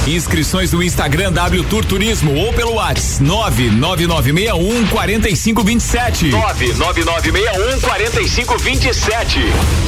[0.10, 3.22] Inscrições no Instagram W Tour Turismo ou pelo WhatsApp
[3.70, 6.30] 99961 4527.
[6.30, 9.40] 99961 4527.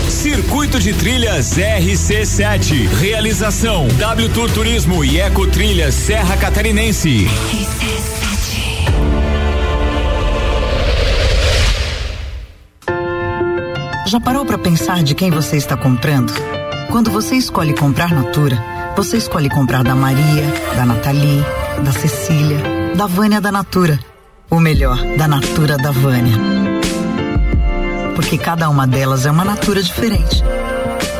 [0.07, 2.87] Circuito de Trilhas RC7.
[2.99, 7.27] Realização W Tour Turismo e Eco Trilhas Serra Catarinense.
[14.05, 16.31] Já parou para pensar de quem você está comprando?
[16.91, 20.45] Quando você escolhe comprar Natura, você escolhe comprar da Maria,
[20.75, 21.43] da Nathalie,
[21.83, 22.57] da Cecília,
[22.95, 23.99] da Vânia da Natura.
[24.49, 26.37] Ou melhor, da Natura da Vânia.
[28.15, 30.43] Porque cada uma delas é uma Natura diferente.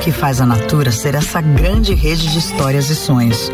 [0.01, 3.51] Que faz a Natura ser essa grande rede de histórias e sonhos.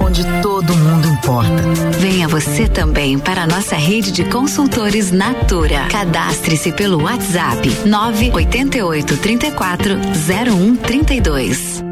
[0.00, 1.62] Onde todo mundo importa.
[1.98, 5.86] Venha você também para a nossa rede de consultores Natura.
[5.90, 9.94] Cadastre-se pelo WhatsApp 988 34
[10.26, 11.91] 0132.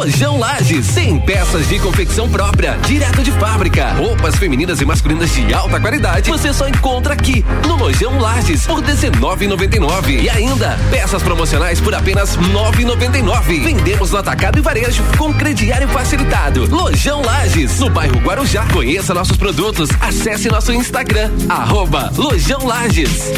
[0.00, 3.92] Lojão Lages, 100 peças de confecção própria, direto de fábrica.
[3.92, 8.80] Roupas femininas e masculinas de alta qualidade, você só encontra aqui no Lojão Lages por
[8.80, 13.62] 19,99 e ainda peças promocionais por apenas 9,99.
[13.62, 16.64] Vendemos no atacado e varejo com crediário facilitado.
[16.74, 18.64] Lojão Lages, no bairro Guarujá.
[18.72, 19.90] Conheça nossos produtos.
[20.00, 23.34] Acesse nosso Instagram arroba Lojão Lages.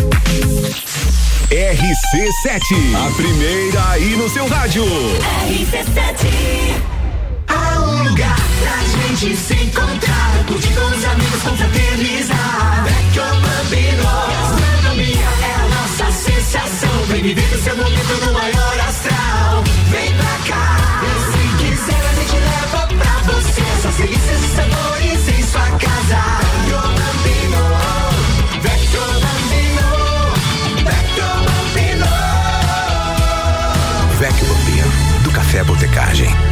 [1.52, 4.86] RC7, a primeira aí no seu rádio.
[4.86, 6.80] RC7
[7.46, 10.44] Há um lugar pra gente se encontrar.
[10.46, 17.04] Curtir com os amigos, confraternizar Vecchio Bambino Gastronomia é a nossa sensação.
[17.08, 19.62] Vem viver o seu momento no maior astral.
[19.90, 21.02] Vem pra cá.
[21.32, 23.60] Se quiser a gente leva pra você.
[23.76, 26.41] Essas delícias e sabores em sua casa
[35.82, 36.51] Café Botecagem.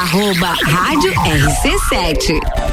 [0.01, 2.70] Arroba Rádio RC7.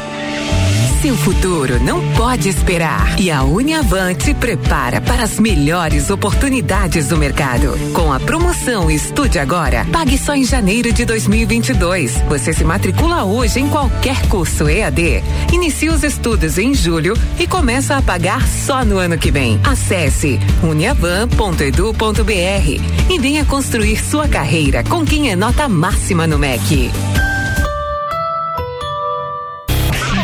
[1.00, 7.16] Seu futuro não pode esperar e a Uniavan te prepara para as melhores oportunidades do
[7.16, 7.78] mercado.
[7.92, 12.16] Com a promoção Estude Agora, pague só em janeiro de 2022.
[12.28, 15.22] Você se matricula hoje em qualquer curso EAD.
[15.52, 19.60] Inicia os estudos em julho e começa a pagar só no ano que vem.
[19.62, 26.90] Acesse uniavan.edu.br e venha construir sua carreira com quem é nota máxima no MEC.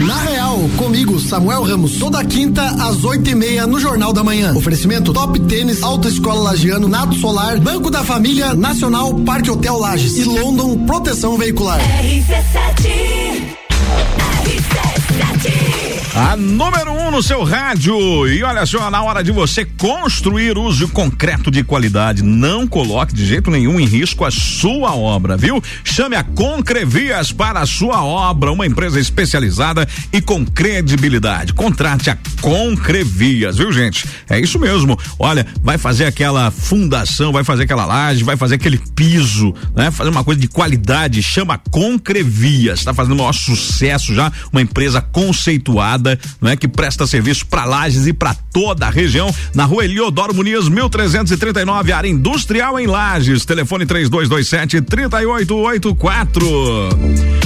[0.07, 4.55] Na Real, comigo, Samuel Ramos, toda quinta às oito e meia no Jornal da Manhã.
[4.55, 10.25] Oferecimento Top Tênis, Autoescola Lagiano, Nato Solar, Banco da Família, Nacional, Parque Hotel Lages e
[10.25, 11.81] London Proteção Veicular.
[11.81, 13.55] RC7
[14.45, 15.64] RC7
[16.16, 18.28] A número um no seu rádio.
[18.28, 22.23] E olha só, na hora de você construir, use concreto de qualidade.
[22.23, 25.61] Não coloque de jeito nenhum em risco a sua obra, viu?
[25.82, 31.53] Chame a Concrevias para a sua obra, uma empresa especializada e com credibilidade.
[31.53, 34.07] Contrate a Concrevias, viu, gente?
[34.31, 34.97] É isso mesmo.
[35.19, 39.91] Olha, vai fazer aquela fundação, vai fazer aquela laje, vai fazer aquele piso, né?
[39.91, 41.20] Fazer uma coisa de qualidade.
[41.24, 42.85] Chama Concrevias.
[42.85, 46.04] Tá fazendo o maior sucesso já, uma empresa conceituada
[46.41, 50.35] não é que presta serviço para Lages e para toda a região, na Rua Eliodoro
[50.35, 53.45] Muniz, 1339, área industrial em Lages.
[53.45, 56.45] Telefone 3227 3884.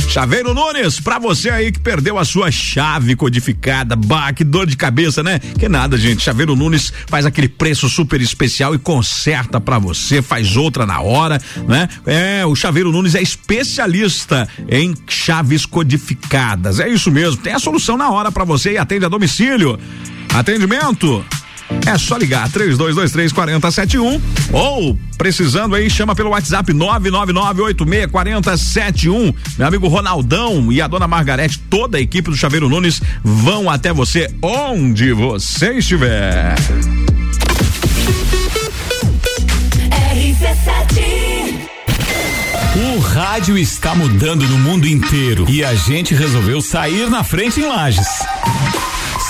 [0.09, 4.77] Chaveiro Nunes, pra você aí que perdeu a sua chave codificada, bah, que dor de
[4.77, 5.39] cabeça, né?
[5.39, 6.23] Que nada, gente.
[6.23, 11.39] Chaveiro Nunes faz aquele preço super especial e conserta pra você, faz outra na hora,
[11.67, 11.89] né?
[12.07, 16.81] É, o Chaveiro Nunes é especialista em chaves codificadas.
[16.81, 19.79] É isso mesmo, tem a solução na hora pra você e atende a domicílio.
[20.35, 21.25] Atendimento
[21.87, 24.21] é só ligar 3223 4071
[24.53, 29.35] ou precisando aí chama pelo WhatsApp 999864071.
[29.59, 33.93] Meu amigo Ronaldão e a dona Margarete, toda a equipe do Chaveiro Nunes vão até
[33.93, 36.55] você onde você estiver.
[42.81, 47.67] O rádio está mudando no mundo inteiro e a gente resolveu sair na frente em
[47.67, 48.07] Lages.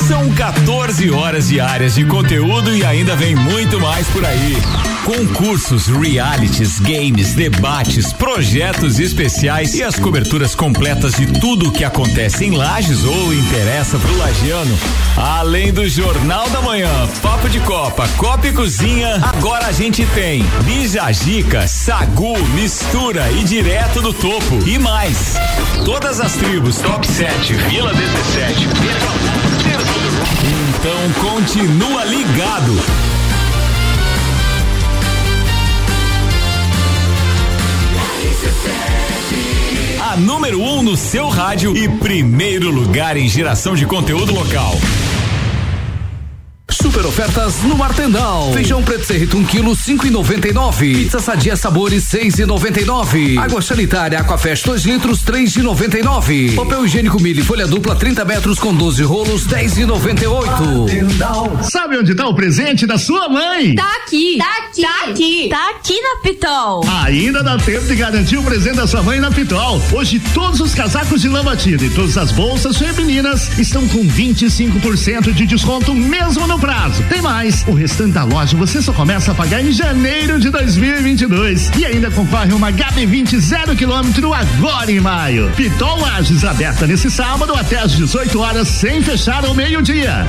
[0.07, 4.57] São 14 horas diárias de conteúdo e ainda vem muito mais por aí.
[5.05, 12.45] Concursos, realities, games, debates, projetos especiais e as coberturas completas de tudo o que acontece
[12.45, 14.79] em Lages ou interessa pro lagiano.
[15.17, 20.45] Além do Jornal da Manhã, Papo de Copa, Copa e Cozinha, agora a gente tem
[20.65, 25.35] Bijagica, Sagu, Mistura e Direto do Topo e mais.
[25.85, 29.48] Todas as tribos, Top 7, Vila 17,
[30.79, 32.73] então continua ligado.
[40.01, 44.79] A número 1 um no seu rádio e primeiro lugar em geração de conteúdo local.
[46.81, 48.53] Super ofertas no Artendal.
[48.53, 50.79] Feijão preto serrito 1 kg 5,99.
[50.79, 53.37] Pizza sadia sabores 6,99.
[53.37, 56.55] Água sanitária Aquafresh 2 litros 3,99.
[56.55, 61.69] Papel higiênico Mili folha dupla 30 metros com 12 rolos 10,98.
[61.69, 63.75] Sabe onde tá o presente da sua mãe?
[63.75, 64.37] Tá aqui.
[64.39, 64.83] Tá aqui.
[64.83, 65.49] Tá aqui.
[65.49, 66.85] Tá aqui na Pitol.
[67.03, 69.83] Ainda dá tempo de garantir o presente da sua mãe na Pitol.
[69.93, 75.33] Hoje todos os casacos de lã batida e todas as bolsas femininas estão com 25%
[75.33, 76.69] de desconto mesmo no prazo.
[77.09, 81.73] Tem mais, o restante da loja você só começa a pagar em janeiro de 2022
[81.77, 85.51] e ainda concorre uma HB20 zero quilômetro agora em maio.
[85.57, 90.25] Pitol Lages aberta nesse sábado até às 18 horas sem fechar ao meio-dia.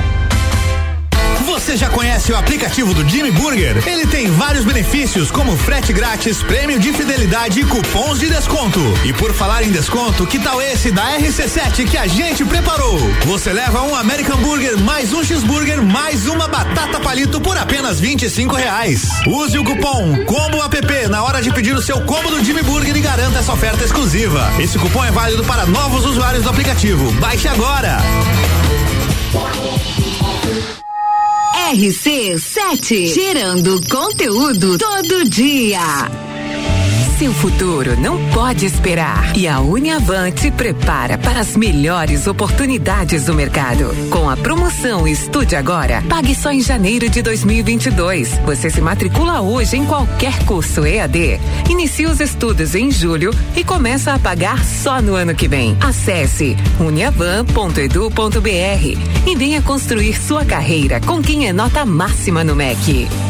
[1.46, 3.86] Você já conhece o aplicativo do Jimmy Burger?
[3.88, 8.80] Ele tem vários benefícios, como frete grátis, prêmio de fidelidade e cupons de desconto.
[9.04, 12.98] E por falar em desconto, que tal esse da RC7 que a gente preparou?
[13.26, 18.54] Você leva um American Burger mais um cheeseburger mais uma batata palito por apenas 25
[18.54, 19.08] reais.
[19.26, 22.96] Use o cupom Combo App na hora de pedir o seu combo do Jimmy Burger
[22.96, 24.52] e garanta essa oferta exclusiva.
[24.58, 27.10] Esse cupom é válido para novos usuários do aplicativo.
[27.12, 27.98] Baixe agora.
[31.72, 36.29] RC7, gerando conteúdo todo dia.
[37.20, 43.34] Seu futuro não pode esperar e a Uniavan te prepara para as melhores oportunidades do
[43.34, 43.94] mercado.
[44.08, 48.38] Com a promoção Estude Agora, pague só em janeiro de 2022.
[48.46, 51.38] Você se matricula hoje em qualquer curso EAD,
[51.68, 55.76] inicia os estudos em julho e começa a pagar só no ano que vem.
[55.78, 63.29] Acesse uniavan.edu.br e venha construir sua carreira com quem é nota máxima no MEC.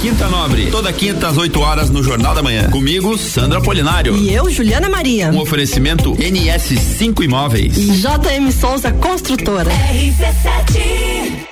[0.00, 2.70] Quinta Nobre, toda quinta às 8 horas no Jornal da Manhã.
[2.70, 4.16] Comigo, Sandra Polinário.
[4.16, 5.30] E eu, Juliana Maria.
[5.30, 7.76] Um oferecimento NS5 Imóveis.
[7.76, 9.70] E JM Souza Construtora.
[9.70, 11.46] RC7.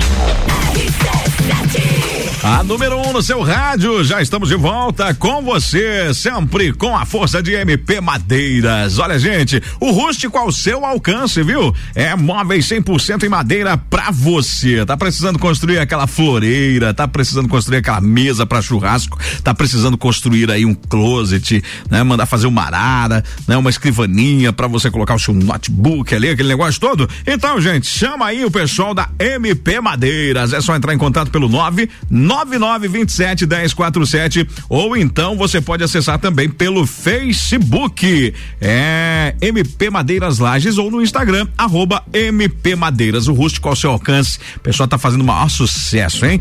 [0.74, 2.14] RC7.
[2.45, 6.95] A número 1 um no seu rádio, já estamos de volta com você, sempre com
[6.95, 8.99] a força de MP Madeiras.
[8.99, 11.75] Olha, gente, o rústico ao seu alcance, viu?
[11.95, 14.85] É móveis 100% em madeira pra você.
[14.85, 20.51] Tá precisando construir aquela floreira, tá precisando construir aquela mesa para churrasco, tá precisando construir
[20.51, 22.03] aí um closet, né?
[22.03, 23.57] Mandar fazer uma arara, né?
[23.57, 27.09] Uma escrivaninha para você colocar o seu notebook ali, aquele negócio todo.
[27.27, 30.53] Então, gente, chama aí o pessoal da MP Madeiras.
[30.53, 31.89] É só entrar em contato pelo 9
[32.35, 38.35] 9927 1047 ou então você pode acessar também pelo Facebook.
[38.61, 43.28] É MP Madeiras Lages ou no Instagram, arroba MP Madeiras.
[43.28, 44.39] O rústico ao seu alcance.
[44.56, 46.40] O pessoal tá fazendo o maior sucesso, hein?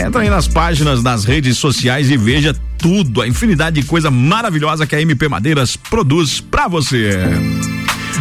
[0.00, 4.86] Entra aí nas páginas, nas redes sociais e veja tudo, a infinidade de coisa maravilhosa
[4.86, 7.20] que a MP Madeiras produz para você.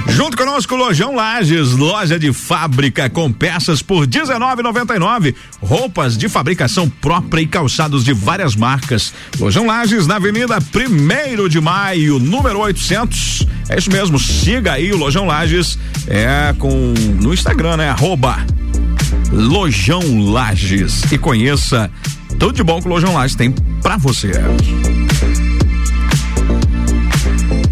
[0.08, 5.36] Junto conosco, Lojão Lages, loja de fábrica com peças por R$19,99.
[5.62, 9.14] Roupas de fabricação própria e calçados de várias marcas.
[9.40, 13.48] Lojão Lages, na Avenida 1 de Maio, número 800.
[13.70, 15.78] É isso mesmo, siga aí o Lojão Lages.
[16.08, 17.90] É com no Instagram, né?
[17.90, 18.46] Arroba
[19.32, 20.02] Lojão
[20.32, 21.04] Lages.
[21.12, 21.90] E conheça
[22.40, 23.52] tudo de bom que o Lojão Lages tem
[23.82, 24.32] pra você.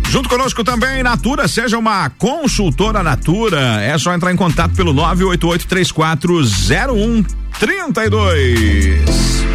[0.09, 3.79] Junto conosco também, Natura, seja uma consultora Natura.
[3.81, 7.23] É só entrar em contato pelo 988 3401
[7.59, 9.48] 32.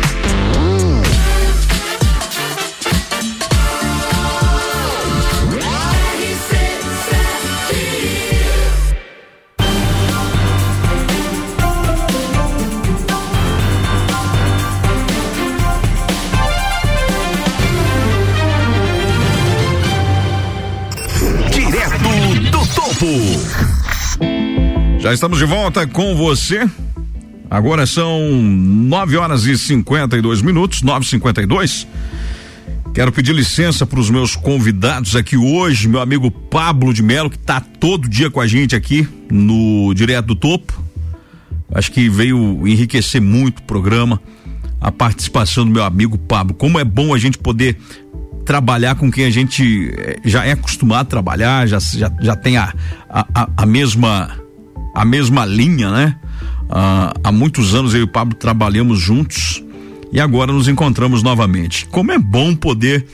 [25.04, 26.66] Já estamos de volta com você.
[27.50, 31.86] Agora são 9 horas e 52 minutos, 9 e 52
[32.94, 37.36] Quero pedir licença para os meus convidados aqui hoje, meu amigo Pablo de Melo, que
[37.36, 40.82] está todo dia com a gente aqui no Direto do Topo.
[41.74, 44.18] Acho que veio enriquecer muito o programa,
[44.80, 46.54] a participação do meu amigo Pablo.
[46.54, 47.76] Como é bom a gente poder
[48.46, 52.56] trabalhar com quem a gente eh, já é acostumado a trabalhar, já, já, já tem
[52.56, 52.72] a,
[53.06, 54.42] a, a mesma
[54.94, 56.16] a mesma linha, né?
[56.70, 59.62] Ah, há muitos anos eu e o Pablo trabalhamos juntos
[60.12, 61.86] e agora nos encontramos novamente.
[61.86, 63.04] Como é bom poder.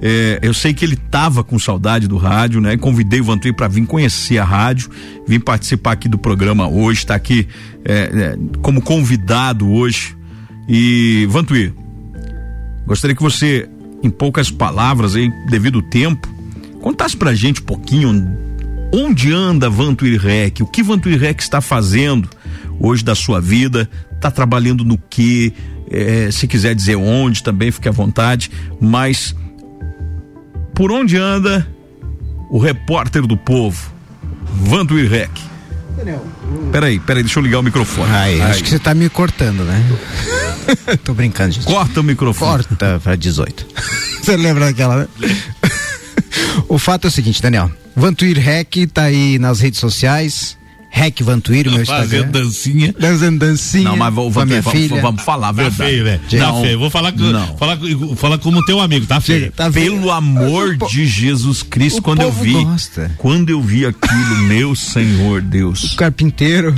[0.00, 2.76] É, eu sei que ele estava com saudade do rádio, né?
[2.76, 4.90] Convidei o Vantuí para vir conhecer a rádio,
[5.26, 7.46] vir participar aqui do programa hoje, está aqui
[7.84, 10.16] é, é, como convidado hoje.
[10.68, 11.72] E Vantuí,
[12.86, 13.68] gostaria que você,
[14.02, 16.28] em poucas palavras, aí, devido ao tempo,
[16.80, 18.36] contasse pra gente um pouquinho
[18.94, 22.28] onde anda Vantuí Rec, o que Vantuí Rec está fazendo
[22.78, 25.52] hoje da sua vida, está trabalhando no que,
[25.90, 28.50] é, se quiser dizer onde também, fique à vontade,
[28.80, 29.34] mas
[30.74, 31.66] por onde anda
[32.50, 33.92] o repórter do povo,
[34.62, 35.30] Vantuí Rec?
[36.70, 38.10] Peraí, peraí, deixa eu ligar o microfone.
[38.10, 39.84] Ai, acho que você tá me cortando, né?
[41.04, 41.66] Tô brincando, gente.
[41.66, 42.64] Corta o microfone.
[42.64, 43.66] Corta pra 18.
[44.22, 45.08] você lembra daquela, né?
[46.68, 47.70] O fato é o seguinte, Daniel.
[47.96, 50.56] Vantuir Rec tá aí nas redes sociais.
[50.96, 52.04] Rec Vantuir, meu Instagram.
[52.08, 52.94] Fazendo dancinha.
[53.00, 53.82] Fazendo dancinha.
[53.84, 55.02] Não, mas vou, vou, minha vamos, filha.
[55.02, 55.90] vamos falar a Tá verdade.
[55.90, 56.20] feio, velho.
[56.30, 56.78] Tá Não, feio.
[56.78, 57.56] Vou falar, com- não.
[57.56, 57.78] falar,
[58.16, 59.50] falar como teu amigo, tá feio.
[59.50, 63.10] Tá Pelo amor de Jesus Cristo, o quando eu povo vi, gosta.
[63.18, 65.94] quando eu vi aquilo, meu Senhor Deus.
[65.96, 66.72] carpinteiro,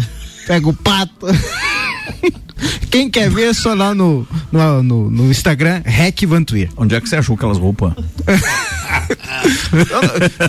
[0.46, 1.26] pega o pato.
[2.90, 6.70] Quem quer ver é só lá no, no, no, no Instagram, Rec Vantuir.
[6.76, 7.92] Onde é que você achou aquelas roupas?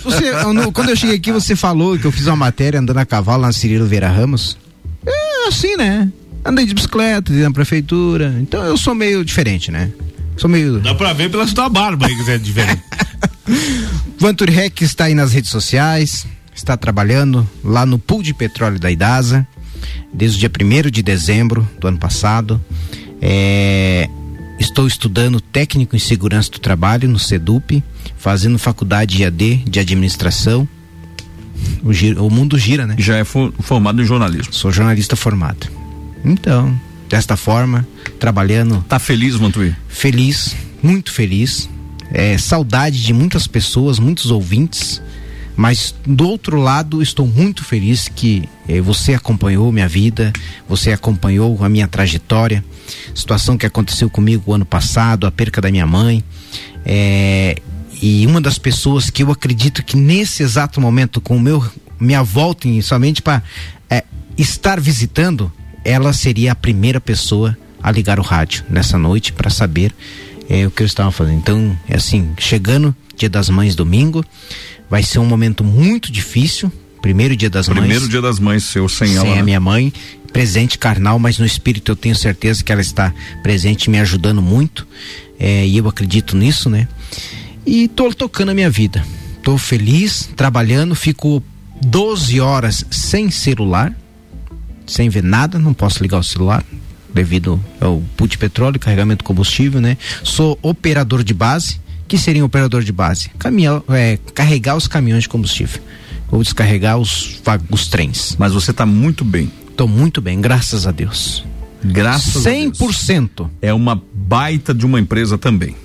[0.04, 0.32] Você,
[0.74, 3.52] quando eu cheguei aqui, você falou que eu fiz uma matéria andando a cavalo na
[3.52, 4.58] Cirilo Vera Ramos.
[5.06, 6.12] É assim, né?
[6.46, 8.36] Andei de bicicleta, na prefeitura.
[8.40, 9.92] Então eu sou meio diferente, né?
[10.38, 10.80] Sou meio.
[10.80, 12.82] Dá pra ver pela sua barba aí que você é diferente.
[14.20, 16.26] Vantur Rec está aí nas redes sociais,
[16.56, 19.48] está trabalhando lá no pool de petróleo da Idasa,
[20.14, 20.52] desde o dia
[20.86, 22.60] 1 de dezembro do ano passado.
[23.22, 24.08] É,
[24.60, 27.84] estou estudando técnico em segurança do trabalho no SEDUP,
[28.18, 30.68] fazendo faculdade IAD de administração.
[31.84, 32.96] O, gi- o mundo gira, né?
[33.00, 34.54] Já é fo- formado em jornalismo.
[34.54, 35.68] Sou jornalista formado.
[36.24, 37.88] Então, desta forma,
[38.20, 38.84] trabalhando.
[38.88, 39.74] Tá feliz, Vantuí?
[39.88, 41.68] Feliz, muito feliz.
[42.12, 45.02] É, saudade de muitas pessoas, muitos ouvintes.
[45.58, 50.32] Mas do outro lado, estou muito feliz que eh, você acompanhou minha vida,
[50.70, 52.64] você acompanhou a minha trajetória,
[53.14, 56.24] situação que aconteceu comigo ano passado, a perca da minha mãe.
[56.86, 57.56] É,
[58.00, 61.66] e uma das pessoas que eu acredito que nesse exato momento, com o meu
[62.00, 63.42] minha volta em, somente para
[64.38, 65.52] estar visitando,
[65.84, 69.94] ela seria a primeira pessoa a ligar o rádio nessa noite para saber
[70.50, 71.40] eh, o que eu estava fazendo.
[71.40, 74.24] Então, é assim, chegando Dia das Mães domingo,
[74.90, 76.72] vai ser um momento muito difícil.
[77.02, 79.32] Primeiro Dia das Mães Primeiro dia das mães seu sem, sem ela.
[79.32, 79.44] a né?
[79.44, 79.94] minha mãe,
[80.34, 84.88] presente carnal, mas no espírito eu tenho certeza que ela está presente me ajudando muito.
[85.40, 86.88] eh, e eu acredito nisso, né?
[87.66, 89.06] E tô tocando a minha vida.
[89.44, 91.42] Tô feliz, trabalhando, fico
[91.82, 93.94] 12 horas sem celular,
[94.86, 96.64] sem ver nada, não posso ligar o celular
[97.14, 99.98] devido ao de petróleo, carregamento de combustível, né?
[100.24, 101.80] Sou operador de base.
[102.08, 103.30] Que seria um operador de base?
[103.38, 105.82] Caminhão, é, carregar os caminhões de combustível
[106.32, 108.36] ou descarregar os, os trens.
[108.38, 109.52] Mas você tá muito bem.
[109.76, 111.44] Tô muito bem, graças a Deus.
[111.84, 112.78] Graças a Deus.
[112.78, 113.50] 100%.
[113.62, 115.76] É uma baita de uma empresa também.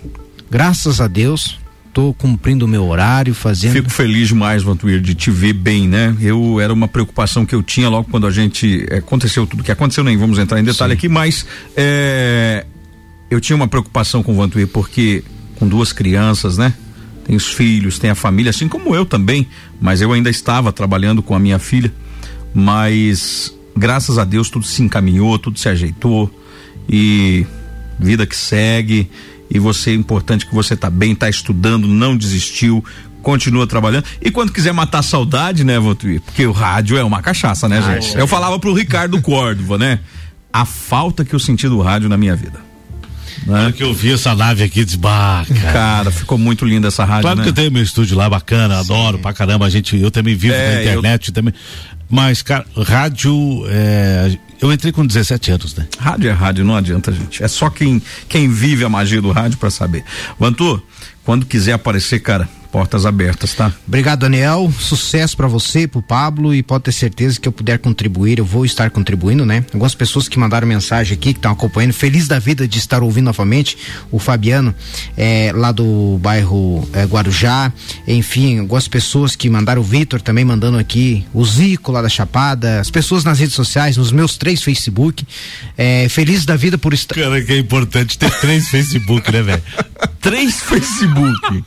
[0.51, 1.59] Graças a Deus,
[1.93, 3.73] tô cumprindo o meu horário, fazendo.
[3.73, 6.16] Fico feliz demais, Vantuir, de te ver bem, né?
[6.20, 9.73] Eu era uma preocupação que eu tinha logo quando a gente eh, aconteceu tudo que
[9.73, 11.47] aconteceu, nem vamos entrar em detalhe aqui, mas
[11.77, 12.66] eh,
[13.31, 15.23] eu tinha uma preocupação com o Vantuir porque
[15.62, 16.74] com duas crianças, né?
[17.24, 19.47] Tem os filhos, tem a família, assim como eu também,
[19.80, 21.94] mas eu ainda estava trabalhando com a minha filha,
[22.52, 26.28] mas graças a Deus tudo se encaminhou, tudo se ajeitou
[26.89, 27.47] e
[27.97, 29.09] vida que segue
[29.48, 32.84] e você é importante que você tá bem, tá estudando, não desistiu,
[33.22, 36.20] continua trabalhando e quando quiser matar a saudade, né, Votuir?
[36.22, 38.16] Porque o rádio é uma cachaça, né, Ah, gente?
[38.16, 38.20] é.
[38.20, 40.01] Eu falava pro Ricardo Córdova, né?
[40.52, 42.72] A falta que eu senti do rádio na minha vida.
[43.46, 45.72] Na hora que eu vi essa nave aqui, disse, bah, cara.
[45.72, 47.42] Cara, ficou muito linda essa rádio, Claro né?
[47.44, 50.54] que eu tenho meu estúdio lá bacana, adoro pra caramba, a gente, eu também vivo
[50.54, 51.54] É, na internet também.
[52.09, 53.32] Mas, cara, rádio,
[53.68, 55.86] é, eu entrei com 17 anos, né?
[55.98, 57.42] Rádio é rádio, não adianta, gente.
[57.42, 60.04] É só quem, quem vive a magia do rádio pra saber.
[60.38, 60.82] Vantu,
[61.24, 63.70] quando quiser aparecer, cara, Portas abertas, tá?
[63.86, 64.73] Obrigado, Daniel.
[64.81, 68.65] Sucesso para você, pro Pablo e pode ter certeza que eu puder contribuir, eu vou
[68.65, 69.62] estar contribuindo, né?
[69.74, 73.27] Algumas pessoas que mandaram mensagem aqui, que estão acompanhando, feliz da vida de estar ouvindo
[73.27, 73.77] novamente.
[74.11, 74.74] O Fabiano,
[75.19, 77.70] é, lá do bairro é, Guarujá,
[78.09, 82.81] enfim, algumas pessoas que mandaram o Vitor também mandando aqui, o Zico lá da Chapada,
[82.81, 85.27] as pessoas nas redes sociais, nos meus três Facebook.
[85.77, 87.15] É, feliz da vida por estar.
[87.15, 89.62] Cara, que é importante ter três Facebook, né, velho?
[90.23, 91.65] Três Facebook.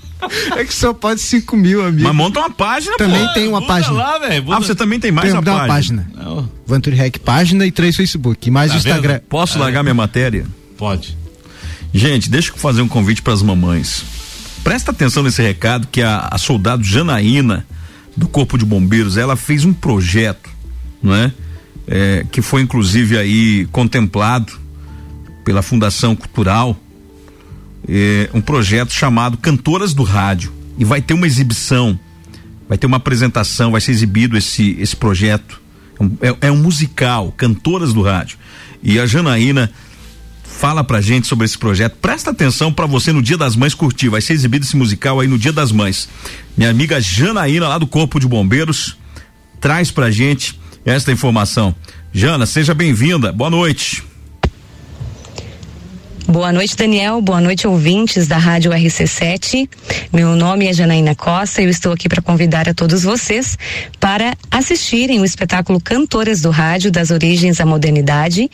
[0.56, 2.04] É que só pode 5 mil, amigo.
[2.08, 3.34] Mas monta uma página, Também pô.
[3.34, 3.94] tem uma página.
[3.94, 4.52] lá, velho.
[4.52, 6.08] Ah, você também tem mais tem, uma dá uma página.
[6.16, 6.50] página.
[6.68, 8.48] Venture Hack página e três Facebook.
[8.48, 9.14] E mais Tá o Instagram.
[9.14, 9.22] vendo?
[9.24, 10.46] Posso largar minha matéria?
[10.78, 11.18] Pode.
[11.94, 14.04] Gente, deixa eu fazer um convite para as mamães.
[14.64, 17.66] Presta atenção nesse recado que a, a soldado Janaína
[18.18, 20.50] do Corpo de Bombeiros, ela fez um projeto,
[21.04, 21.32] não é?
[21.88, 24.54] É, que foi inclusive aí contemplado
[25.44, 26.76] pela Fundação Cultural,
[27.88, 31.98] é, um projeto chamado Cantoras do Rádio e vai ter uma exibição,
[32.68, 35.62] vai ter uma apresentação, vai ser exibido esse esse projeto.
[36.00, 38.38] É um, é- é um musical, Cantoras do Rádio.
[38.84, 39.72] E a Janaína
[40.44, 41.96] fala pra gente sobre esse projeto.
[42.02, 44.10] Presta atenção pra você no Dia das Mães curtir.
[44.10, 46.08] Vai ser exibido esse musical aí no Dia das Mães.
[46.58, 48.98] Minha amiga Janaína, lá do Corpo de Bombeiros,
[49.60, 51.74] traz pra gente esta informação.
[52.14, 53.32] Jana, seja bem-vinda.
[53.32, 54.04] Boa noite.
[56.28, 57.22] Boa noite, Daniel.
[57.22, 59.70] Boa noite, ouvintes da Rádio RC7.
[60.12, 63.56] Meu nome é Janaína Costa e eu estou aqui para convidar a todos vocês
[64.00, 68.50] para assistirem o espetáculo Cantoras do Rádio das Origens à Modernidade,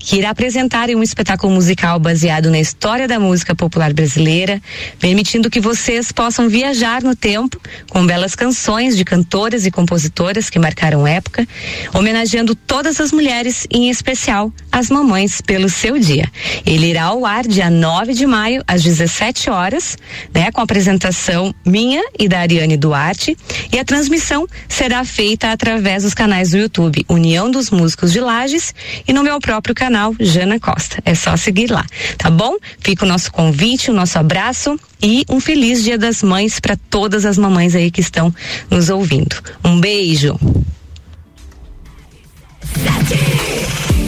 [0.00, 4.60] que irá apresentar um espetáculo musical baseado na história da música popular brasileira,
[4.98, 7.56] permitindo que vocês possam viajar no tempo
[7.88, 11.46] com belas canções de cantoras e compositoras que marcaram época,
[11.94, 16.28] homenageando todas as mulheres, em especial as mamães, pelo seu dia.
[16.66, 19.98] Ele irá ao ar dia 9 de maio, às 17 horas,
[20.32, 23.36] né, com a apresentação minha e da Ariane Duarte.
[23.70, 28.74] E a transmissão será feita através dos canais do YouTube União dos Músicos de Lages
[29.06, 31.02] e no meu próprio canal Jana Costa.
[31.04, 31.84] É só seguir lá,
[32.16, 32.56] tá bom?
[32.80, 37.26] Fica o nosso convite, o nosso abraço e um feliz Dia das Mães para todas
[37.26, 38.34] as mamães aí que estão
[38.70, 39.36] nos ouvindo.
[39.62, 40.38] Um beijo.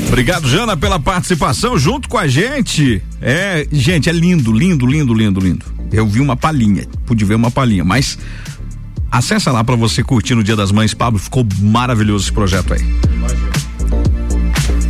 [0.09, 3.03] Obrigado, Jana, pela participação junto com a gente.
[3.21, 5.67] É, gente, é lindo, lindo, lindo, lindo, lindo.
[5.93, 8.19] Eu vi uma palhinha, pude ver uma palhinha, mas
[9.11, 11.19] acessa lá pra você curtir no Dia das Mães, Pablo.
[11.19, 12.83] Ficou maravilhoso esse projeto aí.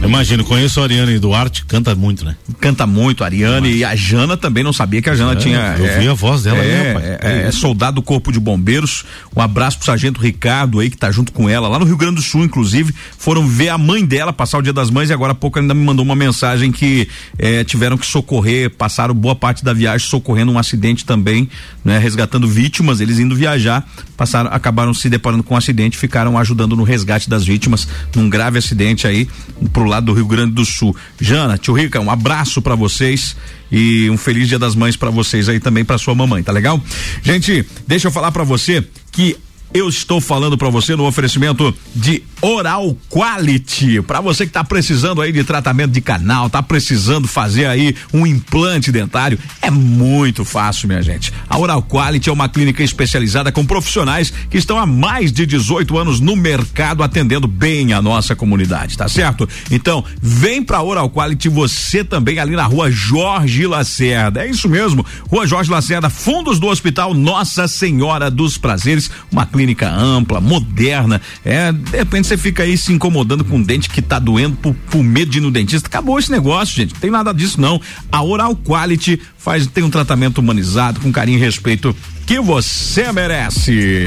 [0.05, 2.37] Imagino, conheço a Ariane Duarte, canta muito, né?
[2.61, 5.77] Canta muito, a Ariane e a Jana também não sabia que a Jana É, tinha.
[5.79, 7.05] eu vi a voz dela, é, né, rapaz?
[7.07, 9.05] é, é, é soldado do Corpo de Bombeiros.
[9.35, 12.17] Um abraço pro Sargento Ricardo aí que tá junto com ela, lá no Rio Grande
[12.17, 12.95] do Sul, inclusive.
[13.19, 15.73] Foram ver a mãe dela passar o Dia das Mães e agora há pouco ainda
[15.75, 17.09] me mandou uma mensagem que
[17.39, 21.49] eh, tiveram que socorrer, passaram boa parte da viagem socorrendo um acidente também,
[21.85, 21.99] né?
[21.99, 26.83] Resgatando vítimas, eles indo viajar, passaram, acabaram se deparando com um acidente, ficaram ajudando no
[26.83, 29.29] resgate das vítimas num grave acidente aí
[29.73, 30.95] pro lado do Rio Grande do Sul.
[31.21, 33.37] Jana, tio Rica, um abraço pra vocês
[33.71, 36.81] e um feliz Dia das Mães pra vocês aí também pra sua mamãe, tá legal?
[37.23, 39.37] Gente, deixa eu falar pra você que
[39.73, 44.03] eu estou falando pra você no oferecimento de Oral Quality.
[44.03, 48.27] Pra você que tá precisando aí de tratamento de canal, tá precisando fazer aí um
[48.27, 51.32] implante dentário, é muito fácil, minha gente.
[51.49, 55.97] A Oral Quality é uma clínica especializada com profissionais que estão há mais de 18
[55.99, 59.49] anos no mercado atendendo bem a nossa comunidade, tá certo?
[59.70, 64.45] Então, vem pra Oral Quality você também ali na rua Jorge Lacerda.
[64.45, 69.89] É isso mesmo, Rua Jorge Lacerda, fundos do Hospital Nossa Senhora dos Prazeres, uma clínica
[69.89, 71.23] ampla, moderna.
[71.45, 74.75] É, de repente você fica aí se incomodando com um dente que tá doendo por,
[74.91, 75.87] por medo de ir no dentista.
[75.87, 76.93] Acabou esse negócio, gente.
[76.93, 77.81] Não tem nada disso, não.
[78.11, 81.95] A Oral Quality faz, tem um tratamento humanizado, com carinho e respeito
[82.27, 84.07] que você merece.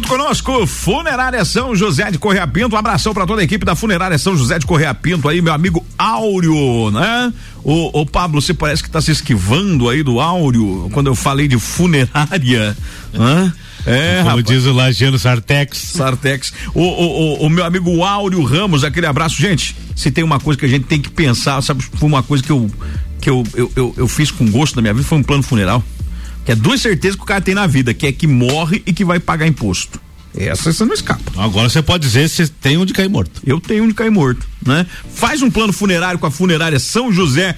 [0.00, 2.74] Junto conosco, Funerária São José de Correia Pinto.
[2.74, 5.52] Um abração para toda a equipe da Funerária São José de Correia Pinto aí, meu
[5.52, 7.30] amigo Áureo, né?
[7.62, 11.46] O, o Pablo, você parece que tá se esquivando aí do Áureo quando eu falei
[11.46, 12.74] de funerária,
[13.12, 13.52] né?
[13.84, 14.44] É, Como rapaz.
[14.46, 15.76] diz o Lagiano Sartex.
[15.76, 16.50] Sartex.
[16.74, 19.36] O, o, o, o meu amigo Áureo Ramos, aquele abraço.
[19.36, 21.82] Gente, se tem uma coisa que a gente tem que pensar, sabe?
[21.82, 22.70] Foi uma coisa que eu,
[23.20, 25.84] que eu, eu, eu, eu fiz com gosto na minha vida, foi um plano funeral.
[26.44, 28.92] Que é duas certezas que o cara tem na vida, que é que morre e
[28.92, 30.00] que vai pagar imposto.
[30.36, 31.32] Essa você não escapa.
[31.36, 33.40] Agora você pode dizer se tem onde cair morto.
[33.44, 34.86] Eu tenho onde cair morto, né?
[35.14, 37.56] Faz um plano funerário com a funerária São José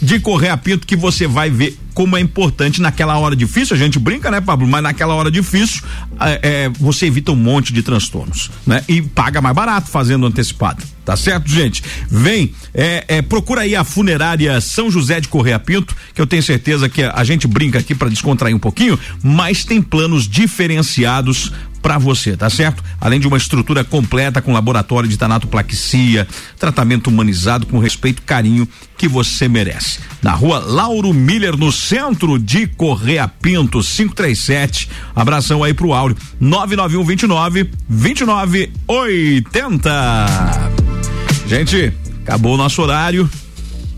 [0.00, 3.98] de Correia Pinto que você vai ver como é importante naquela hora difícil, a gente
[3.98, 4.66] brinca, né, Pablo?
[4.66, 5.82] Mas naquela hora difícil,
[6.20, 8.82] é, é, você evita um monte de transtornos, né?
[8.88, 10.82] E paga mais barato fazendo antecipado.
[11.04, 11.82] Tá certo, gente?
[12.08, 16.42] Vem, é, é, procura aí a funerária São José de Correia Pinto, que eu tenho
[16.42, 21.52] certeza que a, gente brinca aqui para descontrair um pouquinho, mas tem planos diferenciados
[21.82, 22.82] para você, tá certo?
[23.00, 28.68] Além de uma estrutura completa com laboratório de tanatoplaquia, tratamento humanizado com respeito e carinho
[28.96, 29.98] que você merece.
[30.22, 34.88] Na rua Lauro Miller, no centro de Correia Pinto, 537.
[35.14, 40.80] Abração aí pro Áureo, 991 29 29 80.
[41.46, 41.92] Gente,
[42.22, 43.28] acabou o nosso horário.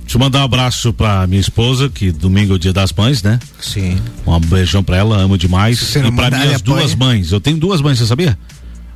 [0.03, 3.23] Deixa eu mandar um abraço pra minha esposa, que domingo é o dia das mães,
[3.23, 3.39] né?
[3.61, 3.99] Sim.
[4.27, 5.79] Um beijão pra ela, amo demais.
[5.79, 7.33] Você e pra minhas duas mães.
[7.33, 8.39] Eu tenho duas mães, você sabia?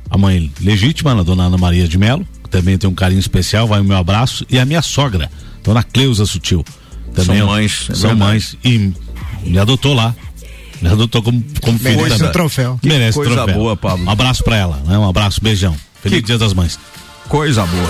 [0.09, 3.67] A mãe legítima, a dona Ana Maria de Melo, que também tem um carinho especial,
[3.67, 4.45] vai o meu abraço.
[4.49, 5.31] E a minha sogra,
[5.63, 6.63] dona Cleusa Sutil.
[7.25, 8.19] Também São mães, é São verdade.
[8.19, 8.57] mães.
[8.63, 8.93] E
[9.43, 10.15] me adotou lá.
[10.81, 12.29] Me adotou como, como filho Merece também.
[12.29, 12.79] um troféu.
[12.81, 13.55] Que Merece coisa troféu.
[13.55, 14.05] boa, Pablo.
[14.05, 14.97] Um abraço pra ela, né?
[14.97, 15.75] Um abraço, beijão.
[16.01, 16.79] Feliz Que- Dia das Mães.
[17.27, 17.89] Coisa boa.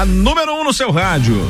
[0.00, 1.48] A número um no seu rádio.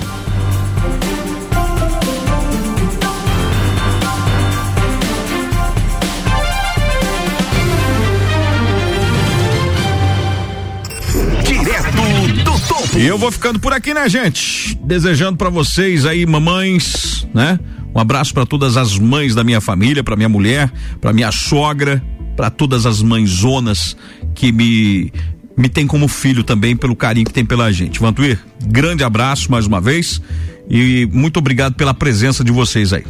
[12.97, 14.79] E eu vou ficando por aqui, né, gente?
[14.85, 17.59] Desejando pra vocês aí, mamães, né?
[17.95, 20.71] Um abraço pra todas as mães da minha família, pra minha mulher,
[21.01, 22.03] pra minha sogra,
[22.37, 23.97] pra todas as mãezonas
[24.35, 25.13] que me
[25.57, 28.01] me tem como filho também pelo carinho que tem pela gente.
[28.01, 30.21] Vantuir, grande abraço mais uma vez
[30.69, 33.05] e muito obrigado pela presença de vocês aí.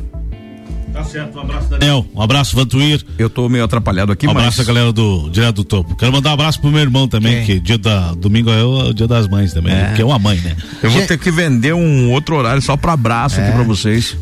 [0.92, 2.06] Tá certo, um abraço, Daniel.
[2.14, 3.02] Um abraço, Vantuir.
[3.18, 5.96] Eu tô meio atrapalhado aqui, Um mas abraço a galera do Direto do Topo.
[5.96, 8.94] Quero mandar um abraço pro meu irmão também, que dia da domingo é o, o
[8.94, 9.92] dia das mães também, É.
[9.96, 10.56] que é uma mãe, né?
[10.82, 14.16] eu vou ter que vender um outro horário só pra abraço aqui pra vocês.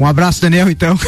[0.00, 0.98] Um abraço, Daniel, então.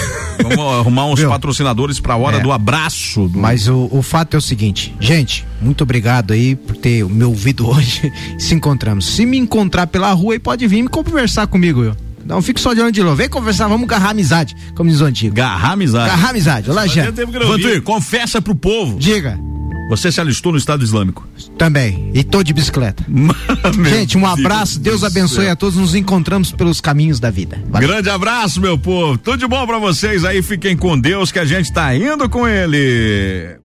[0.42, 1.28] Vamos arrumar uns Viu?
[1.30, 2.40] patrocinadores pra hora É.
[2.40, 3.28] do abraço.
[3.28, 7.24] do- Mas o, o fato é o seguinte, gente, muito obrigado aí por ter me
[7.24, 8.12] ouvido hoje.
[8.38, 9.06] Se encontramos.
[9.06, 11.96] Se me encontrar pela rua aí, pode vir me conversar comigo, eu.
[12.24, 13.16] Não fico só de olho de novo.
[13.16, 15.34] Vem conversar, vamos garrar amizade, como diz o antigo.
[15.34, 16.10] Garrar amizade.
[16.10, 16.70] Garrar amizade.
[16.70, 17.12] Olá, Jean.
[17.12, 18.98] Vantuir, confessa pro povo.
[18.98, 19.38] Diga.
[19.88, 21.26] Você se alistou no Estado Islâmico.
[21.56, 22.10] Também.
[22.12, 23.02] E tô de bicicleta.
[23.88, 24.78] Gente, um abraço.
[24.78, 25.76] Deus abençoe a todos.
[25.76, 27.58] Nos encontramos pelos caminhos da vida.
[27.70, 27.88] Valeu.
[27.88, 29.16] Grande abraço, meu povo.
[29.16, 30.42] Tudo de bom pra vocês aí.
[30.42, 33.56] Fiquem com Deus que a gente tá indo com ele.